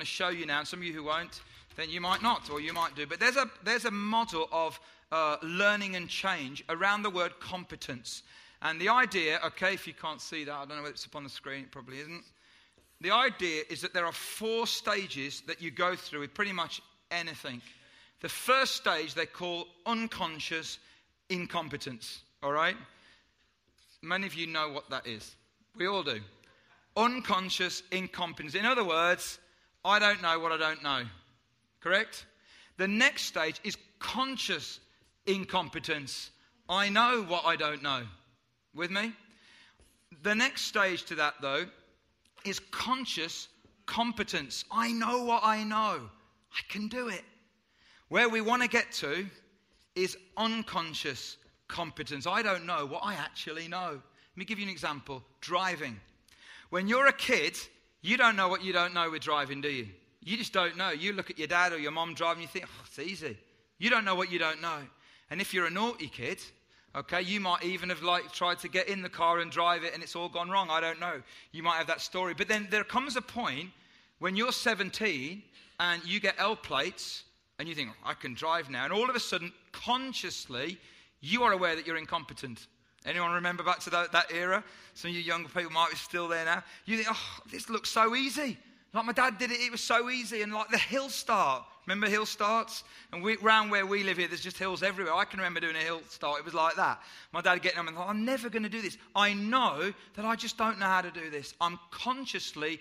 to, 0.00 0.06
show 0.06 0.30
you 0.30 0.46
now, 0.46 0.64
some 0.64 0.78
of 0.78 0.86
you 0.86 0.94
who 0.94 1.04
won't, 1.04 1.42
then 1.76 1.90
you 1.90 2.00
might 2.00 2.22
not, 2.22 2.48
or 2.48 2.58
you 2.58 2.72
might 2.72 2.96
do. 2.96 3.06
But 3.06 3.20
there's 3.20 3.36
a, 3.36 3.50
there's 3.62 3.84
a 3.84 3.90
model 3.90 4.48
of 4.50 4.80
uh, 5.12 5.36
learning 5.42 5.94
and 5.94 6.08
change 6.08 6.64
around 6.70 7.02
the 7.02 7.10
word 7.10 7.38
competence. 7.38 8.22
And 8.62 8.80
the 8.80 8.88
idea, 8.88 9.40
okay, 9.44 9.74
if 9.74 9.86
you 9.86 9.92
can't 9.92 10.22
see 10.22 10.44
that, 10.44 10.54
I 10.54 10.60
don't 10.60 10.78
know 10.78 10.82
whether 10.84 10.94
it's 10.94 11.04
up 11.04 11.16
on 11.16 11.24
the 11.24 11.28
screen, 11.28 11.64
it 11.64 11.70
probably 11.70 11.98
isn't. 11.98 12.24
The 13.00 13.10
idea 13.10 13.62
is 13.70 13.80
that 13.80 13.94
there 13.94 14.04
are 14.04 14.12
four 14.12 14.66
stages 14.66 15.42
that 15.46 15.62
you 15.62 15.70
go 15.70 15.96
through 15.96 16.20
with 16.20 16.34
pretty 16.34 16.52
much 16.52 16.82
anything. 17.10 17.62
The 18.20 18.28
first 18.28 18.76
stage 18.76 19.14
they 19.14 19.26
call 19.26 19.66
unconscious 19.86 20.78
incompetence, 21.30 22.20
all 22.42 22.52
right? 22.52 22.76
Many 24.02 24.26
of 24.26 24.34
you 24.34 24.46
know 24.46 24.70
what 24.70 24.90
that 24.90 25.06
is. 25.06 25.34
We 25.76 25.86
all 25.86 26.02
do. 26.02 26.20
Unconscious 26.96 27.82
incompetence. 27.90 28.54
In 28.54 28.66
other 28.66 28.84
words, 28.84 29.38
I 29.84 29.98
don't 29.98 30.20
know 30.20 30.38
what 30.38 30.52
I 30.52 30.58
don't 30.58 30.82
know. 30.82 31.04
Correct? 31.80 32.26
The 32.76 32.88
next 32.88 33.22
stage 33.22 33.60
is 33.64 33.76
conscious 33.98 34.80
incompetence. 35.26 36.30
I 36.68 36.88
know 36.88 37.24
what 37.26 37.46
I 37.46 37.56
don't 37.56 37.82
know. 37.82 38.02
With 38.74 38.90
me? 38.90 39.12
The 40.22 40.34
next 40.34 40.62
stage 40.62 41.04
to 41.04 41.14
that, 41.16 41.34
though, 41.40 41.66
is 42.44 42.60
conscious 42.70 43.48
competence. 43.86 44.64
I 44.70 44.92
know 44.92 45.24
what 45.24 45.42
I 45.44 45.64
know. 45.64 46.08
I 46.52 46.60
can 46.68 46.88
do 46.88 47.08
it. 47.08 47.22
Where 48.08 48.28
we 48.28 48.40
want 48.40 48.62
to 48.62 48.68
get 48.68 48.90
to 48.92 49.26
is 49.94 50.16
unconscious 50.36 51.36
competence. 51.68 52.26
I 52.26 52.42
don't 52.42 52.66
know 52.66 52.86
what 52.86 53.02
I 53.04 53.14
actually 53.14 53.68
know. 53.68 53.90
Let 53.92 54.36
me 54.36 54.44
give 54.44 54.58
you 54.58 54.64
an 54.64 54.70
example 54.70 55.22
driving. 55.40 56.00
When 56.70 56.88
you're 56.88 57.06
a 57.06 57.12
kid, 57.12 57.58
you 58.02 58.16
don't 58.16 58.36
know 58.36 58.48
what 58.48 58.64
you 58.64 58.72
don't 58.72 58.94
know 58.94 59.10
with 59.10 59.22
driving, 59.22 59.60
do 59.60 59.68
you? 59.68 59.88
You 60.22 60.36
just 60.36 60.52
don't 60.52 60.76
know. 60.76 60.90
You 60.90 61.12
look 61.12 61.30
at 61.30 61.38
your 61.38 61.48
dad 61.48 61.72
or 61.72 61.78
your 61.78 61.92
mom 61.92 62.14
driving, 62.14 62.42
you 62.42 62.48
think, 62.48 62.66
oh, 62.68 62.84
it's 62.86 62.98
easy. 62.98 63.36
You 63.78 63.90
don't 63.90 64.04
know 64.04 64.14
what 64.14 64.30
you 64.30 64.38
don't 64.38 64.60
know. 64.60 64.78
And 65.30 65.40
if 65.40 65.54
you're 65.54 65.66
a 65.66 65.70
naughty 65.70 66.08
kid, 66.08 66.40
okay, 66.94 67.22
you 67.22 67.40
might 67.40 67.64
even 67.64 67.88
have 67.88 68.02
like 68.02 68.32
tried 68.32 68.58
to 68.60 68.68
get 68.68 68.88
in 68.88 69.02
the 69.02 69.08
car 69.08 69.38
and 69.38 69.50
drive 69.50 69.84
it 69.84 69.94
and 69.94 70.02
it's 70.02 70.16
all 70.16 70.28
gone 70.28 70.50
wrong. 70.50 70.68
I 70.70 70.80
don't 70.80 71.00
know. 71.00 71.22
You 71.52 71.62
might 71.62 71.76
have 71.76 71.86
that 71.86 72.00
story. 72.00 72.34
But 72.34 72.48
then 72.48 72.68
there 72.70 72.84
comes 72.84 73.16
a 73.16 73.22
point 73.22 73.70
when 74.18 74.36
you're 74.36 74.52
17 74.52 75.42
and 75.78 76.04
you 76.04 76.20
get 76.20 76.34
L 76.38 76.56
plates 76.56 77.24
and 77.58 77.68
you 77.68 77.74
think, 77.74 77.90
I 78.04 78.14
can 78.14 78.34
drive 78.34 78.70
now. 78.70 78.84
And 78.84 78.92
all 78.92 79.08
of 79.08 79.14
a 79.14 79.20
sudden, 79.20 79.52
consciously, 79.72 80.78
you 81.20 81.42
are 81.42 81.52
aware 81.52 81.76
that 81.76 81.86
you're 81.86 81.98
incompetent. 81.98 82.66
Anyone 83.04 83.32
remember 83.32 83.62
back 83.62 83.80
to 83.80 83.90
that, 83.90 84.12
that 84.12 84.32
era? 84.32 84.64
Some 84.94 85.10
of 85.10 85.16
you 85.16 85.22
younger 85.22 85.48
people 85.48 85.70
might 85.70 85.90
be 85.90 85.96
still 85.96 86.28
there 86.28 86.44
now. 86.44 86.62
You 86.86 86.96
think, 86.96 87.08
oh, 87.10 87.38
this 87.50 87.70
looks 87.70 87.90
so 87.90 88.14
easy. 88.14 88.58
Like 88.92 89.04
my 89.04 89.12
dad 89.12 89.38
did 89.38 89.50
it, 89.50 89.60
it 89.60 89.70
was 89.70 89.80
so 89.80 90.10
easy. 90.10 90.42
And 90.42 90.52
like 90.52 90.70
the 90.70 90.78
hill 90.78 91.08
start, 91.08 91.64
remember 91.90 92.08
hill 92.08 92.26
starts? 92.26 92.84
And 93.12 93.22
we, 93.22 93.36
around 93.38 93.70
where 93.70 93.84
we 93.84 94.04
live 94.04 94.16
here, 94.16 94.28
there's 94.28 94.40
just 94.40 94.58
hills 94.58 94.82
everywhere. 94.82 95.14
I 95.14 95.24
can 95.24 95.40
remember 95.40 95.60
doing 95.60 95.76
a 95.76 95.80
hill 95.80 96.00
start, 96.08 96.38
it 96.38 96.44
was 96.44 96.54
like 96.54 96.76
that. 96.76 97.02
My 97.32 97.40
dad 97.40 97.62
getting 97.62 97.80
up 97.80 97.86
and 97.88 97.96
thought, 97.96 98.08
I'm 98.08 98.24
never 98.24 98.48
going 98.48 98.62
to 98.62 98.68
do 98.68 98.80
this. 98.80 98.96
I 99.14 99.34
know 99.34 99.92
that 100.14 100.24
I 100.24 100.36
just 100.36 100.56
don't 100.56 100.78
know 100.78 100.86
how 100.86 101.02
to 101.02 101.10
do 101.10 101.30
this. 101.30 101.54
I'm 101.60 101.78
consciously 101.90 102.80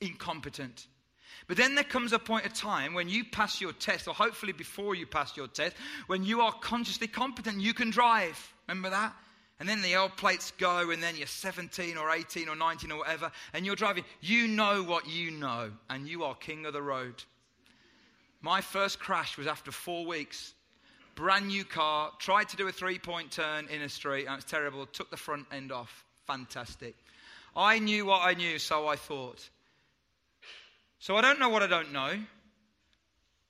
incompetent. 0.00 0.86
But 1.46 1.56
then 1.56 1.74
there 1.74 1.84
comes 1.84 2.12
a 2.12 2.18
point 2.18 2.46
of 2.46 2.52
time 2.52 2.94
when 2.94 3.08
you 3.08 3.24
pass 3.24 3.60
your 3.60 3.72
test, 3.72 4.08
or 4.08 4.14
hopefully 4.14 4.52
before 4.52 4.94
you 4.94 5.06
pass 5.06 5.36
your 5.36 5.46
test, 5.46 5.76
when 6.08 6.24
you 6.24 6.40
are 6.40 6.52
consciously 6.52 7.06
competent, 7.06 7.60
you 7.60 7.72
can 7.72 7.90
drive. 7.90 8.52
Remember 8.66 8.90
that? 8.90 9.14
And 9.60 9.68
then 9.68 9.82
the 9.82 9.94
L 9.94 10.08
plates 10.08 10.52
go, 10.58 10.90
and 10.90 11.02
then 11.02 11.16
you're 11.16 11.26
17 11.26 11.96
or 11.96 12.10
18 12.10 12.48
or 12.48 12.54
19 12.54 12.92
or 12.92 12.98
whatever, 12.98 13.32
and 13.52 13.64
you're 13.64 13.76
driving. 13.76 14.04
You 14.20 14.46
know 14.46 14.82
what 14.82 15.08
you 15.08 15.30
know, 15.30 15.70
and 15.88 16.06
you 16.06 16.24
are 16.24 16.34
king 16.34 16.66
of 16.66 16.72
the 16.72 16.82
road. 16.82 17.24
My 18.40 18.60
first 18.60 18.98
crash 18.98 19.36
was 19.36 19.46
after 19.46 19.72
four 19.72 20.06
weeks. 20.06 20.54
Brand 21.14 21.48
new 21.48 21.64
car, 21.64 22.12
tried 22.18 22.48
to 22.50 22.56
do 22.56 22.68
a 22.68 22.72
three 22.72 22.98
point 22.98 23.32
turn 23.32 23.66
in 23.68 23.82
a 23.82 23.88
street, 23.88 24.26
and 24.26 24.36
it's 24.36 24.50
terrible. 24.50 24.86
Took 24.86 25.10
the 25.10 25.16
front 25.16 25.46
end 25.50 25.72
off. 25.72 26.04
Fantastic. 26.26 26.94
I 27.56 27.80
knew 27.80 28.06
what 28.06 28.22
I 28.22 28.34
knew, 28.34 28.58
so 28.58 28.86
I 28.86 28.96
thought. 28.96 29.48
So 31.00 31.16
I 31.16 31.20
don't 31.20 31.40
know 31.40 31.48
what 31.48 31.62
I 31.62 31.66
don't 31.66 31.92
know. 31.92 32.12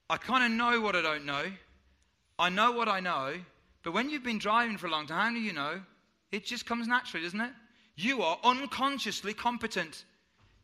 I 0.09 0.17
kind 0.17 0.45
of 0.45 0.51
know 0.57 0.81
what 0.81 0.97
I 0.97 1.03
don't 1.03 1.27
know. 1.27 1.45
I 2.39 2.49
know 2.49 2.73
what 2.73 2.89
I 2.89 3.01
know. 3.01 3.35
But 3.83 3.93
when 3.93 4.09
you've 4.09 4.25
been 4.25 4.39
driving 4.39 4.79
for 4.79 4.87
a 4.87 4.91
long 4.91 5.07
time, 5.07 5.35
how 5.35 5.39
do 5.39 5.45
you 5.45 5.53
know? 5.53 5.81
It 6.33 6.45
just 6.45 6.65
comes 6.65 6.89
naturally, 6.89 7.25
doesn't 7.25 7.41
it? 7.41 7.53
You 7.97 8.23
are 8.23 8.39
unconsciously 8.45 9.35
competent. 9.35 10.05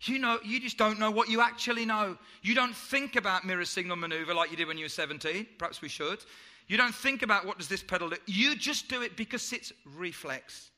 You 0.03 0.19
know, 0.19 0.39
you 0.45 0.61
just 0.61 0.77
don't 0.77 0.99
know 0.99 1.11
what 1.11 1.29
you 1.29 1.41
actually 1.41 1.87
know. 1.87 2.19
You 2.43 2.55
don't 2.55 2.75
think 2.75 3.17
about 3.17 3.45
mirror 3.45 3.65
signal 3.65 3.97
maneuver 3.97 4.35
like 4.35 4.51
you 4.51 4.57
did 4.57 4.69
when 4.69 4.77
you 4.77 4.85
were 4.85 4.91
17. 4.91 5.47
Perhaps 5.59 5.81
we 5.81 5.89
should. 5.89 6.19
You 6.67 6.77
don't 6.77 6.95
think 6.95 7.23
about 7.23 7.47
what 7.47 7.59
does 7.59 7.69
this 7.69 7.83
pedal 7.83 8.11
do. 8.11 8.17
You 8.27 8.57
just 8.57 8.89
do 8.89 9.03
it 9.03 9.17
because 9.17 9.53
it's 9.53 9.73
reflex. 9.97 10.71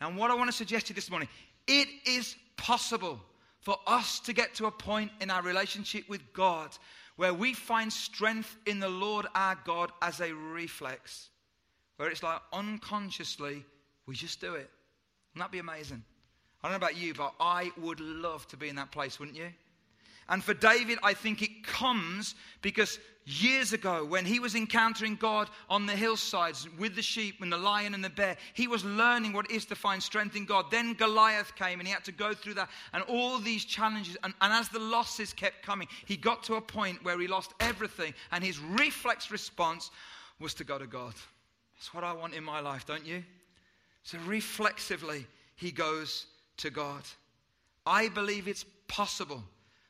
Now, 0.00 0.10
what 0.10 0.30
I 0.30 0.34
want 0.34 0.50
to 0.50 0.56
suggest 0.56 0.86
to 0.86 0.92
you 0.92 0.94
this 0.94 1.10
morning, 1.10 1.28
it 1.66 1.88
is 2.06 2.36
possible 2.56 3.20
for 3.60 3.76
us 3.86 4.20
to 4.20 4.32
get 4.32 4.54
to 4.54 4.66
a 4.66 4.70
point 4.70 5.10
in 5.20 5.30
our 5.30 5.42
relationship 5.42 6.08
with 6.08 6.20
God 6.32 6.70
where 7.16 7.34
we 7.34 7.52
find 7.52 7.92
strength 7.92 8.56
in 8.66 8.80
the 8.80 8.88
Lord 8.88 9.26
our 9.34 9.58
God 9.64 9.92
as 10.00 10.20
a 10.20 10.32
reflex 10.32 11.28
where 11.96 12.08
it's 12.08 12.22
like 12.22 12.40
unconsciously 12.54 13.62
we 14.06 14.14
just 14.14 14.40
do 14.40 14.54
it. 14.54 14.70
Wouldn't 15.34 15.44
that 15.44 15.52
be 15.52 15.58
amazing? 15.58 16.02
I 16.62 16.68
don't 16.68 16.72
know 16.72 16.86
about 16.86 16.96
you, 16.96 17.14
but 17.14 17.34
I 17.40 17.70
would 17.78 18.00
love 18.00 18.46
to 18.48 18.56
be 18.56 18.68
in 18.68 18.76
that 18.76 18.90
place, 18.90 19.18
wouldn't 19.18 19.36
you? 19.36 19.48
And 20.28 20.44
for 20.44 20.54
David, 20.54 20.98
I 21.02 21.12
think 21.14 21.42
it 21.42 21.64
comes 21.64 22.36
because 22.62 23.00
years 23.24 23.72
ago, 23.72 24.04
when 24.04 24.24
he 24.24 24.38
was 24.38 24.54
encountering 24.54 25.16
God 25.16 25.48
on 25.68 25.86
the 25.86 25.96
hillsides 25.96 26.68
with 26.78 26.94
the 26.94 27.02
sheep 27.02 27.42
and 27.42 27.52
the 27.52 27.56
lion 27.56 27.94
and 27.94 28.04
the 28.04 28.10
bear, 28.10 28.36
he 28.54 28.68
was 28.68 28.84
learning 28.84 29.32
what 29.32 29.50
it 29.50 29.54
is 29.54 29.64
to 29.66 29.74
find 29.74 30.00
strength 30.00 30.36
in 30.36 30.44
God. 30.44 30.66
Then 30.70 30.94
Goliath 30.94 31.54
came 31.56 31.80
and 31.80 31.86
he 31.86 31.92
had 31.92 32.04
to 32.04 32.12
go 32.12 32.32
through 32.32 32.54
that 32.54 32.70
and 32.92 33.02
all 33.04 33.38
these 33.38 33.64
challenges. 33.64 34.16
And, 34.22 34.32
and 34.40 34.52
as 34.52 34.68
the 34.68 34.78
losses 34.78 35.32
kept 35.32 35.62
coming, 35.62 35.88
he 36.06 36.16
got 36.16 36.44
to 36.44 36.54
a 36.54 36.60
point 36.60 37.02
where 37.04 37.18
he 37.18 37.26
lost 37.26 37.52
everything. 37.58 38.14
And 38.30 38.44
his 38.44 38.60
reflex 38.60 39.32
response 39.32 39.90
was 40.38 40.54
to 40.54 40.64
go 40.64 40.78
to 40.78 40.86
God. 40.86 41.14
That's 41.76 41.92
what 41.92 42.04
I 42.04 42.12
want 42.12 42.34
in 42.34 42.44
my 42.44 42.60
life, 42.60 42.86
don't 42.86 43.06
you? 43.06 43.24
So 44.04 44.18
reflexively, 44.26 45.26
he 45.56 45.72
goes 45.72 46.26
to 46.60 46.70
God. 46.70 47.02
I 47.86 48.08
believe 48.08 48.48
it's 48.48 48.64
possible 48.88 49.42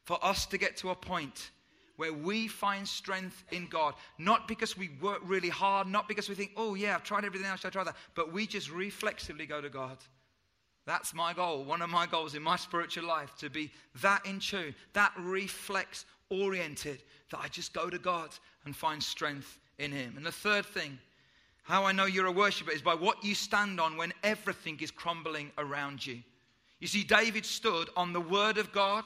for 0.05 0.23
us 0.25 0.47
to 0.47 0.59
get 0.59 0.77
to 0.79 0.91
a 0.91 0.95
point 0.95 1.51
where 1.97 2.13
we 2.13 2.49
find 2.49 2.89
strength 2.89 3.45
in 3.53 3.67
God, 3.67 3.95
not 4.17 4.49
because 4.49 4.77
we 4.77 4.91
work 5.03 5.21
really 5.23 5.51
hard, 5.51 5.87
not 5.87 6.09
because 6.09 6.29
we 6.31 6.35
think, 6.35 6.53
oh, 6.57 6.75
yeah, 6.75 6.95
I've 6.95 7.03
tried 7.03 7.27
everything 7.27 7.47
else, 7.47 7.65
I 7.65 7.69
try 7.69 7.85
that, 7.85 7.97
but 8.15 8.33
we 8.33 8.47
just 8.47 8.71
reflexively 8.71 9.45
go 9.45 9.61
to 9.61 9.69
God. 9.69 9.99
That's 10.87 11.13
my 11.13 11.35
goal, 11.35 11.63
one 11.63 11.83
of 11.83 11.91
my 11.91 12.07
goals 12.07 12.35
in 12.35 12.43
my 12.43 12.57
spiritual 12.57 13.05
life, 13.05 13.37
to 13.39 13.51
be 13.51 13.71
that 14.01 14.25
in 14.25 14.41
tune, 14.41 14.75
that 14.95 15.13
reflex 15.19 16.07
oriented, 16.31 17.03
that 17.31 17.41
I 17.41 17.49
just 17.49 17.75
go 17.75 17.91
to 17.91 17.99
God 17.99 18.31
and 18.65 18.75
find 18.75 19.03
strength 19.03 19.59
in 19.79 19.93
Him. 19.93 20.15
And 20.17 20.25
the 20.25 20.33
third 20.33 20.65
thing 20.65 20.99
how 21.63 21.85
I 21.85 21.93
know 21.93 22.07
you're 22.07 22.27
a 22.27 22.33
worshiper 22.33 22.73
is 22.73 22.83
by 22.83 22.95
what 22.95 23.23
you 23.23 23.35
stand 23.35 23.79
on 23.79 23.97
when 23.97 24.13
everything 24.25 24.79
is 24.81 24.91
crumbling 24.91 25.53
around 25.59 26.05
you. 26.05 26.21
You 26.81 26.88
see, 26.88 27.05
David 27.05 27.45
stood 27.45 27.90
on 27.97 28.12
the 28.12 28.21
word 28.21 28.59
of 28.59 28.73
God, 28.73 29.05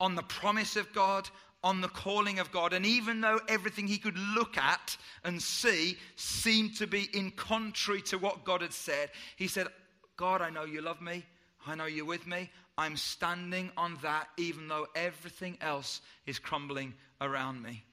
on 0.00 0.14
the 0.14 0.22
promise 0.22 0.76
of 0.76 0.92
God, 0.92 1.28
on 1.62 1.82
the 1.82 1.88
calling 1.88 2.38
of 2.38 2.50
God. 2.50 2.72
And 2.72 2.86
even 2.86 3.20
though 3.20 3.38
everything 3.48 3.86
he 3.86 3.98
could 3.98 4.16
look 4.34 4.56
at 4.56 4.96
and 5.24 5.40
see 5.40 5.98
seemed 6.16 6.76
to 6.76 6.86
be 6.86 7.08
in 7.12 7.30
contrary 7.32 8.02
to 8.02 8.18
what 8.18 8.44
God 8.44 8.62
had 8.62 8.72
said, 8.72 9.10
he 9.36 9.46
said, 9.46 9.68
God, 10.16 10.40
I 10.40 10.50
know 10.50 10.64
you 10.64 10.80
love 10.80 11.00
me. 11.02 11.24
I 11.66 11.74
know 11.74 11.84
you're 11.84 12.06
with 12.06 12.26
me. 12.26 12.50
I'm 12.78 12.96
standing 12.96 13.70
on 13.76 13.98
that, 14.02 14.28
even 14.38 14.68
though 14.68 14.86
everything 14.94 15.58
else 15.60 16.00
is 16.24 16.38
crumbling 16.38 16.94
around 17.20 17.62
me. 17.62 17.84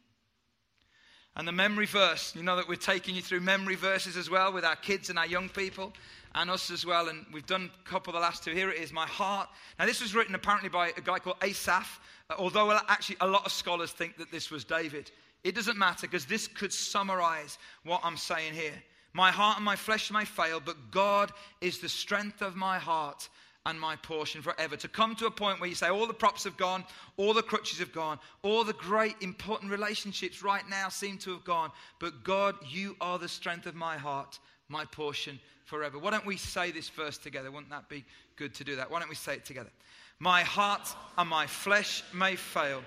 And 1.36 1.48
the 1.48 1.52
memory 1.52 1.86
verse, 1.86 2.34
you 2.36 2.42
know 2.42 2.56
that 2.56 2.68
we're 2.68 2.76
taking 2.76 3.16
you 3.16 3.22
through 3.22 3.42
memory 3.42 3.76
verses 3.76 4.18
as 4.18 4.30
well 4.30 4.54
with 4.54 4.63
our 4.63 4.78
kids 4.78 5.10
and 5.10 5.20
our 5.20 5.28
young 5.28 5.50
people 5.50 5.94
and 6.38 6.52
us 6.52 6.69
as 6.69 6.86
well. 6.86 7.10
And 7.10 7.26
we've 7.34 7.45
done 7.45 7.69
a 7.86 7.89
couple 7.89 8.12
of 8.12 8.15
the 8.15 8.21
last 8.21 8.43
two. 8.43 8.52
Here 8.52 8.69
it 8.69 8.80
is, 8.80 8.93
My 8.93 9.08
Heart. 9.08 9.50
Now, 9.80 9.86
this 9.86 10.02
was 10.02 10.13
written 10.13 10.36
apparently 10.36 10.69
by 10.69 10.89
a 10.95 11.02
guy 11.02 11.19
called 11.19 11.38
Asaph, 11.43 12.00
uh, 12.30 12.36
although 12.38 12.71
actually 12.88 13.17
a 13.21 13.28
lot 13.28 13.45
of 13.45 13.52
scholars 13.52 13.91
think 13.91 14.17
that 14.17 14.32
this 14.32 14.52
was 14.52 14.63
David. 14.63 15.12
It 15.43 15.56
doesn't 15.56 15.78
matter 15.78 16.08
because 16.08 16.26
this 16.26 16.47
could 16.47 16.71
summarize 16.71 17.58
what 17.84 18.02
I'm 18.04 18.17
saying 18.17 18.54
here. 18.54 18.73
My 19.13 19.32
heart 19.32 19.58
and 19.58 19.65
my 19.65 19.76
flesh 19.76 20.12
may 20.12 20.26
fail, 20.26 20.62
but 20.63 20.91
God 20.91 21.32
is 21.60 21.80
the 21.80 21.89
strength 21.89 22.41
of 22.41 22.56
my 22.56 22.78
heart 22.78 23.30
and 23.65 23.80
my 23.80 23.95
portion 23.95 24.41
forever. 24.41 24.78
To 24.78 24.88
come 24.88 25.15
to 25.15 25.26
a 25.26 25.32
point 25.32 25.60
where 25.60 25.69
you 25.69 25.76
say, 25.76 25.88
all 25.88 26.06
the 26.06 26.13
props 26.13 26.43
have 26.43 26.56
gone, 26.56 26.86
all 27.17 27.34
the 27.34 27.41
crutches 27.41 27.80
have 27.80 27.91
gone, 27.91 28.19
all 28.43 28.63
the 28.63 28.73
great 28.73 29.15
important 29.21 29.71
relationships 29.71 30.43
right 30.43 30.67
now 30.69 30.88
seem 30.88 31.17
to 31.19 31.32
have 31.32 31.43
gone, 31.43 31.71
but 32.00 32.23
God, 32.23 32.56
you 32.69 32.95
are 33.02 33.17
the 33.17 33.28
strength 33.28 33.65
of 33.65 33.76
my 33.76 33.97
heart, 33.97 34.39
my 34.69 34.86
portion 34.86 35.39
forever. 35.68 36.00
Why 36.00 36.12
don't 36.12 36.26
we 36.26 36.38
say 36.38 36.72
this 36.72 36.88
verse 36.90 37.18
together? 37.18 37.52
Wouldn't 37.52 37.70
that 37.70 37.90
be 37.90 38.06
good 38.38 38.56
to 38.56 38.64
do 38.64 38.78
that? 38.78 38.90
Why 38.90 39.00
don't 39.00 39.10
we 39.10 39.16
say 39.16 39.34
it 39.34 39.46
together? 39.46 39.70
My 40.18 40.42
heart 40.42 40.96
and 41.18 41.30
my 41.30 41.46
flesh 41.46 42.04
may 42.14 42.38
fail, 42.38 42.82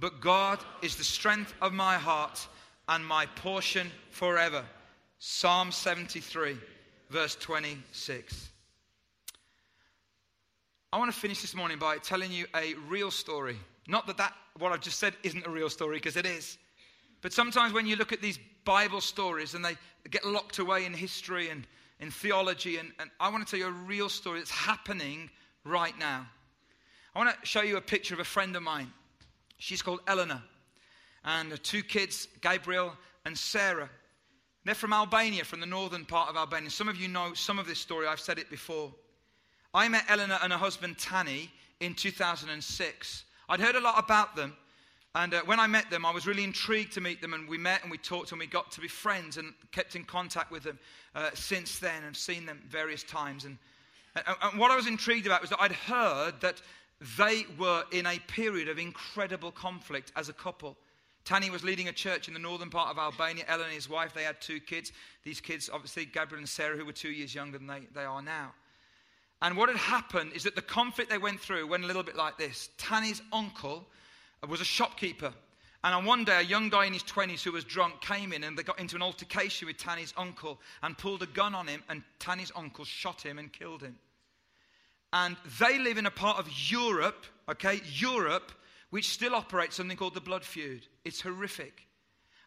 but 0.00 0.20
God 0.20 0.58
is 0.80 0.96
the 0.96 1.04
strength 1.04 1.52
of 1.60 1.72
my 1.74 1.96
heart 1.96 2.46
and 2.88 3.06
my 3.06 3.26
portion 3.26 3.88
forever. 4.10 4.64
Psalm 5.18 5.70
73, 5.70 6.56
verse 7.10 7.36
26. 7.36 8.48
I 10.90 10.98
want 10.98 11.12
to 11.12 11.18
finish 11.18 11.42
this 11.42 11.54
morning 11.54 11.78
by 11.78 11.98
telling 11.98 12.32
you 12.32 12.46
a 12.56 12.74
real 12.88 13.10
story. 13.10 13.58
Not 13.86 14.06
that, 14.06 14.16
that 14.16 14.32
what 14.58 14.72
I've 14.72 14.80
just 14.80 14.98
said 14.98 15.14
isn't 15.22 15.46
a 15.46 15.50
real 15.50 15.70
story, 15.70 15.98
because 15.98 16.16
it 16.16 16.26
is. 16.26 16.56
But 17.20 17.32
sometimes 17.32 17.72
when 17.72 17.86
you 17.86 17.96
look 17.96 18.12
at 18.12 18.22
these 18.22 18.38
Bible 18.64 19.00
stories 19.00 19.54
and 19.54 19.64
they 19.64 19.76
get 20.10 20.26
locked 20.26 20.58
away 20.58 20.86
in 20.86 20.92
history 20.92 21.50
and 21.50 21.66
in 22.02 22.10
theology, 22.10 22.76
and, 22.76 22.92
and 22.98 23.10
I 23.20 23.30
want 23.30 23.46
to 23.46 23.50
tell 23.50 23.60
you 23.60 23.68
a 23.68 23.86
real 23.86 24.08
story 24.08 24.40
that's 24.40 24.50
happening 24.50 25.30
right 25.64 25.96
now. 25.98 26.26
I 27.14 27.18
want 27.18 27.40
to 27.40 27.46
show 27.46 27.62
you 27.62 27.76
a 27.76 27.80
picture 27.80 28.12
of 28.12 28.20
a 28.20 28.24
friend 28.24 28.54
of 28.56 28.62
mine. 28.62 28.92
She's 29.58 29.80
called 29.80 30.00
Eleanor. 30.08 30.42
And 31.24 31.52
her 31.52 31.56
two 31.56 31.84
kids, 31.84 32.26
Gabriel 32.40 32.92
and 33.24 33.38
Sarah. 33.38 33.88
They're 34.64 34.74
from 34.74 34.92
Albania, 34.92 35.44
from 35.44 35.60
the 35.60 35.66
northern 35.66 36.04
part 36.04 36.28
of 36.28 36.36
Albania. 36.36 36.70
Some 36.70 36.88
of 36.88 36.96
you 36.96 37.06
know 37.06 37.34
some 37.34 37.60
of 37.60 37.68
this 37.68 37.78
story, 37.78 38.08
I've 38.08 38.20
said 38.20 38.38
it 38.38 38.50
before. 38.50 38.92
I 39.72 39.88
met 39.88 40.04
Eleanor 40.08 40.38
and 40.42 40.52
her 40.52 40.58
husband 40.58 40.98
Tani, 40.98 41.50
in 41.78 41.94
2006. 41.94 43.24
I'd 43.48 43.60
heard 43.60 43.74
a 43.74 43.80
lot 43.80 44.02
about 44.02 44.34
them, 44.36 44.56
and 45.14 45.34
uh, 45.34 45.42
when 45.44 45.60
I 45.60 45.66
met 45.66 45.90
them, 45.90 46.06
I 46.06 46.10
was 46.10 46.26
really 46.26 46.44
intrigued 46.44 46.92
to 46.94 47.00
meet 47.00 47.20
them, 47.20 47.34
and 47.34 47.46
we 47.46 47.58
met 47.58 47.82
and 47.82 47.90
we 47.90 47.98
talked 47.98 48.32
and 48.32 48.38
we 48.38 48.46
got 48.46 48.70
to 48.72 48.80
be 48.80 48.88
friends 48.88 49.36
and 49.36 49.52
kept 49.70 49.94
in 49.94 50.04
contact 50.04 50.50
with 50.50 50.62
them 50.62 50.78
uh, 51.14 51.30
since 51.34 51.78
then 51.78 52.04
and 52.04 52.16
seen 52.16 52.46
them 52.46 52.62
various 52.68 53.02
times. 53.02 53.44
And, 53.44 53.58
and, 54.16 54.36
and 54.42 54.58
what 54.58 54.70
I 54.70 54.76
was 54.76 54.86
intrigued 54.86 55.26
about 55.26 55.42
was 55.42 55.50
that 55.50 55.60
I'd 55.60 55.72
heard 55.72 56.40
that 56.40 56.62
they 57.18 57.44
were 57.58 57.84
in 57.92 58.06
a 58.06 58.18
period 58.20 58.68
of 58.68 58.78
incredible 58.78 59.50
conflict 59.50 60.12
as 60.16 60.30
a 60.30 60.32
couple. 60.32 60.76
Tanny 61.24 61.50
was 61.50 61.62
leading 61.62 61.88
a 61.88 61.92
church 61.92 62.26
in 62.26 62.34
the 62.34 62.40
northern 62.40 62.70
part 62.70 62.90
of 62.90 62.98
Albania. 62.98 63.44
Ellen 63.48 63.66
and 63.66 63.74
his 63.74 63.90
wife, 63.90 64.14
they 64.14 64.24
had 64.24 64.40
two 64.40 64.60
kids. 64.60 64.92
These 65.24 65.40
kids, 65.40 65.68
obviously, 65.72 66.06
Gabriel 66.06 66.40
and 66.40 66.48
Sarah, 66.48 66.76
who 66.76 66.86
were 66.86 66.92
two 66.92 67.10
years 67.10 67.34
younger 67.34 67.58
than 67.58 67.66
they, 67.66 67.80
they 67.94 68.04
are 68.04 68.22
now. 68.22 68.52
And 69.42 69.56
what 69.56 69.68
had 69.68 69.78
happened 69.78 70.32
is 70.34 70.44
that 70.44 70.54
the 70.54 70.62
conflict 70.62 71.10
they 71.10 71.18
went 71.18 71.40
through 71.40 71.66
went 71.66 71.84
a 71.84 71.86
little 71.86 72.02
bit 72.02 72.16
like 72.16 72.38
this. 72.38 72.70
Tanny's 72.78 73.20
uncle 73.32 73.86
was 74.48 74.60
a 74.60 74.64
shopkeeper. 74.64 75.32
And 75.84 75.94
on 75.94 76.04
one 76.04 76.24
day, 76.24 76.38
a 76.38 76.42
young 76.42 76.68
guy 76.68 76.84
in 76.84 76.92
his 76.92 77.02
20s 77.02 77.42
who 77.42 77.52
was 77.52 77.64
drunk 77.64 78.00
came 78.00 78.32
in 78.32 78.44
and 78.44 78.56
they 78.56 78.62
got 78.62 78.78
into 78.78 78.94
an 78.94 79.02
altercation 79.02 79.66
with 79.66 79.78
Tanny's 79.78 80.14
uncle 80.16 80.60
and 80.82 80.96
pulled 80.96 81.22
a 81.22 81.26
gun 81.26 81.54
on 81.54 81.66
him. 81.66 81.82
And 81.88 82.02
Tanny's 82.20 82.52
uncle 82.54 82.84
shot 82.84 83.22
him 83.22 83.38
and 83.38 83.52
killed 83.52 83.82
him. 83.82 83.98
And 85.12 85.36
they 85.60 85.78
live 85.78 85.98
in 85.98 86.06
a 86.06 86.10
part 86.10 86.38
of 86.38 86.48
Europe, 86.70 87.26
okay, 87.48 87.80
Europe, 87.94 88.52
which 88.90 89.10
still 89.10 89.34
operates 89.34 89.76
something 89.76 89.96
called 89.96 90.14
the 90.14 90.20
blood 90.20 90.44
feud. 90.44 90.86
It's 91.04 91.20
horrific. 91.20 91.86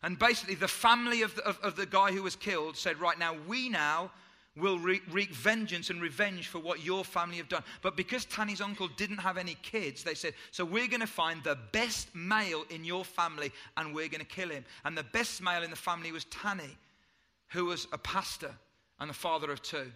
And 0.02 0.18
basically, 0.18 0.56
the 0.56 0.68
family 0.68 1.22
of 1.22 1.36
the, 1.36 1.46
of, 1.46 1.60
of 1.60 1.76
the 1.76 1.86
guy 1.86 2.12
who 2.12 2.24
was 2.24 2.36
killed 2.36 2.78
said, 2.78 3.00
Right 3.00 3.20
now, 3.20 3.36
we 3.48 3.70
now 3.70 4.12
will 4.58 4.80
wreak 4.80 5.32
vengeance 5.32 5.90
and 5.90 6.02
revenge 6.02 6.48
for 6.48 6.60
what 6.60 6.84
your 6.84 7.04
family 7.04 7.38
have 7.38 7.50
done. 7.50 7.64
But 7.82 7.98
because 7.98 8.26
Tanny's 8.26 8.62
uncle 8.62 8.88
didn't 8.96 9.18
have 9.18 9.38
any 9.38 9.56
kids, 9.62 10.04
they 10.04 10.14
said, 10.14 10.34
So 10.52 10.64
we're 10.64 10.88
going 10.88 11.02
to 11.02 11.08
find 11.08 11.44
the 11.44 11.58
best 11.74 12.14
male 12.16 12.64
in 12.70 12.86
your 12.86 13.04
family 13.04 13.52
and 13.76 13.94
we're 13.94 14.08
going 14.08 14.22
to 14.22 14.26
kill 14.26 14.50
him. 14.50 14.64
And 14.86 14.98
the 14.98 15.04
best 15.04 15.42
male 15.42 15.64
in 15.64 15.70
the 15.70 15.76
family 15.76 16.12
was 16.12 16.26
Tanny, 16.26 16.78
who 17.50 17.66
was 17.66 17.88
a 17.92 17.98
pastor 17.98 18.52
and 19.00 19.10
the 19.10 19.14
father 19.14 19.52
of 19.52 19.62
two. 19.62 19.92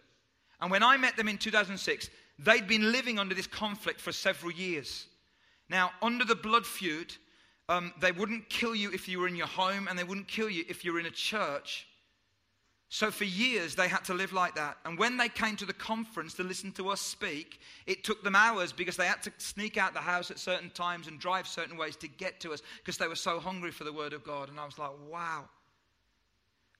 And 0.61 0.69
when 0.69 0.83
I 0.83 0.97
met 0.97 1.15
them 1.15 1.29
in 1.29 1.37
2006, 1.37 2.09
they'd 2.37 2.67
been 2.67 2.91
living 2.91 3.17
under 3.17 3.35
this 3.35 3.47
conflict 3.47 4.01
for 4.01 4.11
several 4.11 4.51
years. 4.51 5.07
Now, 5.69 5.91
under 6.01 6.25
the 6.25 6.35
blood 6.35 6.65
feud, 6.65 7.15
um, 7.69 7.93
they 8.01 8.11
wouldn't 8.11 8.49
kill 8.49 8.75
you 8.75 8.91
if 8.91 9.07
you 9.07 9.19
were 9.19 9.27
in 9.27 9.35
your 9.35 9.47
home, 9.47 9.87
and 9.87 9.97
they 9.97 10.03
wouldn't 10.03 10.27
kill 10.27 10.49
you 10.49 10.65
if 10.67 10.83
you 10.83 10.91
were 10.91 10.99
in 10.99 11.05
a 11.05 11.11
church. 11.11 11.87
So 12.91 13.11
for 13.11 13.23
years, 13.23 13.75
they 13.75 13.87
had 13.87 14.03
to 14.05 14.15
live 14.15 14.33
like 14.33 14.55
that. 14.55 14.77
And 14.83 14.97
when 14.97 15.17
they 15.17 15.29
came 15.29 15.55
to 15.57 15.65
the 15.65 15.73
conference 15.73 16.33
to 16.33 16.43
listen 16.43 16.71
to 16.73 16.89
us 16.89 16.99
speak, 16.99 17.59
it 17.85 18.03
took 18.03 18.23
them 18.23 18.35
hours 18.35 18.71
because 18.71 18.97
they 18.97 19.05
had 19.05 19.21
to 19.23 19.31
sneak 19.37 19.77
out 19.77 19.93
the 19.93 19.99
house 19.99 20.31
at 20.31 20.39
certain 20.39 20.71
times 20.71 21.07
and 21.07 21.19
drive 21.19 21.47
certain 21.47 21.77
ways 21.77 21.95
to 21.97 22.07
get 22.07 22.39
to 22.39 22.51
us 22.51 22.63
because 22.77 22.97
they 22.97 23.07
were 23.07 23.15
so 23.15 23.39
hungry 23.39 23.69
for 23.69 23.83
the 23.83 23.93
Word 23.93 24.13
of 24.13 24.23
God. 24.23 24.49
And 24.49 24.59
I 24.59 24.65
was 24.65 24.79
like, 24.79 24.89
wow. 25.07 25.45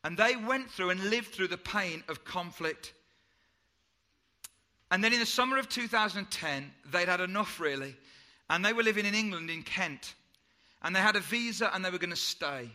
And 0.03 0.17
they 0.17 0.35
went 0.35 0.71
through 0.71 0.89
and 0.89 1.11
lived 1.11 1.27
through 1.27 1.49
the 1.49 1.57
pain 1.57 2.03
of 2.09 2.25
conflict. 2.25 2.93
And 4.89 5.03
then 5.03 5.13
in 5.13 5.19
the 5.19 5.27
summer 5.27 5.59
of 5.59 5.69
2010, 5.69 6.71
they'd 6.91 7.07
had 7.07 7.21
enough 7.21 7.59
really. 7.59 7.95
And 8.49 8.65
they 8.65 8.73
were 8.73 8.81
living 8.81 9.05
in 9.05 9.13
England, 9.13 9.51
in 9.51 9.61
Kent. 9.61 10.15
And 10.81 10.95
they 10.95 11.01
had 11.01 11.15
a 11.15 11.19
visa 11.19 11.69
and 11.71 11.85
they 11.85 11.91
were 11.91 11.99
going 11.99 12.09
to 12.09 12.15
stay. 12.15 12.71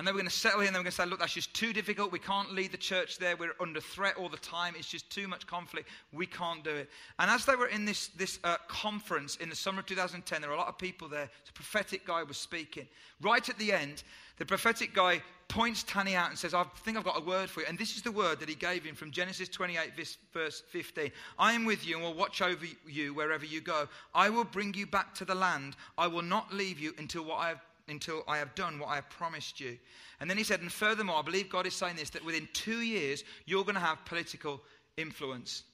And 0.00 0.06
they 0.06 0.12
were 0.12 0.18
going 0.18 0.30
to 0.30 0.34
settle 0.34 0.60
here 0.60 0.66
and 0.68 0.74
they 0.74 0.78
were 0.78 0.84
going 0.84 0.92
to 0.92 0.96
say, 0.96 1.04
look, 1.04 1.18
that's 1.18 1.34
just 1.34 1.52
too 1.52 1.74
difficult. 1.74 2.10
We 2.10 2.18
can't 2.18 2.54
lead 2.54 2.72
the 2.72 2.78
church 2.78 3.18
there. 3.18 3.36
We're 3.36 3.52
under 3.60 3.82
threat 3.82 4.16
all 4.16 4.30
the 4.30 4.38
time. 4.38 4.72
It's 4.74 4.88
just 4.88 5.10
too 5.10 5.28
much 5.28 5.46
conflict. 5.46 5.90
We 6.10 6.24
can't 6.24 6.64
do 6.64 6.70
it. 6.70 6.88
And 7.18 7.30
as 7.30 7.44
they 7.44 7.54
were 7.54 7.66
in 7.66 7.84
this, 7.84 8.08
this 8.16 8.38
uh, 8.42 8.56
conference 8.66 9.36
in 9.36 9.50
the 9.50 9.54
summer 9.54 9.80
of 9.80 9.84
2010, 9.84 10.40
there 10.40 10.48
were 10.48 10.56
a 10.56 10.58
lot 10.58 10.68
of 10.68 10.78
people 10.78 11.06
there. 11.06 11.28
The 11.44 11.52
prophetic 11.52 12.06
guy 12.06 12.22
was 12.22 12.38
speaking. 12.38 12.88
Right 13.20 13.46
at 13.46 13.58
the 13.58 13.74
end, 13.74 14.02
the 14.38 14.46
prophetic 14.46 14.94
guy 14.94 15.20
points 15.48 15.82
Tanny 15.82 16.16
out 16.16 16.30
and 16.30 16.38
says, 16.38 16.54
I 16.54 16.64
think 16.82 16.96
I've 16.96 17.04
got 17.04 17.20
a 17.20 17.24
word 17.24 17.50
for 17.50 17.60
you. 17.60 17.66
And 17.68 17.78
this 17.78 17.94
is 17.94 18.00
the 18.00 18.10
word 18.10 18.40
that 18.40 18.48
he 18.48 18.54
gave 18.54 18.82
him 18.82 18.94
from 18.94 19.10
Genesis 19.10 19.50
28, 19.50 19.92
verse 20.32 20.62
15. 20.70 21.10
I 21.38 21.52
am 21.52 21.66
with 21.66 21.86
you 21.86 21.96
and 21.96 22.04
will 22.06 22.14
watch 22.14 22.40
over 22.40 22.64
you 22.88 23.12
wherever 23.12 23.44
you 23.44 23.60
go. 23.60 23.86
I 24.14 24.30
will 24.30 24.44
bring 24.44 24.72
you 24.72 24.86
back 24.86 25.14
to 25.16 25.26
the 25.26 25.34
land. 25.34 25.76
I 25.98 26.06
will 26.06 26.22
not 26.22 26.54
leave 26.54 26.78
you 26.78 26.94
until 26.96 27.22
what 27.22 27.40
I 27.40 27.48
have 27.48 27.60
until 27.90 28.22
I 28.28 28.38
have 28.38 28.54
done 28.54 28.78
what 28.78 28.88
I 28.88 28.96
have 28.96 29.10
promised 29.10 29.60
you. 29.60 29.78
And 30.20 30.28
then 30.28 30.36
he 30.36 30.44
said, 30.44 30.60
and 30.60 30.70
furthermore, 30.70 31.16
I 31.16 31.22
believe 31.22 31.48
God 31.48 31.66
is 31.66 31.74
saying 31.74 31.96
this 31.96 32.10
that 32.10 32.24
within 32.24 32.48
two 32.52 32.80
years, 32.80 33.24
you're 33.46 33.64
going 33.64 33.74
to 33.74 33.80
have 33.80 34.04
political 34.04 34.62
influence. 34.96 35.64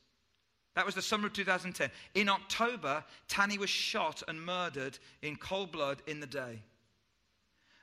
That 0.74 0.84
was 0.84 0.94
the 0.94 1.02
summer 1.02 1.26
of 1.26 1.32
2010. 1.32 1.90
In 2.14 2.28
October, 2.28 3.02
Tanny 3.28 3.56
was 3.56 3.70
shot 3.70 4.22
and 4.28 4.40
murdered 4.40 4.98
in 5.22 5.36
cold 5.36 5.72
blood 5.72 6.02
in 6.06 6.20
the 6.20 6.26
day. 6.26 6.62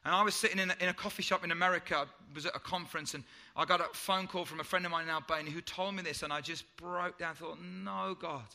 And 0.05 0.13
I 0.13 0.21
was 0.21 0.35
sitting 0.35 0.59
in 0.59 0.69
a, 0.69 0.75
in 0.79 0.89
a 0.89 0.93
coffee 0.93 1.23
shop 1.23 1.43
in 1.43 1.51
America, 1.51 1.95
I 1.97 2.05
was 2.35 2.45
at 2.45 2.55
a 2.55 2.59
conference, 2.59 3.13
and 3.13 3.23
I 3.55 3.65
got 3.65 3.79
a 3.79 3.85
phone 3.93 4.27
call 4.27 4.45
from 4.45 4.59
a 4.59 4.63
friend 4.63 4.85
of 4.85 4.91
mine 4.91 5.05
in 5.05 5.09
Albania 5.09 5.51
who 5.51 5.61
told 5.61 5.95
me 5.95 6.03
this, 6.03 6.23
and 6.23 6.33
I 6.33 6.41
just 6.41 6.65
broke 6.75 7.17
down, 7.17 7.35
thought, 7.35 7.57
no, 7.61 8.15
God. 8.19 8.45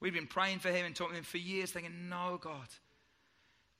We've 0.00 0.12
been 0.12 0.26
praying 0.26 0.58
for 0.58 0.68
him 0.68 0.84
and 0.84 0.94
talking 0.94 1.14
to 1.14 1.18
him 1.18 1.24
for 1.24 1.38
years, 1.38 1.70
thinking, 1.70 2.08
no, 2.08 2.38
God. 2.40 2.68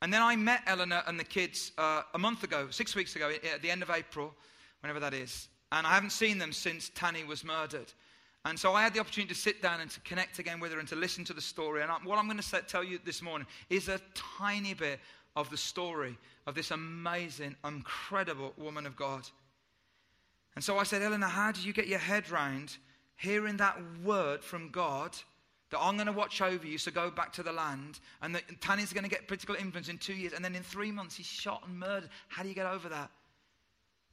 And 0.03 0.13
then 0.13 0.21
I 0.21 0.35
met 0.35 0.63
Eleanor 0.67 1.05
and 1.07 1.19
the 1.19 1.25
kids 1.25 1.71
uh, 1.79 2.03
a 2.13 2.19
month 2.19 2.43
ago, 2.43 2.67
six 2.71 2.97
weeks 2.97 3.15
ago, 3.15 3.31
at 3.55 3.63
the 3.63 3.71
end 3.71 3.83
of 3.83 3.91
April, 3.91 4.35
whenever 4.81 4.99
that 4.99 5.15
is. 5.15 5.49
And 5.71 5.87
I 5.87 5.91
haven't 5.91 6.11
seen 6.11 6.39
them 6.39 6.53
since 6.53 6.91
Tanny 6.97 7.23
was 7.23 7.45
murdered. 7.45 7.93
And 8.45 8.59
so 8.59 8.75
I 8.75 8.83
had 8.83 8.95
the 8.95 8.99
opportunity 8.99 9.33
to 9.33 9.41
sit 9.41 9.63
down 9.63 9.81
and 9.81 9.89
to 9.93 10.01
connect 10.01 10.41
again 10.41 10.59
with 10.59 10.73
her 10.73 10.81
and 10.81 10.89
to 10.89 10.97
listen 10.97 11.25
to 11.27 11.33
the 11.33 11.41
story. 11.41 11.83
And 11.83 11.91
I, 11.91 11.95
what 12.03 12.19
I'm 12.19 12.27
going 12.27 12.41
to 12.41 12.63
tell 12.63 12.83
you 12.83 12.99
this 13.05 13.23
morning 13.23 13.47
is 13.71 13.89
a 13.89 14.01
tiny 14.15 14.75
bit 14.75 14.99
of 15.37 15.49
the 15.51 15.57
story 15.57 16.19
of 16.49 16.57
this 16.57 16.73
amazing, 16.73 17.55
incredible 17.65 18.55
woman 18.57 18.87
of 18.87 18.97
God. 18.97 19.23
And 20.57 20.65
so 20.65 20.79
I 20.79 20.83
said, 20.83 21.03
Eleanor, 21.03 21.29
how 21.29 21.53
did 21.53 21.65
you 21.65 21.73
get 21.73 21.87
your 21.87 22.01
head 22.01 22.29
round 22.29 22.77
hearing 23.17 23.59
that 23.59 23.79
word 24.05 24.43
from 24.43 24.71
God 24.71 25.17
that 25.73 25.81
I'm 25.81 25.97
going 25.97 26.07
to 26.07 26.13
watch 26.13 26.41
over 26.41 26.67
you, 26.67 26.79
so 26.79 26.91
go 26.91 27.11
back 27.11 27.33
to 27.35 27.43
the 27.43 27.53
land. 27.53 27.99
And 28.23 28.35
that 28.35 28.43
going 28.93 29.05
to 29.05 29.11
get 29.11 29.27
political 29.27 29.57
influence 29.57 29.89
in 29.89 29.99
two 29.99 30.15
years. 30.15 30.33
And 30.33 30.45
then 30.45 30.55
in 30.55 30.63
three 30.63 30.93
months, 30.93 31.17
he's 31.17 31.27
shot 31.27 31.65
and 31.67 31.79
murdered. 31.79 32.11
How 32.29 32.43
do 32.43 32.49
you 32.49 32.55
get 32.55 32.67
over 32.67 32.89
that? 32.89 33.11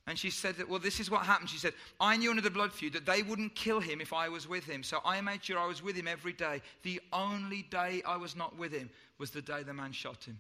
And 0.08 0.18
she 0.18 0.32
said 0.32 0.56
that, 0.56 0.68
well, 0.68 0.80
this 0.80 1.00
is 1.00 1.12
what 1.12 1.22
happened. 1.22 1.50
She 1.50 1.60
said, 1.60 1.74
I 2.00 2.18
knew 2.18 2.32
under 2.32 2.42
the 2.42 2.50
blood 2.50 2.74
feud 2.74 2.94
that 2.94 3.06
they 3.06 3.22
wouldn't 3.22 3.54
kill 3.54 3.80
him 3.80 4.02
if 4.02 4.12
I 4.12 4.28
was 4.28 4.50
with 4.50 4.66
him. 4.66 4.82
So 4.82 5.00
I 5.06 5.22
made 5.22 5.44
sure 5.44 5.60
I 5.60 5.68
was 5.68 5.84
with 5.84 5.96
him 5.96 6.08
every 6.08 6.34
day. 6.34 6.64
The 6.82 7.00
only 7.14 7.62
day 7.70 8.02
I 8.08 8.18
was 8.18 8.36
not 8.36 8.58
with 8.58 8.72
him 8.72 8.90
was 9.20 9.30
the 9.30 9.42
day 9.42 9.62
the 9.62 9.74
man 9.74 9.92
shot 9.92 10.24
him. 10.24 10.40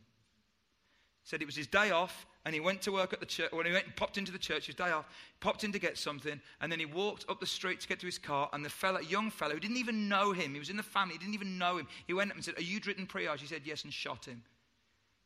Said 1.24 1.44
it 1.44 1.46
was 1.46 1.56
his 1.56 1.68
day 1.68 1.92
off 1.92 2.26
and 2.46 2.54
he 2.54 2.60
went 2.60 2.82
to 2.84 2.92
work 2.92 3.14
at 3.14 3.20
the 3.20 3.26
church. 3.26 3.52
When 3.52 3.66
he 3.66 3.72
went, 3.72 3.86
and 3.86 3.96
popped 3.96 4.18
into 4.18 4.32
the 4.32 4.40
church 4.40 4.68
his 4.68 4.76
day 4.76 4.92
off, 4.92 5.08
popped 5.40 5.64
in 5.64 5.72
to 5.72 5.80
get 5.80 5.98
something, 5.98 6.40
and 6.62 6.72
then 6.72 6.80
he 6.80 6.86
walked 6.86 7.26
up 7.30 7.40
the 7.40 7.46
street 7.46 7.80
to 7.82 7.88
get 7.88 8.00
to 8.00 8.06
his 8.06 8.18
car. 8.18 8.50
And 8.54 8.64
the 8.64 8.70
fella, 8.70 9.04
young 9.04 9.30
fellow, 9.30 9.54
who 9.54 9.60
didn't 9.60 9.78
even 9.78 10.08
know 10.08 10.32
him, 10.32 10.54
he 10.54 10.60
was 10.60 10.70
in 10.70 10.78
the 10.78 10.84
family, 10.84 11.14
he 11.14 11.20
didn't 11.20 11.34
even 11.34 11.58
know 11.58 11.78
him. 11.78 11.88
He 12.08 12.14
went 12.14 12.32
up 12.32 12.36
and 12.36 12.46
said, 12.46 12.58
"Are 12.58 12.64
you 12.64 12.80
Dritten 12.80 13.08
Priage?" 13.08 13.40
He 13.42 13.48
said, 13.48 13.62
"Yes," 13.66 13.84
and 13.84 13.94
shot 13.94 14.26
him. 14.26 14.44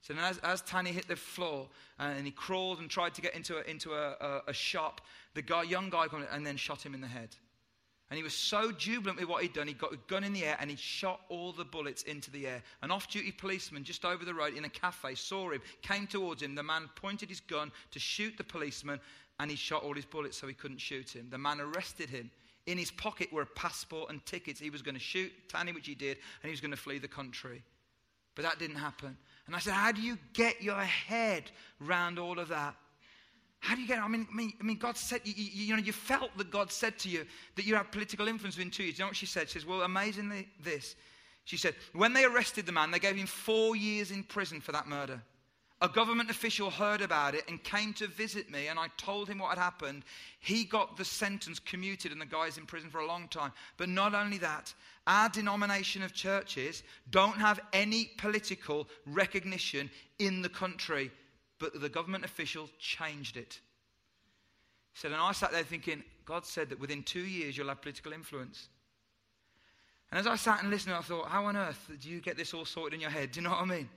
So 0.01 0.14
then, 0.14 0.24
as, 0.24 0.38
as 0.39 0.61
Tanny 0.61 0.91
hit 0.91 1.07
the 1.07 1.16
floor 1.16 1.70
and 1.97 2.26
he 2.26 2.32
crawled 2.32 2.80
and 2.80 2.89
tried 2.89 3.14
to 3.14 3.22
get 3.22 3.36
into 3.36 3.57
a, 3.57 3.61
into 3.61 3.93
a, 3.93 4.16
a, 4.20 4.41
a 4.49 4.53
shop, 4.53 4.99
the 5.34 5.41
guy, 5.41 5.64
young 5.64 5.89
guy, 5.89 6.07
and 6.32 6.45
then 6.45 6.57
shot 6.57 6.86
him 6.86 6.93
in 6.93 6.99
the 6.99 7.07
head. 7.07 7.30
And 8.14 8.18
he 8.20 8.24
was 8.24 8.36
so 8.36 8.72
jubilant 8.72 9.20
with 9.20 9.28
what 9.28 9.41
he'd 9.41 9.53
done, 9.53 9.68
he 9.68 9.74
got 9.74 9.91
a 9.91 9.97
gun 10.05 10.24
in 10.24 10.34
the 10.34 10.45
air 10.45 10.55
and 10.59 10.70
he 10.70 10.76
shot 10.76 11.22
all 11.30 11.51
the 11.51 11.66
bullets 11.66 12.03
into 12.03 12.30
the 12.30 12.45
air. 12.45 12.61
An 12.84 12.91
off 12.91 13.09
duty 13.09 13.32
policeman 13.32 13.84
just 13.84 14.05
over 14.05 14.24
the 14.24 14.36
road 14.36 14.55
in 14.55 14.66
a 14.66 14.70
cafe 14.70 15.16
saw 15.16 15.49
him, 15.49 15.64
came 15.82 16.05
towards 16.05 16.43
him. 16.43 16.53
The 16.53 16.61
man 16.61 16.91
pointed 16.95 17.30
his 17.30 17.39
gun 17.39 17.72
to 17.89 17.97
shoot 17.97 18.38
the 18.38 18.43
policeman 18.43 18.99
and 19.39 19.49
he 19.49 19.57
shot 19.57 19.82
all 19.82 19.95
his 19.95 20.05
bullets 20.05 20.38
so 20.38 20.45
he 20.45 20.53
couldn't 20.53 20.78
shoot 20.78 21.09
him. 21.09 21.26
The 21.32 21.39
man 21.39 21.59
arrested 21.59 22.07
him. 22.07 22.30
In 22.68 22.78
his 22.78 22.91
pocket 22.91 23.34
were 23.34 23.41
a 23.41 23.47
passport 23.47 24.11
and 24.11 24.24
tickets. 24.28 24.59
He 24.59 24.70
was 24.70 24.84
going 24.84 24.93
to 24.93 25.01
shoot 25.01 25.32
Tanny, 25.49 25.72
which 25.72 25.88
he 25.88 25.95
did, 25.95 26.18
and 26.18 26.43
he 26.43 26.51
was 26.51 26.61
going 26.61 26.70
to 26.70 26.78
flee 26.78 26.99
the 26.99 27.07
country. 27.07 27.64
But 28.36 28.43
that 28.43 28.59
didn't 28.59 28.76
happen. 28.76 29.18
And 29.47 29.55
I 29.55 29.59
said, 29.59 29.74
How 29.74 29.91
do 29.91 30.03
you 30.03 30.20
get 30.34 30.61
your 30.61 30.80
head 30.80 31.49
round 31.80 32.20
all 32.20 32.38
of 32.38 32.49
that? 32.49 32.76
How 33.64 33.76
do 33.76 33.82
you 33.82 33.88
get 33.88 33.99
it? 33.99 34.01
I 34.01 34.09
mean, 34.09 34.28
I 34.30 34.36
mean, 34.36 34.53
I 34.59 34.64
mean 34.66 34.78
God 34.78 34.97
said, 34.97 35.22
you, 35.24 35.34
you, 35.38 35.68
you, 35.68 35.74
know, 35.74 35.82
you 35.82 35.93
felt 35.93 36.38
that 36.38 36.51
God 36.51 36.70
said 36.70 36.99
to 36.99 37.09
you 37.09 37.26
that 37.55 37.66
you 37.66 37.76
have 37.76 37.91
political 37.91 38.28
influence 38.28 38.57
within 38.57 38.70
two 38.70 38.84
years. 38.84 38.97
You 38.97 39.03
know 39.03 39.07
what 39.07 39.16
she 39.16 39.26
said? 39.26 39.47
She 39.47 39.59
says, 39.59 39.66
well, 39.66 39.84
amazingly, 39.84 40.49
this. 40.61 40.97
She 41.45 41.55
said, 41.55 41.74
when 41.93 42.11
they 42.11 42.26
arrested 42.26 42.66
the 42.66 42.74
man, 42.74 42.91
they 42.91 42.99
gave 42.99 43.16
him 43.16 43.26
four 43.26 43.78
years 43.78 44.11
in 44.11 44.24
prison 44.24 44.59
for 44.59 44.74
that 44.74 44.89
murder. 44.89 45.22
A 45.80 45.88
government 45.88 46.30
official 46.30 46.70
heard 46.72 47.01
about 47.01 47.36
it 47.36 47.45
and 47.47 47.64
came 47.64 47.93
to 47.93 48.07
visit 48.07 48.51
me, 48.51 48.68
and 48.68 48.78
I 48.78 48.88
told 48.97 49.30
him 49.30 49.39
what 49.39 49.57
had 49.57 49.64
happened. 49.64 50.03
He 50.39 50.66
got 50.66 50.97
the 50.97 51.05
sentence 51.05 51.59
commuted, 51.59 52.11
and 52.11 52.20
the 52.20 52.26
guy's 52.26 52.57
in 52.57 52.66
prison 52.66 52.89
for 52.89 52.99
a 52.99 53.07
long 53.07 53.30
time. 53.30 53.53
But 53.78 53.88
not 53.88 54.14
only 54.14 54.39
that, 54.39 54.74
our 55.07 55.30
denomination 55.30 56.03
of 56.03 56.14
churches 56.14 56.84
don't 57.11 57.38
have 57.38 57.61
any 57.72 58.11
political 58.18 58.89
recognition 59.05 59.89
in 60.20 60.41
the 60.41 60.49
country 60.49 61.11
but 61.64 61.80
the 61.80 61.88
government 61.88 62.26
official 62.26 62.70
changed 62.78 63.38
it. 63.38 63.61
He 64.91 64.99
said, 64.99 65.14
and 65.14 65.22
I 65.22 65.32
sat 65.32 65.53
there 65.53 65.64
thinking, 65.64 66.03
God 66.26 66.45
said 66.45 66.68
that 66.70 66.80
within 66.80 67.03
two 67.03 67.22
years 67.22 67.57
you'll 67.57 67.70
have 67.70 67.82
political 67.82 68.11
influence. 68.11 68.68
And 70.11 70.20
as 70.20 70.28
I 70.28 70.36
sat 70.36 70.61
and 70.61 70.70
listened, 70.70 70.93
I 70.93 70.99
thought, 70.99 71.30
how 71.30 71.45
on 71.45 71.55
earth 71.55 71.89
do 72.01 72.09
you 72.09 72.20
get 72.20 72.36
this 72.36 72.53
all 72.53 72.66
sorted 72.66 72.95
in 72.95 72.99
your 72.99 73.09
head? 73.09 73.32
Do 73.32 73.39
you 73.39 73.45
know 73.45 73.51
what 73.51 73.61
I 73.61 73.66
mean? 73.66 73.88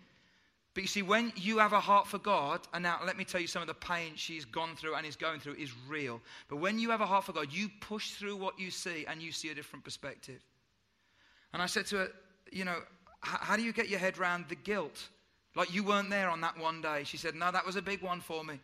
But 0.74 0.84
you 0.84 0.86
see, 0.86 1.02
when 1.02 1.32
you 1.34 1.58
have 1.58 1.72
a 1.72 1.80
heart 1.80 2.06
for 2.06 2.18
God, 2.18 2.60
and 2.72 2.84
now 2.84 3.00
let 3.04 3.16
me 3.16 3.24
tell 3.24 3.40
you 3.40 3.48
some 3.48 3.62
of 3.62 3.68
the 3.68 3.74
pain 3.74 4.12
she's 4.14 4.44
gone 4.44 4.76
through 4.76 4.94
and 4.94 5.04
is 5.04 5.16
going 5.16 5.40
through 5.40 5.54
is 5.54 5.72
real. 5.88 6.20
But 6.48 6.58
when 6.58 6.78
you 6.78 6.90
have 6.90 7.00
a 7.00 7.06
heart 7.06 7.24
for 7.24 7.32
God, 7.32 7.48
you 7.50 7.68
push 7.80 8.12
through 8.12 8.36
what 8.36 8.60
you 8.60 8.70
see 8.70 9.06
and 9.08 9.20
you 9.20 9.32
see 9.32 9.50
a 9.50 9.54
different 9.56 9.84
perspective. 9.84 10.40
And 11.52 11.60
I 11.60 11.66
said 11.66 11.86
to 11.86 11.96
her, 11.96 12.08
you 12.52 12.64
know, 12.64 12.78
how 13.22 13.56
do 13.56 13.62
you 13.62 13.72
get 13.72 13.88
your 13.88 13.98
head 13.98 14.18
around 14.18 14.44
the 14.48 14.54
guilt 14.54 15.08
like 15.56 15.74
you 15.74 15.82
weren't 15.82 16.10
there 16.10 16.30
on 16.30 16.40
that 16.42 16.56
one 16.58 16.80
day. 16.80 17.02
She 17.04 17.16
said, 17.16 17.34
No, 17.34 17.50
that 17.50 17.66
was 17.66 17.74
a 17.74 17.82
big 17.82 18.02
one 18.02 18.20
for 18.20 18.44
me. 18.44 18.60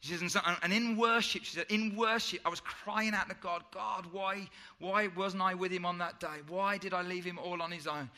She 0.00 0.14
says, 0.14 0.36
and 0.62 0.72
in 0.72 0.96
worship, 0.96 1.42
she 1.42 1.56
said, 1.56 1.66
in 1.70 1.96
worship, 1.96 2.40
I 2.44 2.50
was 2.50 2.60
crying 2.60 3.14
out 3.14 3.28
to 3.28 3.36
God, 3.40 3.64
God, 3.72 4.06
why, 4.12 4.48
why 4.78 5.08
wasn't 5.08 5.42
I 5.42 5.54
with 5.54 5.72
him 5.72 5.84
on 5.84 5.98
that 5.98 6.20
day? 6.20 6.38
Why 6.46 6.78
did 6.78 6.94
I 6.94 7.02
leave 7.02 7.24
him 7.24 7.36
all 7.36 7.60
on 7.60 7.72
his 7.72 7.88
own? 7.88 8.08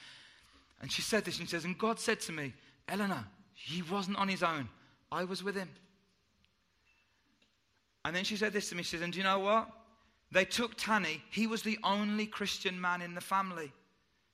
And 0.82 0.92
she 0.92 1.00
said 1.00 1.24
this, 1.24 1.38
and 1.38 1.48
she 1.48 1.52
says, 1.52 1.64
and 1.64 1.78
God 1.78 1.98
said 1.98 2.20
to 2.20 2.32
me, 2.32 2.52
Eleanor, 2.86 3.24
he 3.54 3.80
wasn't 3.80 4.18
on 4.18 4.28
his 4.28 4.42
own. 4.42 4.68
I 5.10 5.24
was 5.24 5.42
with 5.42 5.56
him. 5.56 5.70
And 8.04 8.14
then 8.14 8.24
she 8.24 8.36
said 8.36 8.52
this 8.52 8.68
to 8.68 8.74
me, 8.74 8.82
she 8.82 8.96
says, 8.96 9.02
and 9.02 9.12
do 9.12 9.18
you 9.18 9.24
know 9.24 9.38
what? 9.38 9.70
They 10.32 10.44
took 10.44 10.74
Tanny. 10.76 11.22
He 11.30 11.46
was 11.46 11.62
the 11.62 11.78
only 11.82 12.26
Christian 12.26 12.78
man 12.78 13.00
in 13.00 13.14
the 13.14 13.20
family. 13.22 13.72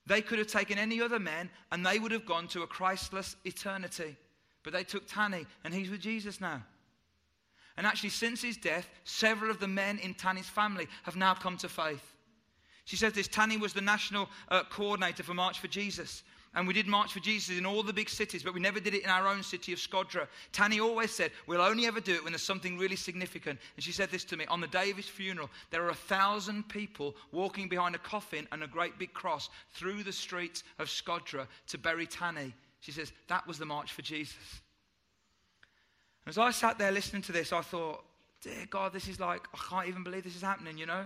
They 0.07 0.21
could 0.21 0.39
have 0.39 0.47
taken 0.47 0.77
any 0.77 1.01
other 1.01 1.19
men 1.19 1.49
and 1.71 1.85
they 1.85 1.99
would 1.99 2.13
have 2.13 2.25
gone 2.25 2.47
to 2.49 2.63
a 2.63 2.67
Christless 2.67 3.35
eternity. 3.43 4.15
But 4.63 4.73
they 4.73 4.83
took 4.83 5.03
Tanny 5.05 5.45
and 5.63 5.73
he's 5.73 5.91
with 5.91 5.99
Jesus 5.99 6.39
now. 6.41 6.63
And 7.75 7.85
actually, 7.85 8.09
since 8.09 8.41
his 8.41 8.57
death, 8.57 8.89
several 9.03 9.51
of 9.51 9.59
the 9.59 9.67
men 9.67 9.99
in 9.99 10.13
Tanny's 10.13 10.49
family 10.49 10.87
have 11.03 11.15
now 11.15 11.35
come 11.35 11.57
to 11.57 11.69
faith. 11.69 12.13
She 12.85 12.95
says 12.95 13.13
this 13.13 13.27
Tanny 13.27 13.57
was 13.57 13.73
the 13.73 13.81
national 13.81 14.29
uh, 14.47 14.63
coordinator 14.69 15.23
for 15.23 15.33
March 15.33 15.59
for 15.59 15.67
Jesus. 15.67 16.23
And 16.57 16.67
we 16.67 16.73
did 16.73 16.87
March 16.87 17.13
for 17.13 17.19
Jesus 17.19 17.55
in 17.55 17.67
all 17.67 17.83
the 17.83 17.93
big 17.93 18.09
cities, 18.09 18.41
but 18.41 18.51
we 18.51 18.59
never 18.59 18.79
did 18.79 18.95
it 18.95 19.03
in 19.03 19.11
our 19.11 19.27
own 19.27 19.43
city 19.43 19.73
of 19.73 19.77
Shkodra. 19.77 20.27
Tanny 20.51 20.79
always 20.79 21.11
said, 21.11 21.29
We'll 21.45 21.61
only 21.61 21.85
ever 21.85 21.99
do 21.99 22.15
it 22.15 22.23
when 22.23 22.33
there's 22.33 22.41
something 22.41 22.79
really 22.79 22.95
significant. 22.95 23.59
And 23.75 23.83
she 23.83 23.91
said 23.91 24.09
this 24.09 24.23
to 24.23 24.37
me 24.37 24.47
On 24.47 24.59
the 24.59 24.65
day 24.65 24.89
of 24.89 24.97
his 24.97 25.05
funeral, 25.05 25.51
there 25.69 25.83
are 25.83 25.91
a 25.91 25.93
thousand 25.93 26.67
people 26.67 27.15
walking 27.31 27.69
behind 27.69 27.93
a 27.93 27.99
coffin 27.99 28.47
and 28.51 28.63
a 28.63 28.67
great 28.67 28.97
big 28.97 29.13
cross 29.13 29.51
through 29.75 30.01
the 30.01 30.11
streets 30.11 30.63
of 30.79 30.87
Shkodra 30.87 31.45
to 31.67 31.77
bury 31.77 32.07
Tanny. 32.07 32.55
She 32.79 32.91
says, 32.91 33.11
That 33.27 33.45
was 33.45 33.59
the 33.59 33.65
March 33.65 33.93
for 33.93 34.01
Jesus. 34.01 34.61
And 36.25 36.31
as 36.31 36.39
I 36.39 36.49
sat 36.49 36.79
there 36.79 36.91
listening 36.91 37.21
to 37.21 37.31
this, 37.31 37.53
I 37.53 37.61
thought, 37.61 38.03
Dear 38.41 38.65
God, 38.67 38.93
this 38.93 39.07
is 39.07 39.19
like, 39.19 39.41
I 39.53 39.59
can't 39.69 39.87
even 39.89 40.03
believe 40.03 40.23
this 40.23 40.35
is 40.35 40.41
happening, 40.41 40.79
you 40.79 40.87
know? 40.87 41.05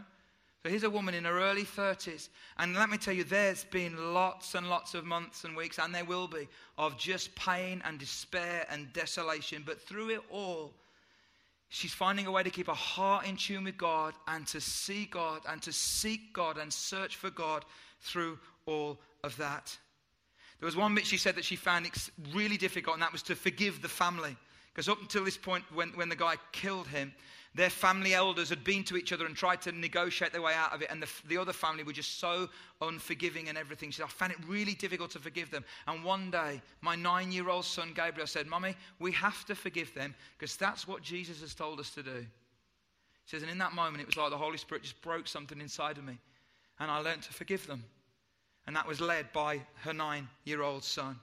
So 0.64 0.70
here's 0.70 0.84
a 0.84 0.90
woman 0.90 1.16
in 1.16 1.26
her 1.26 1.40
early 1.40 1.64
30s. 1.64 2.30
And 2.60 2.76
let 2.76 2.90
me 2.90 2.98
tell 2.98 3.16
you, 3.16 3.24
there's 3.24 3.64
been 3.64 4.14
lots 4.14 4.54
and 4.54 4.70
lots 4.70 4.94
of 4.94 5.06
months 5.06 5.44
and 5.44 5.56
weeks, 5.56 5.80
and 5.80 5.94
there 5.94 6.06
will 6.06 6.28
be, 6.28 6.48
of 6.78 7.00
just 7.00 7.34
pain 7.36 7.82
and 7.84 7.98
despair 7.98 8.68
and 8.70 8.92
desolation. 8.94 9.64
But 9.66 9.82
through 9.82 10.12
it 10.12 10.22
all, 10.30 10.74
she's 11.70 11.94
finding 11.94 12.28
a 12.28 12.32
way 12.32 12.44
to 12.44 12.52
keep 12.52 12.68
her 12.68 12.74
heart 12.74 13.26
in 13.26 13.38
tune 13.38 13.64
with 13.64 13.78
God 13.78 14.14
and 14.28 14.46
to 14.48 14.62
see 14.62 15.06
God 15.06 15.42
and 15.50 15.64
to 15.64 15.72
seek 15.72 16.32
God 16.32 16.58
and 16.58 16.72
search 16.72 17.16
for 17.16 17.32
God 17.32 17.66
through 18.02 18.38
all 18.68 19.00
of 19.24 19.36
that. 19.38 19.76
There 20.60 20.68
was 20.68 20.76
one 20.76 20.94
bit 20.94 21.08
she 21.08 21.18
said 21.18 21.36
that 21.36 21.46
she 21.46 21.56
found 21.56 21.90
really 22.36 22.58
difficult, 22.58 22.94
and 22.94 23.02
that 23.02 23.12
was 23.12 23.24
to 23.24 23.36
forgive 23.36 23.82
the 23.82 23.90
family. 23.90 24.38
Because 24.72 24.88
up 24.88 25.02
until 25.02 25.26
this 25.26 25.38
point, 25.38 25.64
when, 25.74 25.90
when 25.90 26.08
the 26.08 26.16
guy 26.16 26.36
killed 26.52 26.88
him, 26.88 27.14
their 27.54 27.70
family 27.70 28.14
elders 28.14 28.50
had 28.50 28.64
been 28.64 28.84
to 28.86 28.96
each 28.96 29.12
other 29.12 29.26
and 29.26 29.36
tried 29.36 29.62
to 29.64 29.74
negotiate 29.74 30.32
their 30.32 30.42
way 30.42 30.54
out 30.54 30.74
of 30.74 30.82
it, 30.82 30.90
and 30.90 31.04
the, 31.04 31.10
the 31.28 31.38
other 31.38 31.52
family 31.52 31.84
were 31.84 31.92
just 31.92 32.18
so 32.18 32.48
unforgiving 32.82 33.50
and 33.50 33.58
everything. 33.58 33.92
She 33.92 33.98
said, 33.98 34.06
I 34.06 34.10
found 34.10 34.32
it 34.32 34.38
really 34.48 34.74
difficult 34.74 35.12
to 35.12 35.20
forgive 35.20 35.52
them. 35.52 35.66
And 35.86 36.04
one 36.04 36.32
day, 36.32 36.62
my 36.80 36.96
nine 36.96 37.32
year 37.32 37.50
old 37.50 37.66
son 37.66 37.92
Gabriel 37.94 38.28
said, 38.28 38.48
Mummy, 38.48 38.76
we 39.00 39.12
have 39.12 39.46
to 39.46 39.56
forgive 39.56 39.94
them 39.94 40.16
because 40.38 40.56
that's 40.56 40.88
what 40.88 41.02
Jesus 41.02 41.42
has 41.42 41.54
told 41.54 41.82
us 41.82 41.90
to 41.92 42.04
do. 42.04 42.26
She 43.26 43.36
says, 43.36 43.42
and 43.44 43.52
in 43.52 43.58
that 43.58 43.74
moment, 43.74 44.02
it 44.02 44.08
was 44.08 44.16
like 44.16 44.30
the 44.30 44.38
Holy 44.38 44.58
Spirit 44.58 44.84
just 44.84 45.02
broke 45.02 45.28
something 45.28 45.60
inside 45.60 45.98
of 45.98 46.06
me, 46.06 46.18
and 46.80 46.90
I 46.90 47.00
learned 47.00 47.24
to 47.24 47.34
forgive 47.34 47.68
them. 47.68 47.84
And 48.66 48.76
that 48.76 48.88
was 48.88 49.02
led 49.02 49.32
by 49.34 49.62
her 49.84 49.94
nine 49.94 50.30
year 50.46 50.62
old 50.62 50.84
son. 50.84 51.20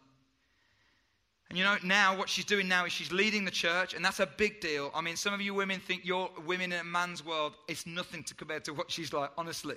And 1.48 1.56
you 1.56 1.64
know, 1.64 1.76
now 1.82 2.16
what 2.16 2.28
she's 2.28 2.44
doing 2.44 2.68
now 2.68 2.84
is 2.84 2.92
she's 2.92 3.10
leading 3.10 3.44
the 3.44 3.50
church, 3.50 3.94
and 3.94 4.04
that's 4.04 4.20
a 4.20 4.26
big 4.26 4.60
deal. 4.60 4.90
I 4.94 5.00
mean, 5.00 5.16
some 5.16 5.32
of 5.32 5.40
you 5.40 5.54
women 5.54 5.80
think 5.80 6.04
you're 6.04 6.28
women 6.46 6.72
in 6.72 6.80
a 6.80 6.84
man's 6.84 7.24
world. 7.24 7.54
It's 7.68 7.86
nothing 7.86 8.22
to 8.24 8.34
compare 8.34 8.60
to 8.60 8.74
what 8.74 8.90
she's 8.90 9.12
like, 9.14 9.30
honestly. 9.38 9.76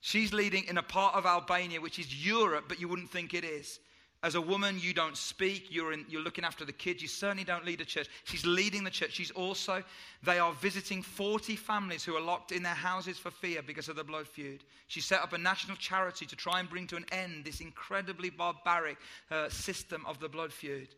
She's 0.00 0.32
leading 0.32 0.64
in 0.64 0.78
a 0.78 0.82
part 0.82 1.14
of 1.14 1.26
Albania, 1.26 1.80
which 1.80 1.98
is 1.98 2.24
Europe, 2.24 2.66
but 2.68 2.80
you 2.80 2.88
wouldn't 2.88 3.10
think 3.10 3.34
it 3.34 3.44
is. 3.44 3.80
As 4.24 4.36
a 4.36 4.40
woman, 4.40 4.78
you 4.80 4.94
don't 4.94 5.16
speak, 5.16 5.66
you're, 5.70 5.92
in, 5.92 6.04
you're 6.08 6.22
looking 6.22 6.44
after 6.44 6.64
the 6.64 6.72
kids, 6.72 7.02
you 7.02 7.08
certainly 7.08 7.42
don't 7.42 7.64
lead 7.64 7.80
a 7.80 7.84
church. 7.84 8.08
She's 8.22 8.46
leading 8.46 8.84
the 8.84 8.90
church. 8.90 9.12
She's 9.12 9.32
also, 9.32 9.82
they 10.22 10.38
are 10.38 10.52
visiting 10.52 11.02
40 11.02 11.56
families 11.56 12.04
who 12.04 12.14
are 12.14 12.20
locked 12.20 12.52
in 12.52 12.62
their 12.62 12.72
houses 12.72 13.18
for 13.18 13.32
fear 13.32 13.62
because 13.62 13.88
of 13.88 13.96
the 13.96 14.04
blood 14.04 14.28
feud. 14.28 14.62
She 14.86 15.00
set 15.00 15.22
up 15.22 15.32
a 15.32 15.38
national 15.38 15.76
charity 15.76 16.24
to 16.26 16.36
try 16.36 16.60
and 16.60 16.70
bring 16.70 16.86
to 16.88 16.96
an 16.96 17.06
end 17.10 17.44
this 17.44 17.60
incredibly 17.60 18.30
barbaric 18.30 18.96
uh, 19.30 19.48
system 19.48 20.04
of 20.06 20.20
the 20.20 20.28
blood 20.28 20.52
feud. 20.52 20.88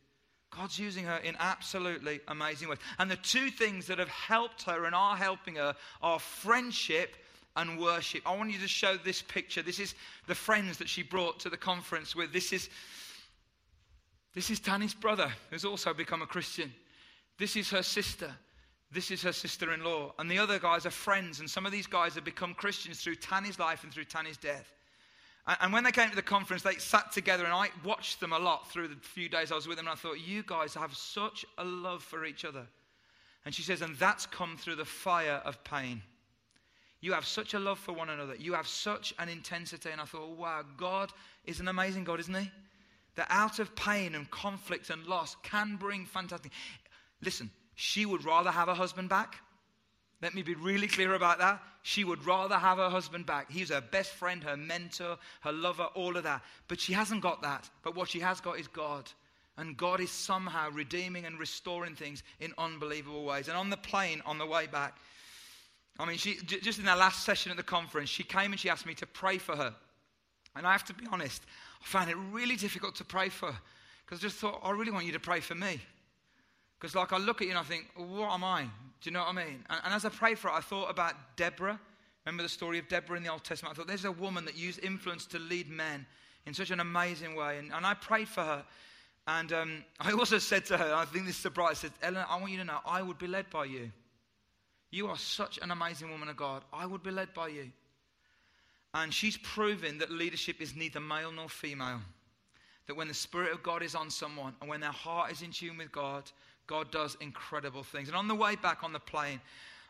God's 0.51 0.79
using 0.79 1.05
her 1.05 1.17
in 1.17 1.35
absolutely 1.41 2.21
amazing 2.29 2.69
ways. 2.69 2.79
And 2.99 3.11
the 3.11 3.17
two 3.17 3.49
things 3.49 3.87
that 3.87 3.99
have 3.99 4.09
helped 4.09 4.65
her 4.65 4.85
and 4.85 4.95
are 4.95 5.17
helping 5.17 5.57
her 5.57 5.75
are 6.03 6.19
friendship 6.19 7.17
and 7.57 7.81
worship. 7.81 8.23
I 8.27 8.37
want 8.37 8.53
you 8.53 8.59
to 8.59 8.69
show 8.69 8.97
this 8.97 9.23
picture. 9.23 9.63
This 9.63 9.79
is 9.79 9.95
the 10.27 10.35
friends 10.35 10.77
that 10.79 10.89
she 10.89 11.03
brought 11.03 11.41
to 11.41 11.49
the 11.49 11.57
conference 11.57 12.15
with. 12.15 12.33
This 12.33 12.53
is 12.53 12.69
this 14.35 14.51
is 14.51 14.61
Tanny's 14.61 14.95
brother, 14.95 15.33
who's 15.51 15.65
also 15.65 15.95
become 15.95 16.23
a 16.23 16.27
Christian. 16.27 16.73
This 17.39 17.57
is 17.57 17.71
her 17.71 17.83
sister. 17.83 18.31
This 18.91 19.11
is 19.11 19.23
her 19.23 19.33
sister 19.33 19.73
in 19.73 19.83
law. 19.83 20.13
And 20.19 20.31
the 20.31 20.39
other 20.39 20.59
guys 20.59 20.87
are 20.87 20.91
friends. 20.91 21.41
And 21.41 21.49
some 21.49 21.67
of 21.67 21.73
these 21.73 21.87
guys 21.87 22.15
have 22.15 22.25
become 22.25 22.55
Christians 22.55 23.01
through 23.01 23.17
Tanny's 23.17 23.59
life 23.59 23.85
and 23.85 23.93
through 23.93 24.05
Tanny's 24.05 24.37
death. 24.37 24.73
And 25.61 25.73
when 25.73 25.85
they 25.85 25.93
came 25.93 26.09
to 26.09 26.17
the 26.17 26.23
conference, 26.23 26.63
they 26.63 26.77
sat 26.77 27.13
together, 27.13 27.45
and 27.45 27.53
I 27.53 27.69
watched 27.85 28.19
them 28.19 28.33
a 28.33 28.39
lot 28.39 28.71
through 28.71 28.89
the 28.89 28.97
few 28.97 29.29
days 29.29 29.53
I 29.53 29.57
was 29.57 29.69
with 29.69 29.77
them. 29.77 29.87
And 29.87 29.93
I 29.93 29.97
thought, 29.97 30.19
you 30.19 30.43
guys 30.47 30.75
have 30.75 30.97
such 30.97 31.45
a 31.59 31.65
love 31.65 32.03
for 32.03 32.25
each 32.25 32.45
other. 32.45 32.67
And 33.45 33.55
she 33.55 33.63
says, 33.63 33.83
and 33.83 33.95
that's 33.97 34.27
come 34.27 34.57
through 34.57 34.77
the 34.77 34.87
fire 34.87 35.43
of 35.45 35.63
pain. 35.65 36.03
You 37.01 37.13
have 37.13 37.27
such 37.27 37.53
a 37.53 37.59
love 37.59 37.79
for 37.79 37.93
one 37.93 38.09
another. 38.09 38.35
You 38.37 38.55
have 38.55 38.67
such 38.67 39.13
an 39.19 39.29
intensity. 39.29 39.91
And 39.91 40.01
I 40.01 40.07
thought, 40.07 40.31
wow, 40.31 40.65
God 40.79 41.13
is 41.45 41.61
an 41.61 41.69
amazing 41.69 42.05
God, 42.05 42.21
isn't 42.21 42.35
He? 42.35 42.51
That 43.17 43.27
out 43.31 43.59
of 43.59 43.75
pain 43.77 44.15
and 44.15 44.31
conflict 44.31 44.91
and 44.91 45.07
loss 45.07 45.37
can 45.43 45.77
bring 45.77 46.07
fantastic. 46.07 46.53
Listen, 47.23 47.51
she 47.75 48.07
would 48.07 48.25
rather 48.25 48.51
have 48.51 48.69
her 48.69 48.75
husband 48.75 49.09
back. 49.09 49.37
Let 50.23 50.35
me 50.35 50.43
be 50.43 50.55
really 50.55 50.87
clear 50.87 51.15
about 51.15 51.39
that. 51.39 51.63
She 51.83 52.03
would 52.03 52.25
rather 52.25 52.57
have 52.57 52.79
her 52.79 52.89
husband 52.89 53.27
back. 53.27 53.51
He's 53.51 53.69
her 53.69 53.83
best 53.83 54.13
friend, 54.13 54.43
her 54.43 54.57
mentor, 54.57 55.19
her 55.41 55.53
lover, 55.53 55.89
all 55.95 56.17
of 56.17 56.23
that. 56.23 56.43
But 56.67 56.81
she 56.81 56.93
hasn't 56.93 57.21
got 57.21 57.43
that. 57.43 57.69
But 57.83 57.95
what 57.95 58.09
she 58.09 58.21
has 58.21 58.41
got 58.41 58.59
is 58.59 58.67
God. 58.69 59.11
And 59.59 59.77
God 59.77 60.01
is 60.01 60.11
somehow 60.11 60.71
redeeming 60.71 61.27
and 61.27 61.39
restoring 61.39 61.95
things 61.95 62.23
in 62.41 62.53
unbelievable 62.59 63.25
ways. 63.25 63.49
And 63.49 63.57
on 63.57 63.71
the 63.71 63.77
plane, 63.77 64.23
on 64.25 64.39
the 64.39 64.47
way 64.47 64.67
back, 64.67 64.97
I 65.99 66.07
mean, 66.07 66.17
she, 66.17 66.37
just 66.37 66.79
in 66.79 66.87
that 66.87 66.99
last 66.99 67.25
session 67.25 67.51
at 67.51 67.57
the 67.57 67.63
conference, 67.63 68.09
she 68.09 68.25
came 68.25 68.51
and 68.51 68.59
she 68.59 68.69
asked 68.69 68.87
me 68.87 68.95
to 68.95 69.07
pray 69.07 69.39
for 69.39 69.55
her. 69.55 69.75
And 70.57 70.67
I 70.67 70.73
have 70.73 70.85
to 70.87 70.95
be 70.95 71.07
honest, 71.13 71.43
I 71.85 71.87
found 71.87 72.11
it 72.11 72.17
really 72.33 72.57
difficult 72.57 72.95
to 72.97 73.05
pray 73.05 73.29
for 73.29 73.55
because 74.05 74.21
I 74.21 74.23
just 74.23 74.37
thought, 74.37 74.61
I 74.63 74.71
really 74.71 74.91
want 74.91 75.07
you 75.07 75.13
to 75.13 75.21
pray 75.21 75.41
for 75.41 75.55
me. 75.55 75.81
Because, 76.79 76.95
like, 76.95 77.13
I 77.13 77.19
look 77.19 77.41
at 77.41 77.47
you 77.47 77.51
and 77.51 77.59
I 77.59 77.63
think, 77.63 77.87
what 77.97 78.33
am 78.33 78.45
I? 78.45 78.63
Do 78.63 78.69
you 79.05 79.13
know 79.13 79.21
what 79.21 79.29
I 79.29 79.33
mean? 79.33 79.65
And, 79.71 79.81
and 79.85 79.95
as 79.95 80.05
I 80.05 80.09
prayed 80.09 80.39
for 80.39 80.49
it, 80.49 80.55
I 80.55 80.61
thought 80.61 80.91
about 80.91 81.15
Deborah. 81.37 81.79
Remember 82.25 82.43
the 82.43 82.49
story 82.49 82.79
of 82.79 82.89
Deborah 82.89 83.17
in 83.17 83.23
the 83.23 83.31
Old 83.31 83.45
Testament? 83.45 83.75
I 83.75 83.77
thought, 83.77 83.87
there's 83.87 84.05
a 84.05 84.13
woman 84.13 84.45
that 84.47 84.57
used 84.57 84.83
influence 84.83 85.27
to 85.27 85.39
lead 85.39 85.71
men 85.71 86.07
in 86.47 86.55
such 86.55 86.71
an 86.71 86.81
amazing 86.81 87.35
way. 87.35 87.59
And, 87.59 87.73
and 87.73 87.87
I 87.87 87.95
prayed 87.95 88.29
for 88.29 88.43
her. 88.43 88.65
And 89.27 89.53
um, 89.53 89.85
I 90.01 90.13
also 90.13 90.39
said 90.39 90.65
to 90.67 90.77
her, 90.77 90.95
I 90.95 91.05
think 91.05 91.27
this 91.27 91.37
surprised, 91.37 91.85
I 91.85 91.89
said, 91.89 91.93
Ellen, 92.03 92.25
I 92.29 92.39
want 92.39 92.53
you 92.53 92.59
to 92.59 92.65
know, 92.65 92.81
I 92.87 93.03
would 93.03 93.19
be 93.19 93.27
led 93.27 93.49
by 93.51 93.67
you. 93.67 93.91
You 94.91 95.09
are 95.09 95.19
such 95.19 95.59
an 95.59 95.71
amazing 95.71 96.11
woman 96.11 96.29
of 96.29 96.37
God. 96.37 96.65
I 96.73 96.87
would 96.87 97.03
be 97.03 97.11
led 97.11 97.35
by 97.35 97.49
you. 97.49 97.71
And 98.95 99.13
she's 99.13 99.37
proven 99.37 99.99
that 99.99 100.11
leadership 100.11 100.61
is 100.63 100.77
neither 100.77 101.01
male 101.01 101.33
nor 101.33 101.49
female. 101.49 102.01
That 102.87 102.97
when 102.97 103.09
the 103.09 103.15
Spirit 103.15 103.53
of 103.53 103.63
God 103.63 103.83
is 103.83 103.95
on 103.95 104.09
someone 104.09 104.55
and 104.61 104.71
when 104.71 104.81
their 104.81 104.93
heart 104.93 105.33
is 105.33 105.43
in 105.43 105.51
tune 105.51 105.79
with 105.79 105.91
God, 105.91 106.31
God 106.67 106.91
does 106.91 107.17
incredible 107.21 107.83
things. 107.83 108.09
And 108.09 108.17
on 108.17 108.29
the 108.29 108.35
way 108.35 108.57
back 108.57 108.85
on 108.85 108.93
the 108.93 109.01
plane, 109.01 109.41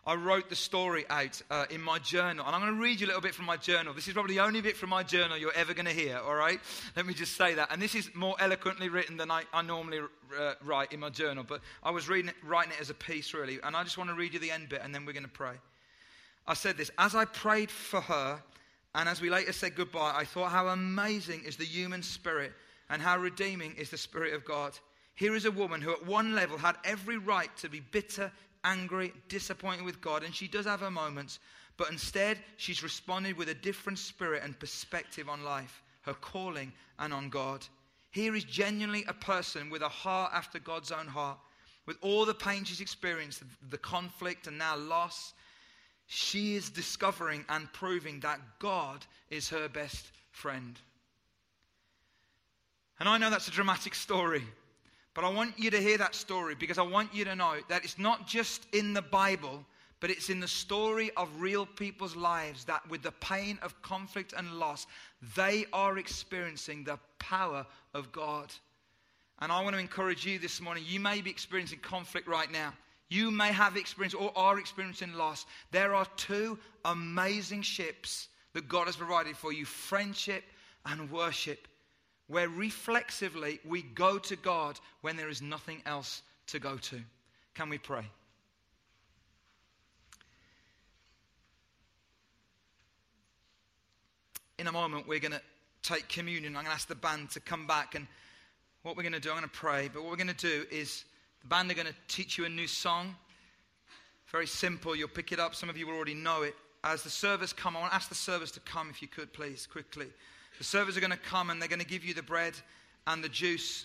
I 0.07 0.15
wrote 0.15 0.49
the 0.51 0.57
story 0.57 1.05
out 1.09 1.41
uh, 1.51 1.65
in 1.71 1.81
my 1.81 1.99
journal. 1.99 2.45
And 2.47 2.55
I'm 2.55 2.61
going 2.61 2.75
to 2.75 2.81
read 2.81 3.01
you 3.01 3.07
a 3.07 3.09
little 3.09 3.23
bit 3.23 3.35
from 3.35 3.47
my 3.47 3.57
journal. 3.57 3.95
This 3.95 4.07
is 4.07 4.15
probably 4.15 4.35
the 4.35 4.43
only 4.43 4.61
bit 4.61 4.77
from 4.77 4.91
my 4.91 5.03
journal 5.03 5.37
you're 5.37 5.53
ever 5.55 5.73
going 5.75 5.87
to 5.87 5.93
hear, 5.93 6.19
all 6.19 6.35
right? 6.35 6.61
Let 6.97 7.07
me 7.07 7.15
just 7.15 7.37
say 7.37 7.55
that. 7.55 7.73
And 7.73 7.81
this 7.81 7.95
is 7.95 8.11
more 8.15 8.37
eloquently 8.39 8.89
written 8.89 9.17
than 9.17 9.31
I, 9.31 9.45
I 9.53 9.63
normally 9.63 10.01
uh, 10.39 10.55
write 10.63 10.93
in 10.93 11.01
my 11.01 11.09
journal. 11.11 11.45
But 11.47 11.61
I 11.83 11.91
was 11.91 12.09
reading 12.09 12.29
it, 12.29 12.37
writing 12.45 12.73
it 12.73 12.81
as 12.81 12.91
a 12.91 12.95
piece, 12.95 13.33
really. 13.33 13.59
And 13.63 13.75
I 13.75 13.83
just 13.83 13.97
want 13.97 14.11
to 14.11 14.15
read 14.15 14.35
you 14.35 14.41
the 14.41 14.51
end 14.51 14.69
bit, 14.69 14.83
and 14.83 14.95
then 14.95 15.07
we're 15.07 15.13
going 15.13 15.25
to 15.25 15.29
pray. 15.29 15.55
I 16.47 16.55
said 16.55 16.77
this 16.77 16.91
As 16.99 17.15
I 17.15 17.25
prayed 17.25 17.71
for 17.71 18.03
her, 18.03 18.43
and 18.95 19.09
as 19.09 19.21
we 19.21 19.31
later 19.31 19.53
said 19.53 19.75
goodbye, 19.75 20.15
I 20.17 20.25
thought 20.25 20.53
how 20.53 20.69
amazing 20.69 21.43
is 21.45 21.57
the 21.57 21.65
human 21.65 22.03
spirit 22.03 22.53
and 22.91 23.03
how 23.03 23.19
redeeming 23.19 23.75
is 23.77 23.91
the 23.91 23.99
Spirit 23.99 24.35
of 24.35 24.45
God. 24.45 24.79
Here 25.15 25.35
is 25.35 25.45
a 25.45 25.51
woman 25.51 25.81
who, 25.81 25.93
at 25.93 26.07
one 26.07 26.35
level, 26.35 26.59
had 26.59 26.77
every 26.85 27.19
right 27.19 27.55
to 27.59 27.69
be 27.69 27.81
bitter, 27.81 28.31
angry, 28.63 29.13
disappointed 29.29 29.85
with 29.85 30.01
God, 30.01 30.23
and 30.23 30.35
she 30.35 30.49
does 30.49 30.67
have 30.67 30.81
her 30.81 30.91
moments, 30.91 31.39
but 31.77 31.91
instead, 31.91 32.39
she's 32.57 32.83
responded 32.83 33.37
with 33.37 33.49
a 33.49 33.55
different 33.55 33.99
spirit 33.99 34.43
and 34.45 34.59
perspective 34.59 35.29
on 35.29 35.45
life, 35.45 35.83
her 36.03 36.15
calling, 36.15 36.73
and 36.99 37.13
on 37.13 37.31
God. 37.31 37.67
Here 38.11 38.35
is 38.35 38.45
genuinely 38.45 39.05
a 39.09 39.15
person 39.15 39.71
with 39.71 39.83
a 39.83 39.89
heart 39.89 40.33
after 40.35 40.59
God's 40.59 40.93
own 40.93 41.07
heart, 41.07 41.39
with 41.87 41.97
all 42.01 42.25
the 42.25 42.35
pain 42.35 42.65
she's 42.65 42.81
experienced, 42.81 43.43
the 43.71 43.79
conflict 43.79 44.47
and 44.47 44.57
now 44.57 44.77
loss, 44.77 45.35
she 46.07 46.57
is 46.57 46.71
discovering 46.71 47.45
and 47.49 47.73
proving 47.73 48.21
that 48.21 48.41
God 48.59 49.05
is 49.31 49.49
her 49.49 49.69
best 49.69 50.11
friend. 50.31 50.79
And 53.01 53.09
I 53.09 53.19
know 53.19 53.31
that's 53.31 53.49
a 53.49 53.53
dramatic 53.53 53.95
story, 53.95 54.45
but 55.15 55.25
I 55.25 55.31
want 55.31 55.59
you 55.59 55.71
to 55.71 55.81
hear 55.81 55.99
that 55.99 56.15
story 56.15 56.55
because 56.55 56.79
I 56.79 56.83
want 56.83 57.15
you 57.15 57.25
to 57.25 57.35
know 57.35 57.57
that 57.69 57.85
it's 57.85 57.99
not 57.99 58.27
just 58.27 58.67
in 58.73 58.93
the 58.93 59.03
Bible, 59.03 59.65
but 60.01 60.11
it's 60.11 60.29
in 60.29 60.41
the 60.41 60.49
story 60.49 61.11
of 61.17 61.29
real 61.41 61.67
people's 61.67 62.15
lives 62.15 62.65
that, 62.67 62.89
with 62.91 63.03
the 63.03 63.13
pain 63.13 63.59
of 63.63 63.81
conflict 63.83 64.35
and 64.37 64.59
loss, 64.59 64.87
they 65.35 65.65
are 65.73 65.99
experiencing 65.99 66.85
the 66.85 66.99
power 67.19 67.67
of 67.95 68.13
God. 68.13 68.53
And 69.41 69.51
I 69.51 69.63
want 69.63 69.75
to 69.75 69.81
encourage 69.81 70.27
you 70.27 70.39
this 70.39 70.61
morning. 70.61 70.85
You 70.87 71.01
may 71.01 71.21
be 71.21 71.31
experiencing 71.31 71.79
conflict 71.81 72.29
right 72.29 72.51
now. 72.53 72.75
You 73.09 73.31
may 73.31 73.53
have 73.53 73.77
experienced 73.77 74.17
or 74.17 74.33
are 74.37 74.59
experiencing 74.59 75.13
loss. 75.15 75.47
There 75.71 75.95
are 75.95 76.07
two 76.17 76.59
amazing 76.85 77.63
ships 77.63 78.29
that 78.55 78.69
God 78.69 78.87
has 78.87 78.97
provided 78.97 79.37
for 79.37 79.53
you 79.53 79.65
friendship 79.65 80.45
and 80.87 81.11
worship, 81.11 81.69
where 82.29 82.49
reflexively 82.49 83.61
we 83.65 83.83
go 83.83 84.19
to 84.19 84.37
God 84.37 84.79
when 85.03 85.17
there 85.17 85.29
is 85.29 85.43
nothing 85.43 85.83
else 85.87 86.23
to 86.49 86.59
go 86.59 86.77
to. 86.77 87.01
Can 87.55 87.69
we 87.69 87.79
pray? 87.79 88.05
In 94.59 94.67
a 94.67 94.73
moment, 94.73 95.07
we're 95.07 95.19
going 95.19 95.33
to 95.33 95.43
take 95.83 96.09
communion. 96.09 96.57
I'm 96.57 96.65
going 96.65 96.67
to 96.67 96.73
ask 96.73 96.89
the 96.89 96.95
band 96.95 97.31
to 97.31 97.41
come 97.41 97.67
back. 97.67 97.95
And 97.95 98.07
what 98.83 98.97
we're 98.97 99.03
going 99.03 99.13
to 99.13 99.21
do, 99.21 99.31
I'm 99.31 99.37
going 99.37 99.49
to 99.49 99.57
pray. 99.57 99.91
But 99.93 100.03
what 100.03 100.11
we're 100.11 100.17
going 100.17 100.35
to 100.35 100.35
do 100.35 100.65
is 100.71 101.05
the 101.45 101.49
band 101.49 101.71
are 101.71 101.75
going 101.75 101.87
to 101.87 101.95
teach 102.09 102.39
you 102.39 102.47
a 102.47 102.49
new 102.49 102.67
song. 102.67 103.15
Very 104.33 104.47
simple. 104.47 104.97
You'll 104.97 105.09
pick 105.09 105.31
it 105.31 105.39
up. 105.39 105.55
Some 105.55 105.69
of 105.69 105.77
you 105.77 105.87
will 105.87 105.95
already 105.95 106.15
know 106.15 106.41
it. 106.41 106.55
As 106.83 107.03
the 107.03 107.11
servers 107.11 107.53
come, 107.53 107.77
I 107.77 107.81
want 107.81 107.93
to 107.93 107.97
ask 107.97 108.09
the 108.09 108.15
servers 108.15 108.51
to 108.53 108.61
come, 108.61 108.89
if 108.89 109.03
you 109.03 109.09
could, 109.09 109.31
please, 109.35 109.67
quickly. 109.67 110.07
The 110.57 110.65
servers 110.65 110.97
are 110.97 111.01
going 111.01 111.11
to 111.11 111.19
come 111.19 111.51
and 111.51 111.61
they're 111.61 111.69
going 111.69 111.81
to 111.81 111.87
give 111.87 112.03
you 112.03 112.15
the 112.15 112.23
bread 112.23 112.55
and 113.07 113.23
the 113.23 113.29
juice. 113.29 113.85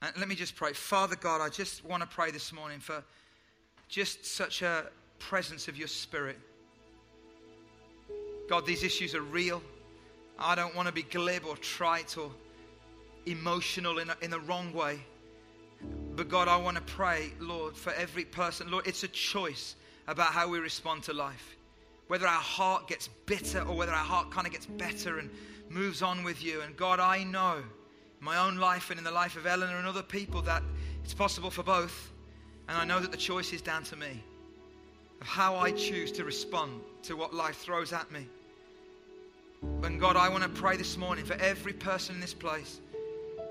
And 0.00 0.10
let 0.16 0.26
me 0.26 0.34
just 0.34 0.56
pray. 0.56 0.72
Father 0.72 1.16
God, 1.16 1.42
I 1.42 1.50
just 1.50 1.84
want 1.84 2.02
to 2.02 2.08
pray 2.08 2.30
this 2.30 2.50
morning 2.50 2.80
for 2.80 3.04
just 3.88 4.24
such 4.24 4.62
a 4.62 4.86
presence 5.18 5.68
of 5.68 5.76
your 5.76 5.88
spirit. 5.88 6.38
God, 8.48 8.64
these 8.64 8.84
issues 8.84 9.14
are 9.14 9.20
real. 9.20 9.62
I 10.38 10.54
don't 10.54 10.74
want 10.74 10.88
to 10.88 10.94
be 10.94 11.02
glib 11.02 11.44
or 11.46 11.58
trite 11.58 12.16
or 12.16 12.30
emotional 13.26 13.98
in, 13.98 14.08
a, 14.08 14.16
in 14.22 14.30
the 14.30 14.40
wrong 14.40 14.72
way. 14.72 14.98
But 16.14 16.28
God, 16.28 16.48
I 16.48 16.56
want 16.56 16.76
to 16.76 16.82
pray, 16.82 17.32
Lord, 17.40 17.76
for 17.76 17.92
every 17.94 18.24
person. 18.24 18.70
Lord, 18.70 18.86
it's 18.86 19.02
a 19.02 19.08
choice 19.08 19.76
about 20.08 20.28
how 20.28 20.48
we 20.48 20.58
respond 20.58 21.02
to 21.04 21.12
life. 21.12 21.56
Whether 22.08 22.26
our 22.26 22.32
heart 22.32 22.88
gets 22.88 23.08
bitter 23.26 23.60
or 23.62 23.74
whether 23.74 23.92
our 23.92 24.04
heart 24.04 24.30
kind 24.30 24.46
of 24.46 24.52
gets 24.52 24.66
better 24.66 25.18
and 25.18 25.30
moves 25.70 26.02
on 26.02 26.22
with 26.22 26.44
you. 26.44 26.60
And 26.60 26.76
God, 26.76 27.00
I 27.00 27.24
know 27.24 27.62
my 28.20 28.38
own 28.38 28.56
life 28.56 28.90
and 28.90 28.98
in 28.98 29.04
the 29.04 29.10
life 29.10 29.36
of 29.36 29.46
Eleanor 29.46 29.78
and 29.78 29.86
other 29.86 30.02
people 30.02 30.42
that 30.42 30.62
it's 31.02 31.14
possible 31.14 31.50
for 31.50 31.62
both. 31.62 32.10
And 32.68 32.76
I 32.76 32.84
know 32.84 33.00
that 33.00 33.10
the 33.10 33.16
choice 33.16 33.52
is 33.52 33.62
down 33.62 33.82
to 33.84 33.96
me 33.96 34.22
of 35.20 35.26
how 35.26 35.56
I 35.56 35.72
choose 35.72 36.12
to 36.12 36.24
respond 36.24 36.80
to 37.04 37.16
what 37.16 37.32
life 37.32 37.56
throws 37.56 37.92
at 37.92 38.10
me. 38.12 38.26
And 39.82 39.98
God, 40.00 40.16
I 40.16 40.28
want 40.28 40.42
to 40.42 40.48
pray 40.48 40.76
this 40.76 40.96
morning 40.96 41.24
for 41.24 41.34
every 41.34 41.72
person 41.72 42.16
in 42.16 42.20
this 42.20 42.34
place 42.34 42.80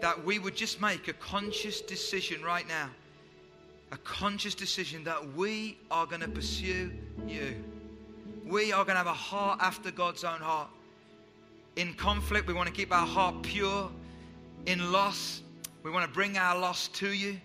that 0.02 0.24
we 0.26 0.39
would 0.39 0.56
just 0.56 0.82
make 0.82 1.08
a 1.08 1.14
conscious 1.14 1.82
decision 1.82 2.43
right 2.43 2.68
now. 2.68 2.89
A 3.91 3.97
conscious 3.97 4.56
decision 4.56 5.04
that 5.04 5.34
we 5.36 5.78
are 5.89 6.06
going 6.06 6.22
to 6.22 6.28
pursue 6.28 6.91
you. 7.28 7.56
We 8.45 8.72
are 8.72 8.84
going 8.84 8.95
to 8.95 9.04
have 9.04 9.08
a 9.08 9.14
heart 9.14 9.60
after 9.62 9.91
God's 9.91 10.24
own 10.24 10.39
heart. 10.39 10.70
In 11.76 11.93
conflict, 11.93 12.47
we 12.47 12.54
want 12.54 12.68
to 12.68 12.74
keep 12.74 12.91
our 12.91 13.06
heart 13.06 13.43
pure. 13.43 13.89
In 14.66 14.91
loss, 14.91 15.41
we 15.84 15.91
want 15.91 16.06
to 16.06 16.14
bring 16.14 16.38
our 16.38 16.58
loss 16.58 16.88
to 16.89 17.12
you. 17.12 17.39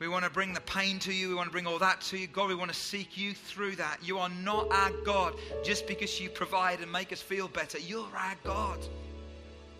We 0.00 0.08
want 0.08 0.24
to 0.24 0.30
bring 0.30 0.52
the 0.52 0.60
pain 0.62 0.98
to 1.00 1.12
you. 1.12 1.28
We 1.28 1.34
want 1.34 1.48
to 1.48 1.52
bring 1.52 1.66
all 1.66 1.78
that 1.78 2.00
to 2.02 2.18
you. 2.18 2.26
God, 2.26 2.48
we 2.48 2.54
want 2.54 2.72
to 2.72 2.78
seek 2.78 3.16
you 3.16 3.32
through 3.32 3.76
that. 3.76 3.98
You 4.02 4.18
are 4.18 4.28
not 4.28 4.70
our 4.70 4.90
God 5.04 5.34
just 5.62 5.86
because 5.86 6.20
you 6.20 6.28
provide 6.28 6.80
and 6.80 6.90
make 6.90 7.12
us 7.12 7.22
feel 7.22 7.48
better. 7.48 7.78
You're 7.78 8.08
our 8.16 8.34
God. 8.42 8.78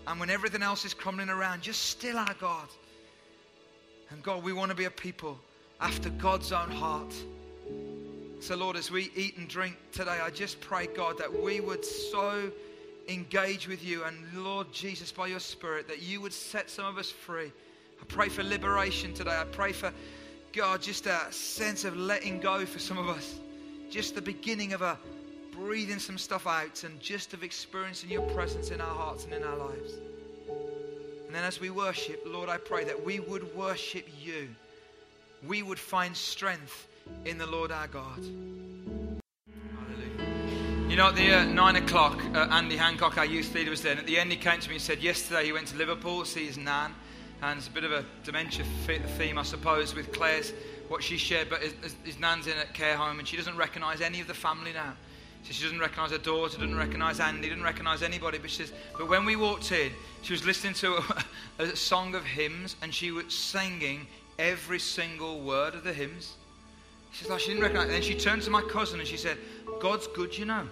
And 0.07 0.21
when 0.21 0.31
everything 0.31 0.63
else 0.63 0.85
is 0.85 0.95
crumbling 0.95 1.31
around, 1.31 1.67
you're 1.67 1.75
still 1.75 2.19
our 2.19 2.35
God. 2.41 2.69
And 4.11 4.23
God, 4.23 4.43
we 4.43 4.53
want 4.53 4.71
to 4.71 4.77
be 4.77 4.85
a 4.85 4.91
people 4.91 5.39
after 5.81 6.11
God's 6.11 6.53
own 6.53 6.71
heart. 6.71 7.15
So, 8.41 8.57
Lord, 8.57 8.77
as 8.77 8.91
we 8.91 9.11
eat 9.17 9.39
and 9.39 9.49
drink 9.49 9.77
today, 9.93 10.19
I 10.23 10.29
just 10.31 10.61
pray, 10.61 10.87
God, 10.87 11.17
that 11.19 11.43
we 11.43 11.61
would 11.61 11.85
so 11.85 12.51
engage 13.09 13.67
with 13.67 13.83
you. 13.83 14.05
And, 14.05 14.17
Lord 14.35 14.71
Jesus, 14.73 15.11
by 15.11 15.29
your 15.29 15.41
Spirit, 15.41 15.89
that 15.89 16.03
you 16.03 16.21
would 16.21 16.33
set 16.33 16.69
some 16.69 16.85
of 16.85 16.99
us 16.99 17.11
free. 17.11 17.51
I 18.01 18.05
pray 18.07 18.29
for 18.29 18.43
liberation 18.43 19.15
today. 19.15 19.35
I 19.35 19.45
pray 19.45 19.73
for, 19.73 19.93
God, 20.53 20.83
just 20.83 21.07
a 21.07 21.21
sense 21.31 21.85
of 21.85 21.97
letting 21.97 22.41
go 22.41 22.67
for 22.67 22.79
some 22.79 22.99
of 22.99 23.09
us. 23.09 23.39
Just 23.91 24.15
the 24.15 24.23
beginning 24.23 24.75
of 24.75 24.83
a 24.83 24.99
breathing 25.57 25.99
some 25.99 26.19
stuff 26.19 26.47
out 26.47 26.85
and 26.85 26.99
just 27.01 27.33
of 27.35 27.43
experiencing 27.43 28.11
your 28.11 28.23
presence 28.31 28.71
in 28.71 28.81
our 28.81 28.95
hearts 28.95 29.25
and 29.25 29.33
in 29.35 29.43
our 29.43 29.57
lives. 29.57 29.95
And 31.27 31.35
then 31.35 31.45
as 31.45 31.61
we 31.61 31.71
worship, 31.71 32.23
Lord, 32.27 32.49
I 32.49 32.59
pray 32.59 32.85
that 32.85 33.05
we 33.05 33.21
would 33.21 33.55
worship 33.57 34.07
you. 34.21 34.49
We 35.47 35.63
would 35.63 35.79
find 35.79 36.17
strength 36.17 36.87
in 37.25 37.39
the 37.39 37.47
Lord 37.47 37.73
our 37.73 37.87
God. 37.89 38.21
Hallelujah. 39.77 40.89
You 40.89 40.97
know, 40.97 41.09
at 41.09 41.17
the 41.17 41.33
uh, 41.33 41.45
nine 41.45 41.77
o'clock, 41.77 42.23
uh, 42.35 42.49
Andy 42.51 42.77
Hancock, 42.77 43.19
our 43.19 43.27
youth 43.27 43.55
leader, 43.55 43.71
was 43.71 43.83
there. 43.83 43.93
And 43.93 44.01
at 44.01 44.07
the 44.07 44.19
end, 44.19 44.31
he 44.31 44.39
came 44.39 44.61
to 44.61 44.69
me 44.69 44.77
and 44.77 44.83
said, 44.83 45.03
Yesterday 45.03 45.47
he 45.47 45.53
went 45.53 45.69
to 45.69 45.77
Liverpool 45.77 46.21
to 46.21 46.27
see 46.27 46.47
his 46.47 46.57
nan. 46.57 46.93
And 47.43 47.59
it's 47.59 47.69
a 47.69 47.73
bit 47.73 47.85
of 47.85 47.93
a 47.93 48.05
dementia 48.23 48.65
theme, 49.19 49.37
I 49.37 49.43
suppose, 49.43 49.95
with 49.95 50.13
Claire's, 50.13 50.53
what 50.89 51.03
she 51.03 51.17
shared. 51.17 51.51
But 51.51 51.63
his, 51.63 51.97
his 52.05 52.19
nan's 52.19 52.47
in 52.47 52.57
a 52.57 52.65
care 52.73 52.97
home 52.97 53.19
and 53.19 53.27
she 53.27 53.37
doesn't 53.37 53.57
recognize 53.57 54.01
any 54.01 54.21
of 54.21 54.27
the 54.27 54.35
family 54.35 54.73
now. 54.73 54.95
So 55.45 55.53
she 55.53 55.63
doesn't 55.63 55.79
recognize 55.79 56.11
her 56.11 56.19
daughter, 56.19 56.59
doesn't 56.59 56.77
recognize 56.77 57.21
Andy, 57.21 57.49
doesn't 57.49 57.63
recognize 57.63 58.03
anybody. 58.03 58.39
But 58.39 58.51
she 58.51 58.63
says, 58.63 58.73
but 58.97 59.09
when 59.09 59.27
we 59.27 59.37
walked 59.37 59.73
in, 59.73 59.93
she 60.23 60.33
was 60.33 60.45
listening 60.45 60.73
to 60.75 60.97
a, 60.97 61.25
a 61.65 61.77
song 61.77 62.15
of 62.15 62.25
hymns 62.25 62.77
and 62.83 62.93
she 62.93 63.11
was 63.11 63.35
singing 63.35 64.07
every 64.39 64.79
single 64.79 65.41
word 65.41 65.75
of 65.75 65.85
the 65.85 65.93
hymns. 65.93 66.35
She's 67.13 67.29
like, 67.29 67.37
oh, 67.37 67.39
she 67.39 67.49
didn't 67.49 67.63
recognize. 67.63 67.85
And 67.85 67.95
then 67.95 68.03
she 68.03 68.15
turned 68.15 68.43
to 68.43 68.51
my 68.51 68.63
cousin 68.63 69.01
and 69.01 69.09
she 69.09 69.19
said, 69.19 69.37
God's 69.81 70.07
good, 70.09 70.37
you 70.37 70.47
know. 70.47 70.67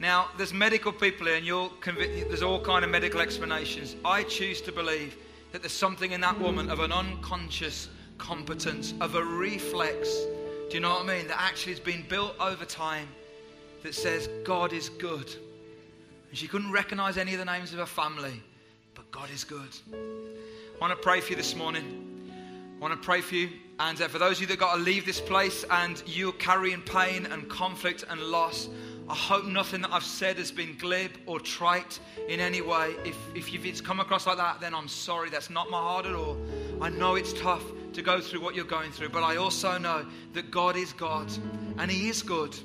Now, 0.00 0.28
there's 0.38 0.54
medical 0.54 0.92
people 0.92 1.26
here, 1.26 1.36
and 1.36 1.44
you'll 1.44 1.68
convict, 1.80 2.28
there's 2.28 2.42
all 2.42 2.58
kind 2.58 2.86
of 2.86 2.90
medical 2.90 3.20
explanations. 3.20 3.96
I 4.02 4.22
choose 4.22 4.62
to 4.62 4.72
believe 4.72 5.14
that 5.52 5.60
there's 5.60 5.72
something 5.72 6.12
in 6.12 6.22
that 6.22 6.40
woman 6.40 6.70
of 6.70 6.80
an 6.80 6.90
unconscious 6.90 7.90
competence, 8.16 8.94
of 9.02 9.14
a 9.14 9.22
reflex. 9.22 10.24
Do 10.70 10.74
you 10.74 10.80
know 10.80 10.90
what 10.90 11.04
I 11.04 11.18
mean? 11.18 11.28
That 11.28 11.40
actually 11.40 11.74
has 11.74 11.80
been 11.80 12.02
built 12.08 12.34
over 12.40 12.64
time 12.64 13.08
that 13.82 13.94
says 13.94 14.28
God 14.44 14.72
is 14.72 14.88
good. 14.88 15.34
And 16.28 16.38
she 16.38 16.46
couldn't 16.46 16.72
recognize 16.72 17.16
any 17.18 17.32
of 17.32 17.38
the 17.38 17.44
names 17.44 17.72
of 17.72 17.78
her 17.78 17.86
family, 17.86 18.42
but 18.94 19.10
God 19.10 19.30
is 19.30 19.44
good. 19.44 19.74
I 19.92 20.78
want 20.80 20.92
to 20.92 21.02
pray 21.02 21.20
for 21.20 21.30
you 21.30 21.36
this 21.36 21.56
morning. 21.56 22.06
I 22.76 22.80
want 22.80 22.94
to 22.94 23.04
pray 23.04 23.20
for 23.20 23.34
you. 23.34 23.50
And 23.78 24.00
uh, 24.00 24.08
for 24.08 24.18
those 24.18 24.36
of 24.36 24.42
you 24.42 24.46
that 24.48 24.58
got 24.58 24.76
to 24.76 24.80
leave 24.80 25.06
this 25.06 25.20
place 25.20 25.64
and 25.70 26.02
you're 26.06 26.32
carrying 26.32 26.82
pain 26.82 27.26
and 27.26 27.48
conflict 27.48 28.04
and 28.08 28.20
loss, 28.20 28.68
I 29.08 29.14
hope 29.14 29.44
nothing 29.44 29.80
that 29.82 29.90
I've 29.92 30.04
said 30.04 30.36
has 30.36 30.52
been 30.52 30.76
glib 30.78 31.10
or 31.26 31.40
trite 31.40 31.98
in 32.28 32.38
any 32.38 32.60
way. 32.60 32.94
If, 33.04 33.16
if 33.34 33.64
it's 33.64 33.80
come 33.80 33.98
across 33.98 34.26
like 34.26 34.36
that, 34.36 34.60
then 34.60 34.74
I'm 34.74 34.86
sorry. 34.86 35.30
That's 35.30 35.50
not 35.50 35.68
my 35.68 35.78
heart 35.78 36.06
at 36.06 36.14
all. 36.14 36.36
I 36.80 36.90
know 36.90 37.16
it's 37.16 37.32
tough 37.32 37.64
to 37.92 38.02
go 38.02 38.20
through 38.20 38.40
what 38.40 38.54
you're 38.54 38.64
going 38.64 38.92
through, 38.92 39.08
but 39.08 39.24
I 39.24 39.36
also 39.36 39.78
know 39.78 40.06
that 40.34 40.50
God 40.50 40.76
is 40.76 40.92
God 40.92 41.28
and 41.78 41.90
He 41.90 42.08
is 42.08 42.22
good. 42.22 42.56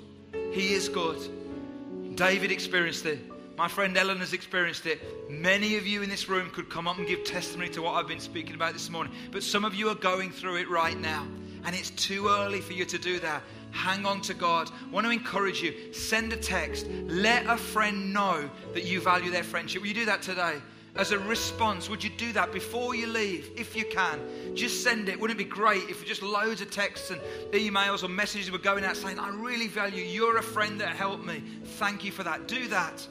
He 0.56 0.72
is 0.74 0.88
good. 0.88 2.16
David 2.16 2.50
experienced 2.50 3.06
it. 3.06 3.20
My 3.58 3.68
friend 3.68 3.98
Ellen 3.98 4.20
has 4.20 4.32
experienced 4.32 4.86
it. 4.86 5.30
Many 5.30 5.76
of 5.76 5.86
you 5.86 6.02
in 6.02 6.10
this 6.10 6.30
room 6.30 6.50
could 6.50 6.70
come 6.70 6.88
up 6.88 6.98
and 6.98 7.06
give 7.06 7.26
testimony 7.26 7.70
to 7.72 7.82
what 7.82 7.96
I've 7.96 8.08
been 8.08 8.22
speaking 8.22 8.56
about 8.56 8.72
this 8.72 8.90
morning. 8.90 9.12
But 9.34 9.44
some 9.44 9.66
of 9.66 9.76
you 9.76 9.90
are 9.90 9.96
going 9.96 10.32
through 10.32 10.62
it 10.62 10.70
right 10.70 10.98
now. 10.98 11.28
And 11.66 11.76
it's 11.76 11.90
too 11.90 12.30
early 12.30 12.62
for 12.62 12.72
you 12.72 12.86
to 12.86 12.98
do 12.98 13.20
that. 13.20 13.44
Hang 13.72 14.06
on 14.06 14.22
to 14.22 14.34
God. 14.34 14.72
I 14.72 14.90
want 14.94 15.06
to 15.06 15.12
encourage 15.12 15.62
you. 15.62 15.94
Send 15.94 16.32
a 16.32 16.38
text. 16.38 16.88
Let 16.88 17.46
a 17.48 17.58
friend 17.58 18.14
know 18.14 18.50
that 18.74 18.86
you 18.86 19.02
value 19.02 19.32
their 19.32 19.44
friendship. 19.44 19.82
Will 19.82 19.90
you 19.90 19.94
do 19.94 20.06
that 20.06 20.22
today? 20.22 20.56
As 20.98 21.12
a 21.12 21.20
response, 21.20 21.90
would 21.90 22.04
you 22.04 22.10
do 22.10 22.32
that 22.34 22.54
before 22.54 22.96
you 22.96 23.08
leave, 23.08 23.52
if 23.58 23.76
you 23.76 23.84
can? 23.86 24.20
Just 24.56 24.82
send 24.82 25.10
it. 25.10 25.20
Wouldn't 25.20 25.40
it 25.40 25.44
be 25.44 25.50
great 25.50 25.90
if 25.90 26.06
just 26.06 26.24
loads 26.24 26.62
of 26.62 26.72
texts 26.72 27.12
and 27.12 27.20
emails 27.52 28.04
or 28.04 28.08
messages 28.08 28.50
were 28.50 28.58
going 28.58 28.86
out 28.86 28.96
saying, 28.96 29.20
I 29.20 29.30
really 29.30 29.68
value 29.68 30.04
you. 30.04 30.10
You're 30.10 30.38
a 30.38 30.44
friend 30.44 30.80
that 30.80 30.96
helped 30.96 31.26
me. 31.26 31.44
Thank 31.64 32.06
you 32.06 32.12
for 32.12 32.24
that. 32.24 32.48
Do 32.48 32.68
that. 32.70 33.06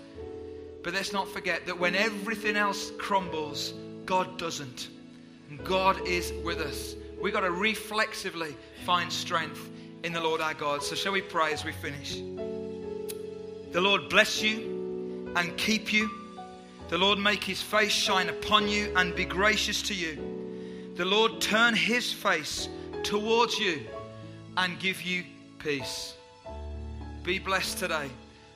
But 0.82 0.94
let's 0.94 1.12
not 1.12 1.28
forget 1.28 1.66
that 1.66 1.78
when 1.78 1.94
everything 1.94 2.56
else 2.56 2.90
crumbles, 2.98 3.74
God 4.06 4.38
doesn't. 4.38 4.88
God 5.62 6.08
is 6.08 6.32
with 6.42 6.60
us. 6.60 6.94
We've 7.20 7.32
got 7.32 7.40
to 7.40 7.50
reflexively 7.50 8.56
find 8.84 9.12
strength 9.12 9.70
in 10.02 10.12
the 10.12 10.20
Lord 10.20 10.40
our 10.40 10.54
God. 10.54 10.82
So, 10.82 10.94
shall 10.94 11.12
we 11.12 11.22
pray 11.22 11.52
as 11.52 11.64
we 11.64 11.72
finish? 11.72 12.16
The 13.72 13.80
Lord 13.80 14.08
bless 14.08 14.42
you 14.42 15.32
and 15.36 15.56
keep 15.56 15.92
you. 15.92 16.23
The 16.94 17.00
Lord 17.00 17.18
make 17.18 17.42
his 17.42 17.60
face 17.60 17.90
shine 17.90 18.28
upon 18.28 18.68
you 18.68 18.92
and 18.94 19.16
be 19.16 19.24
gracious 19.24 19.82
to 19.82 19.94
you. 19.94 20.92
The 20.94 21.04
Lord 21.04 21.40
turn 21.40 21.74
his 21.74 22.12
face 22.12 22.68
towards 23.02 23.58
you 23.58 23.80
and 24.56 24.78
give 24.78 25.02
you 25.02 25.24
peace. 25.58 26.14
Be 27.24 27.40
blessed 27.40 27.78
today 27.78 28.08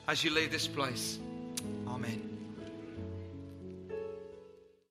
as 0.06 0.22
you 0.22 0.30
leave 0.30 0.52
this 0.52 0.68
place. 0.68 1.18